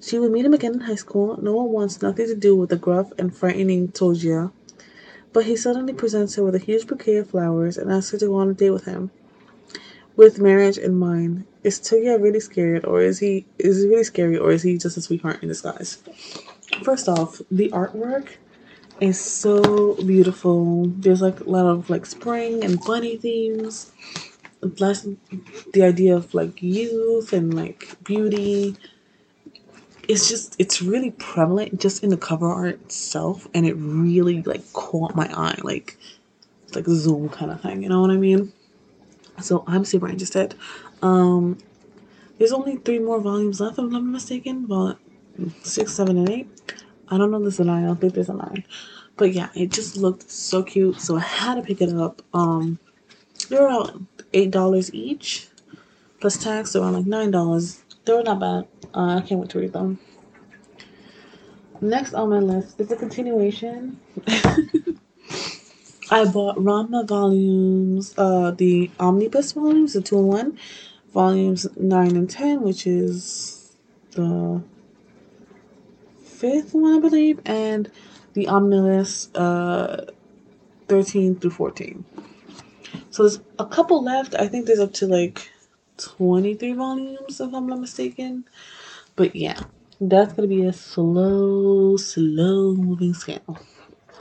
She 0.00 0.18
would 0.18 0.32
meet 0.32 0.44
him 0.44 0.54
again 0.54 0.74
in 0.74 0.80
high 0.80 0.96
school. 0.96 1.40
No 1.40 1.54
one 1.54 1.70
wants 1.70 2.02
nothing 2.02 2.26
to 2.26 2.34
do 2.34 2.56
with 2.56 2.70
the 2.70 2.76
gruff 2.76 3.12
and 3.16 3.32
frightening 3.32 3.92
Taiga, 3.92 4.50
but 5.32 5.44
he 5.44 5.54
suddenly 5.54 5.92
presents 5.92 6.34
her 6.34 6.42
with 6.42 6.56
a 6.56 6.58
huge 6.58 6.88
bouquet 6.88 7.18
of 7.18 7.30
flowers 7.30 7.78
and 7.78 7.92
asks 7.92 8.10
her 8.10 8.18
to 8.18 8.26
go 8.26 8.34
on 8.34 8.50
a 8.50 8.54
date 8.54 8.70
with 8.70 8.86
him. 8.86 9.12
With 10.16 10.40
marriage 10.40 10.78
in 10.78 10.98
mind, 10.98 11.46
is 11.62 11.78
Taiga 11.78 12.18
really 12.18 12.40
scared, 12.40 12.84
or 12.84 13.02
is 13.02 13.20
he 13.20 13.46
is 13.56 13.84
he 13.84 13.88
really 13.88 14.02
scary, 14.02 14.36
or 14.36 14.50
is 14.50 14.62
he 14.62 14.78
just 14.78 14.96
a 14.96 15.00
sweetheart 15.00 15.44
in 15.44 15.48
disguise? 15.48 15.98
First 16.82 17.08
off, 17.08 17.40
the 17.52 17.70
artwork 17.70 18.30
is 19.00 19.20
so 19.20 19.94
beautiful. 19.94 20.86
There's 20.86 21.22
like 21.22 21.40
a 21.40 21.44
lot 21.44 21.66
of 21.66 21.90
like 21.90 22.06
spring 22.06 22.64
and 22.64 22.80
bunny 22.80 23.16
themes. 23.16 23.92
Plus, 24.76 25.06
the 25.72 25.82
idea 25.82 26.16
of 26.16 26.34
like 26.34 26.62
youth 26.62 27.32
and 27.32 27.54
like 27.54 27.96
beauty. 28.02 28.76
It's 30.08 30.28
just 30.28 30.56
it's 30.58 30.80
really 30.82 31.10
prevalent 31.12 31.80
just 31.80 32.02
in 32.02 32.10
the 32.10 32.16
cover 32.16 32.48
art 32.48 32.80
itself, 32.86 33.46
and 33.54 33.66
it 33.66 33.74
really 33.74 34.42
like 34.42 34.72
caught 34.72 35.14
my 35.14 35.28
eye, 35.32 35.58
like 35.62 35.96
like 36.74 36.86
zoom 36.86 37.28
kind 37.28 37.50
of 37.50 37.60
thing. 37.60 37.82
You 37.82 37.88
know 37.88 38.00
what 38.00 38.10
I 38.10 38.16
mean? 38.16 38.52
So 39.40 39.64
I'm 39.66 39.84
super 39.84 40.08
interested. 40.08 40.54
Um, 41.02 41.58
there's 42.38 42.52
only 42.52 42.76
three 42.76 42.98
more 42.98 43.20
volumes 43.20 43.60
left, 43.60 43.74
if 43.74 43.84
I'm 43.84 43.90
not 43.90 44.02
mistaken. 44.02 44.66
Vol 44.66 44.96
six, 45.62 45.94
seven, 45.94 46.18
and 46.18 46.28
eight. 46.28 46.57
I 47.10 47.18
don't 47.18 47.30
know 47.30 47.40
there's 47.40 47.60
a 47.60 47.64
line. 47.64 47.84
I 47.84 47.88
don't 47.88 48.00
think 48.00 48.14
there's 48.14 48.28
a 48.28 48.34
line. 48.34 48.64
But 49.16 49.32
yeah, 49.32 49.48
it 49.54 49.70
just 49.70 49.96
looked 49.96 50.30
so 50.30 50.62
cute, 50.62 51.00
so 51.00 51.16
I 51.16 51.20
had 51.20 51.54
to 51.56 51.62
pick 51.62 51.80
it 51.80 51.92
up. 51.94 52.22
Um, 52.32 52.78
they 53.48 53.56
were 53.56 53.66
around 53.66 54.06
eight 54.32 54.50
dollars 54.50 54.92
each, 54.94 55.48
plus 56.20 56.36
tax, 56.36 56.70
so 56.72 56.82
around 56.82 56.94
like 56.94 57.06
nine 57.06 57.30
dollars. 57.30 57.82
They 58.04 58.12
were 58.12 58.22
not 58.22 58.40
bad. 58.40 58.68
Uh, 58.94 59.16
I 59.16 59.20
can't 59.22 59.40
wait 59.40 59.50
to 59.50 59.58
read 59.58 59.72
them. 59.72 59.98
Next 61.80 62.14
on 62.14 62.30
my 62.30 62.38
list 62.38 62.80
is 62.80 62.90
a 62.90 62.96
continuation. 62.96 64.00
I 66.10 66.24
bought 66.24 66.56
Ranma 66.56 67.06
volumes, 67.06 68.14
uh, 68.16 68.50
the 68.52 68.90
omnibus 68.98 69.52
volumes, 69.52 69.92
the 69.92 70.00
two 70.00 70.18
in 70.18 70.26
one, 70.26 70.58
volumes 71.12 71.66
nine 71.76 72.16
and 72.16 72.28
ten, 72.28 72.62
which 72.62 72.86
is 72.86 73.76
the 74.12 74.62
fifth 76.38 76.74
one, 76.74 76.96
I 76.96 77.00
believe, 77.00 77.40
and 77.44 77.90
the 78.34 78.48
omnibus 78.48 79.34
uh, 79.34 80.06
thirteen 80.88 81.36
through 81.36 81.50
fourteen. 81.50 82.04
So 83.10 83.24
there's 83.24 83.40
a 83.58 83.66
couple 83.66 84.02
left. 84.02 84.34
I 84.34 84.46
think 84.48 84.66
there's 84.66 84.80
up 84.80 84.92
to 84.94 85.06
like 85.06 85.50
twenty 85.96 86.54
three 86.54 86.72
volumes, 86.72 87.40
if 87.40 87.52
I'm 87.54 87.66
not 87.66 87.80
mistaken. 87.80 88.44
But 89.16 89.34
yeah, 89.34 89.58
that's 90.00 90.32
gonna 90.32 90.48
be 90.48 90.64
a 90.64 90.72
slow, 90.72 91.96
slow 91.96 92.74
moving 92.74 93.14
scale. 93.14 93.58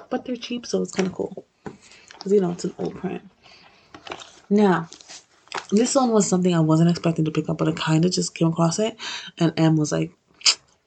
But 0.10 0.26
they're 0.26 0.36
cheap, 0.36 0.66
so 0.66 0.82
it's 0.82 0.92
kind 0.92 1.08
of 1.08 1.14
cool 1.14 1.46
because 2.14 2.32
you 2.34 2.42
know 2.42 2.52
it's 2.52 2.66
an 2.66 2.74
old 2.80 2.96
print. 2.96 3.22
Now, 4.50 4.90
this 5.72 5.96
one 5.96 6.12
was 6.12 6.28
something 6.28 6.56
I 6.56 6.62
wasn't 6.62 6.90
expecting 6.90 7.26
to 7.26 7.32
pick 7.32 7.50
up, 7.50 7.58
but 7.58 7.68
I 7.68 7.74
kind 7.74 8.06
of 8.06 8.12
just 8.12 8.34
came 8.34 8.48
across 8.48 8.80
it, 8.80 8.98
and 9.38 9.54
M 9.58 9.76
was 9.76 9.92
like, 9.92 10.12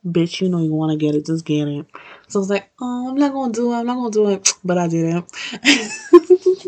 "Bitch, 0.06 0.40
you 0.40 0.48
know 0.48 0.62
you 0.62 0.72
want 0.72 0.92
to 0.92 0.96
get 0.98 1.14
it, 1.14 1.26
just 1.26 1.44
get 1.44 1.68
it." 1.68 1.86
So 2.28 2.38
I 2.38 2.40
was 2.40 2.50
like, 2.50 2.70
"Oh, 2.80 3.08
I'm 3.10 3.16
not 3.16 3.32
gonna 3.32 3.52
do 3.52 3.72
it. 3.72 3.76
I'm 3.78 3.86
not 3.86 3.96
gonna 3.96 4.10
do 4.10 4.28
it," 4.30 4.48
but 4.64 4.78
I 4.78 4.88
did 4.88 5.14
it. 5.16 5.24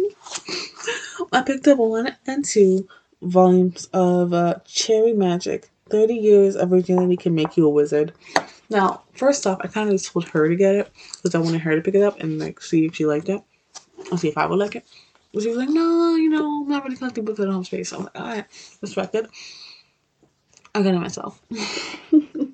I 1.32 1.42
picked 1.42 1.68
up 1.68 1.78
one 1.78 2.16
and 2.26 2.44
two 2.44 2.88
volumes 3.22 3.88
of 3.92 4.32
uh, 4.32 4.56
Cherry 4.66 5.12
Magic. 5.12 5.68
30 5.90 6.14
years 6.14 6.56
of 6.56 6.70
virginity 6.70 7.16
can 7.16 7.34
make 7.34 7.56
you 7.56 7.66
a 7.66 7.70
wizard. 7.70 8.12
Now, 8.70 9.02
first 9.12 9.46
off, 9.46 9.58
I 9.62 9.68
kind 9.68 9.88
of 9.90 9.94
just 9.94 10.12
told 10.12 10.28
her 10.30 10.48
to 10.48 10.56
get 10.56 10.74
it 10.74 10.90
because 11.16 11.34
I 11.34 11.38
wanted 11.38 11.60
her 11.62 11.76
to 11.76 11.82
pick 11.82 11.94
it 11.94 12.02
up 12.02 12.20
and 12.20 12.38
like 12.38 12.60
see 12.62 12.86
if 12.86 12.94
she 12.94 13.04
liked 13.06 13.28
it. 13.28 13.42
I'll 14.10 14.18
see 14.18 14.28
if 14.28 14.38
I 14.38 14.46
would 14.46 14.58
like 14.58 14.76
it. 14.76 14.84
But 15.32 15.42
she 15.42 15.48
was 15.48 15.58
like, 15.58 15.68
no, 15.68 16.16
you 16.16 16.28
know, 16.30 16.62
I'm 16.62 16.68
not 16.68 16.84
really 16.84 16.96
collecting 16.96 17.24
books 17.24 17.40
at 17.40 17.48
home 17.48 17.64
space. 17.64 17.90
So 17.90 17.98
I'm 17.98 18.04
like, 18.04 18.20
all 18.20 18.26
right, 18.26 18.44
respected. 18.80 19.26
I 20.74 20.82
got 20.82 20.94
it 20.94 21.00
myself. 21.00 21.40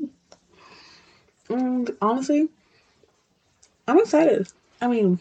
and 1.48 1.90
honestly, 2.00 2.48
I'm 3.86 3.98
excited. 3.98 4.48
I 4.80 4.88
mean, 4.88 5.18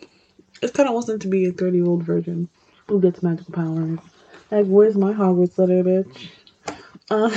it's 0.62 0.74
kind 0.74 0.90
of 0.90 0.96
awesome 0.96 1.20
to 1.20 1.28
be 1.28 1.48
a 1.48 1.52
30 1.52 1.78
year 1.78 1.86
old 1.86 2.04
virgin 2.04 2.50
who 2.88 3.02
gets 3.02 3.24
magical 3.24 3.54
powers. 3.54 4.00
Like, 4.52 4.66
where's 4.66 4.96
my 4.96 5.14
Hogwarts 5.14 5.58
letter, 5.58 5.84
bitch? 5.84 6.30
Uh, 7.10 7.30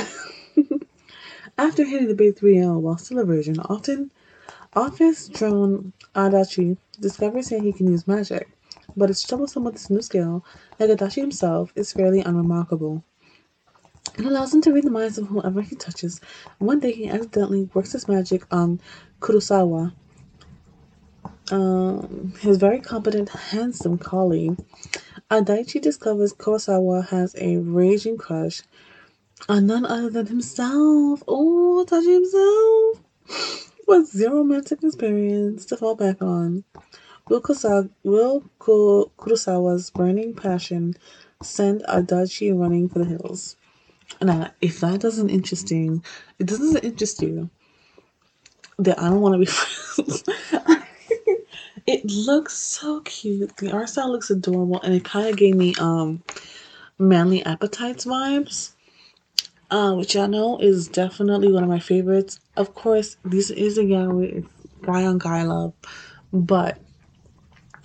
after 1.58 1.84
hitting 1.84 2.08
the 2.08 2.14
big 2.14 2.36
3L 2.36 2.80
while 2.80 2.98
still 2.98 3.18
a 3.18 3.24
virgin, 3.24 3.58
often 3.60 4.10
office 4.74 5.28
drone 5.28 5.92
Adachi 6.14 6.76
discovers 7.00 7.48
that 7.48 7.62
he 7.62 7.72
can 7.72 7.90
use 7.90 8.06
magic, 8.06 8.48
but 8.96 9.10
it's 9.10 9.26
troublesome 9.26 9.64
with 9.64 9.74
this 9.74 9.90
new 9.90 10.02
skill, 10.02 10.44
like 10.78 10.90
Adachi 10.90 11.16
himself 11.16 11.72
is 11.76 11.92
fairly 11.92 12.20
unremarkable. 12.20 13.02
It 14.18 14.26
allows 14.26 14.54
him 14.54 14.62
to 14.62 14.72
read 14.72 14.84
the 14.84 14.90
minds 14.90 15.18
of 15.18 15.28
whoever 15.28 15.62
he 15.62 15.76
touches. 15.76 16.20
One 16.58 16.80
day 16.80 16.92
he 16.92 17.08
accidentally 17.08 17.70
works 17.74 17.92
his 17.92 18.08
magic 18.08 18.44
on 18.52 18.80
Kurosawa, 19.20 19.92
um, 21.52 22.34
his 22.40 22.58
very 22.58 22.80
competent, 22.80 23.30
handsome 23.30 23.98
colleague. 23.98 24.58
Adachi 25.30 25.80
discovers 25.82 26.32
Kurosawa 26.34 27.08
has 27.08 27.34
a 27.38 27.58
raging 27.58 28.18
crush 28.18 28.62
on 29.48 29.66
none 29.66 29.86
other 29.86 30.10
than 30.10 30.26
himself. 30.26 31.22
Oh, 31.28 31.84
Adachi 31.88 32.14
himself! 32.14 33.70
With 33.88 34.08
zero 34.08 34.38
romantic 34.38 34.84
experience 34.84 35.66
to 35.66 35.76
fall 35.76 35.94
back 35.96 36.22
on. 36.22 36.64
Will, 37.28 37.42
Kusa- 37.42 37.90
will 38.04 38.44
Kurosawa's 38.60 39.90
burning 39.90 40.34
passion 40.34 40.94
send 41.42 41.82
Adachi 41.88 42.56
running 42.58 42.88
for 42.88 43.00
the 43.00 43.06
hills? 43.06 43.56
Now, 44.22 44.50
if 44.60 44.80
that 44.80 45.00
doesn't 45.00 45.30
interesting, 45.30 46.04
it 46.38 46.46
doesn't 46.46 46.84
interest 46.84 47.22
you, 47.22 47.50
then 48.78 48.94
I 48.98 49.08
don't 49.08 49.20
want 49.20 49.34
to 49.34 49.38
be 49.38 49.46
friends. 49.46 50.24
it 51.86 52.04
looks 52.04 52.56
so 52.56 53.00
cute. 53.00 53.56
The 53.56 53.72
art 53.72 53.88
style 53.88 54.10
looks 54.10 54.30
adorable, 54.30 54.80
and 54.82 54.94
it 54.94 55.04
kind 55.04 55.28
of 55.28 55.36
gave 55.36 55.54
me 55.54 55.74
um 55.78 56.22
manly 56.98 57.44
appetites 57.44 58.04
vibes, 58.04 58.72
uh, 59.70 59.94
which 59.94 60.16
I 60.16 60.26
know 60.26 60.58
is 60.58 60.88
definitely 60.88 61.50
one 61.50 61.62
of 61.62 61.68
my 61.68 61.80
favorites. 61.80 62.40
Of 62.56 62.74
course, 62.74 63.16
this 63.24 63.50
is 63.50 63.78
a 63.78 63.82
yaoi, 63.82 64.44
it's 64.44 64.48
guy 64.82 65.04
on 65.04 65.18
guy 65.18 65.42
love, 65.42 65.72
but 66.32 66.78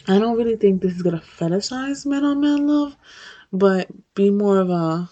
I 0.07 0.19
don't 0.19 0.37
really 0.37 0.55
think 0.55 0.81
this 0.81 0.95
is 0.95 1.01
gonna 1.01 1.21
fetishize 1.21 2.05
men 2.05 2.23
on 2.23 2.41
men 2.41 2.67
love, 2.67 2.95
but 3.51 3.87
be 4.15 4.29
more 4.29 4.59
of 4.59 4.69
a 4.69 5.09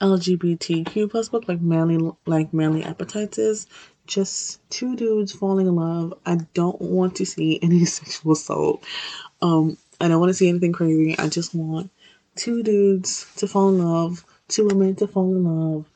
LGBTQ 0.00 1.10
plus 1.10 1.28
book 1.28 1.48
like 1.48 1.60
manly 1.60 2.12
like 2.26 2.54
manly 2.54 2.84
appetites 2.84 3.38
is 3.38 3.66
just 4.06 4.60
two 4.70 4.96
dudes 4.96 5.32
falling 5.32 5.66
in 5.66 5.76
love. 5.76 6.14
I 6.24 6.38
don't 6.54 6.80
want 6.80 7.16
to 7.16 7.26
see 7.26 7.58
any 7.62 7.84
sexual 7.84 8.32
assault. 8.32 8.84
Um, 9.42 9.76
I 10.00 10.08
don't 10.08 10.20
want 10.20 10.30
to 10.30 10.34
see 10.34 10.48
anything 10.48 10.72
crazy. 10.72 11.18
I 11.18 11.28
just 11.28 11.54
want 11.54 11.90
two 12.36 12.62
dudes 12.62 13.26
to 13.36 13.48
fall 13.48 13.68
in 13.68 13.84
love, 13.84 14.24
two 14.48 14.66
women 14.66 14.94
to 14.96 15.06
fall 15.06 15.34
in 15.34 15.44
love. 15.44 15.86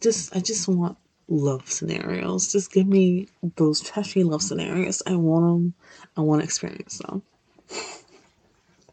Just 0.00 0.34
I 0.34 0.40
just 0.40 0.66
want 0.68 0.96
love 1.28 1.70
scenarios. 1.70 2.52
Just 2.52 2.72
give 2.72 2.86
me 2.86 3.28
those 3.56 3.80
trashy 3.80 4.24
love 4.24 4.42
scenarios. 4.42 5.02
I 5.06 5.16
want 5.16 5.44
them. 5.44 5.74
I 6.16 6.20
want 6.22 6.40
to 6.40 6.44
experience 6.44 6.98
them. 6.98 7.22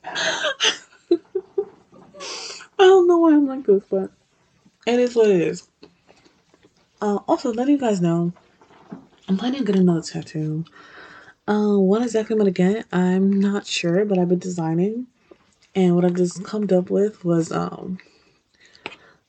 I 2.80 2.84
don't 2.84 3.08
know 3.08 3.18
why 3.18 3.34
I'm 3.34 3.48
like 3.48 3.66
this, 3.66 3.84
but 3.90 4.12
it 4.88 5.00
is 5.00 5.16
what 5.16 5.30
it 5.30 5.42
is. 5.42 5.70
Uh, 7.02 7.18
also, 7.28 7.54
letting 7.54 7.76
you 7.76 7.80
guys 7.80 8.02
know, 8.02 8.34
I'm 9.28 9.38
planning 9.38 9.60
on 9.60 9.66
getting 9.66 9.82
another 9.82 10.02
tattoo. 10.02 10.66
Uh, 11.48 11.78
what 11.78 12.02
exactly 12.02 12.34
I'm 12.34 12.40
gonna 12.40 12.52
get, 12.52 12.86
I'm 12.92 13.40
not 13.40 13.66
sure, 13.66 14.06
but 14.06 14.18
I've 14.18 14.30
been 14.30 14.40
designing, 14.40 15.08
and 15.76 15.96
what 15.96 16.06
I've 16.06 16.16
just 16.16 16.44
come 16.44 16.68
up 16.72 16.90
with 16.90 17.24
was 17.26 17.52
um 17.52 18.00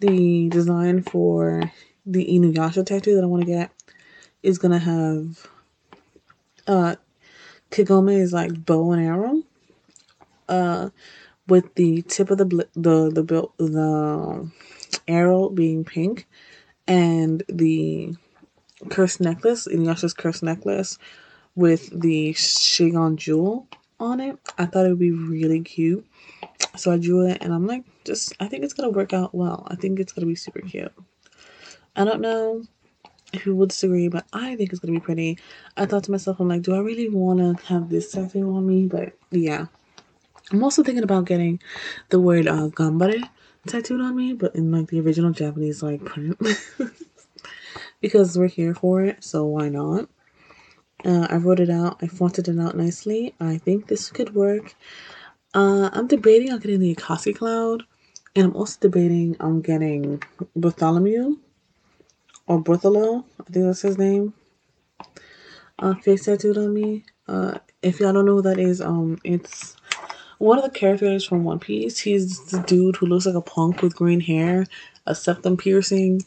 the 0.00 0.48
design 0.48 1.02
for 1.02 1.72
the 2.06 2.26
Inuyasha 2.26 2.86
tattoo 2.86 3.14
that 3.16 3.24
I 3.24 3.26
want 3.26 3.42
to 3.42 3.46
get 3.46 3.70
is 4.42 4.58
gonna 4.58 4.78
have 4.78 5.48
uh 6.66 6.96
Kagome 7.70 8.16
is 8.16 8.32
like 8.32 8.64
bow 8.64 8.92
and 8.92 9.04
arrow, 9.04 9.42
uh, 10.48 10.90
with 11.46 11.74
the 11.74 12.02
tip 12.02 12.30
of 12.30 12.38
the 12.38 12.44
the 12.46 13.10
the 13.10 13.22
the, 13.22 13.48
the 13.58 14.50
arrow 15.06 15.48
being 15.48 15.84
pink, 15.84 16.26
and 16.86 17.42
the 17.48 18.14
cursed 18.90 19.20
necklace, 19.20 19.66
Inuyasha's 19.66 20.14
cursed 20.14 20.42
necklace, 20.42 20.98
with 21.54 21.88
the 22.00 22.32
Shikon 22.34 23.16
jewel 23.16 23.66
on 23.98 24.20
it. 24.20 24.38
I 24.56 24.66
thought 24.66 24.86
it 24.86 24.90
would 24.90 24.98
be 24.98 25.10
really 25.10 25.60
cute. 25.60 26.06
So 26.76 26.92
I 26.92 26.98
drew 26.98 27.26
it 27.26 27.38
and 27.40 27.52
I'm 27.52 27.66
like, 27.66 27.84
just, 28.04 28.32
I 28.40 28.46
think 28.46 28.62
it's 28.64 28.74
going 28.74 28.90
to 28.90 28.96
work 28.96 29.12
out 29.12 29.34
well. 29.34 29.66
I 29.68 29.74
think 29.74 29.98
it's 29.98 30.12
going 30.12 30.22
to 30.22 30.30
be 30.30 30.36
super 30.36 30.60
cute. 30.60 30.92
I 31.96 32.04
don't 32.04 32.20
know 32.20 32.62
if 33.32 33.44
you 33.44 33.56
would 33.56 33.70
disagree, 33.70 34.08
but 34.08 34.24
I 34.32 34.54
think 34.54 34.70
it's 34.70 34.78
going 34.80 34.94
to 34.94 35.00
be 35.00 35.04
pretty. 35.04 35.38
I 35.76 35.86
thought 35.86 36.04
to 36.04 36.10
myself, 36.12 36.38
I'm 36.38 36.48
like, 36.48 36.62
do 36.62 36.74
I 36.74 36.78
really 36.78 37.08
want 37.08 37.40
to 37.40 37.66
have 37.66 37.90
this 37.90 38.12
tattoo 38.12 38.54
on 38.54 38.66
me? 38.66 38.86
But 38.86 39.14
yeah. 39.30 39.66
I'm 40.50 40.64
also 40.64 40.82
thinking 40.82 41.04
about 41.04 41.26
getting 41.26 41.60
the 42.08 42.20
word 42.20 42.46
uh, 42.46 42.68
gambare 42.68 43.28
tattooed 43.68 44.00
on 44.00 44.16
me, 44.16 44.32
but 44.32 44.54
in 44.54 44.70
like 44.72 44.88
the 44.88 45.00
original 45.00 45.32
Japanese 45.32 45.82
like 45.82 46.04
print. 46.04 46.38
because 48.00 48.36
we're 48.38 48.48
here 48.48 48.74
for 48.74 49.02
it, 49.02 49.22
so 49.22 49.44
why 49.44 49.68
not? 49.68 50.08
Uh, 51.04 51.26
I 51.30 51.36
wrote 51.36 51.60
it 51.60 51.70
out. 51.70 51.98
I 52.02 52.06
fonted 52.06 52.48
it 52.48 52.58
out 52.58 52.76
nicely. 52.76 53.34
I 53.40 53.58
think 53.58 53.86
this 53.86 54.10
could 54.10 54.34
work. 54.34 54.74
Uh, 55.54 55.90
I'm 55.92 56.06
debating 56.06 56.52
on 56.52 56.58
getting 56.58 56.80
the 56.80 56.94
Akatsuki 56.94 57.36
Cloud, 57.36 57.84
and 58.34 58.46
I'm 58.46 58.56
also 58.56 58.78
debating 58.80 59.36
on 59.40 59.60
getting 59.60 60.22
Bartholomew 60.56 61.36
or 62.46 62.62
Bartholo. 62.62 63.24
I 63.40 63.52
think 63.52 63.66
that's 63.66 63.82
his 63.82 63.98
name. 63.98 64.34
Uh, 65.78 65.94
face 65.94 66.24
tattooed 66.24 66.58
on 66.58 66.74
me. 66.74 67.04
Uh, 67.28 67.58
if 67.82 68.00
y'all 68.00 68.12
don't 68.12 68.26
know 68.26 68.36
who 68.36 68.42
that 68.42 68.58
is, 68.58 68.80
um, 68.80 69.18
it's 69.22 69.76
one 70.38 70.58
of 70.58 70.64
the 70.64 70.70
characters 70.70 71.24
from 71.24 71.44
One 71.44 71.58
Piece. 71.58 71.98
He's 71.98 72.40
the 72.46 72.60
dude 72.60 72.96
who 72.96 73.06
looks 73.06 73.26
like 73.26 73.34
a 73.34 73.40
punk 73.40 73.82
with 73.82 73.96
green 73.96 74.20
hair, 74.20 74.66
a 75.06 75.14
septum 75.14 75.56
piercing, 75.56 76.24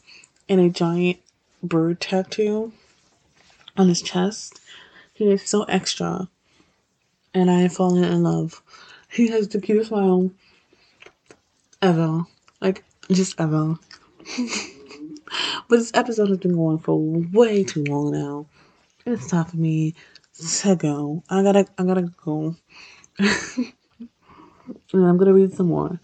and 0.48 0.60
a 0.60 0.68
giant 0.68 1.18
bird 1.62 2.00
tattoo 2.00 2.72
on 3.76 3.88
his 3.88 4.02
chest. 4.02 4.60
He 5.14 5.30
is 5.30 5.48
so 5.48 5.64
extra. 5.64 6.28
And 7.34 7.50
I 7.50 7.60
have 7.60 7.72
fallen 7.72 8.04
in 8.04 8.22
love. 8.22 8.62
He 9.10 9.28
has 9.28 9.48
the 9.48 9.60
cutest 9.60 9.88
smile 9.88 10.30
ever. 11.80 12.26
Like, 12.60 12.84
just 13.10 13.40
ever. 13.40 13.76
but 15.68 15.76
this 15.76 15.90
episode 15.94 16.28
has 16.28 16.38
been 16.38 16.54
going 16.54 16.78
for 16.78 16.98
way 16.98 17.64
too 17.64 17.84
long 17.84 18.12
now. 18.12 18.46
It's 19.06 19.28
time 19.28 19.46
for 19.46 19.56
me 19.56 19.94
to 20.60 20.76
go. 20.76 21.22
I 21.30 21.42
gotta, 21.42 21.66
I 21.78 21.84
gotta 21.84 22.12
go. 22.24 22.56
and 24.92 25.06
I'm 25.06 25.18
gonna 25.18 25.34
read 25.34 25.52
some 25.52 25.68
more. 25.68 26.00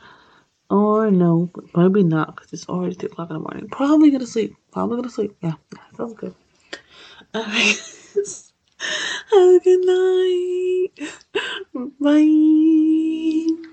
Or 0.70 1.10
no, 1.10 1.50
probably 1.72 2.02
not, 2.02 2.36
because 2.36 2.52
it's 2.52 2.68
already 2.68 2.94
2 2.94 3.06
o'clock 3.06 3.30
in 3.30 3.34
the 3.34 3.40
morning. 3.40 3.68
Probably 3.70 4.10
gonna 4.10 4.26
sleep. 4.26 4.54
Probably 4.70 4.96
gonna 4.96 5.10
sleep. 5.10 5.34
Yeah, 5.42 5.54
sounds 5.96 6.14
good. 6.14 6.34
Alright. 7.34 7.80
Have 9.30 9.54
a 9.54 9.60
good 9.60 9.84
night. 9.84 11.10
Bye. 12.00 13.67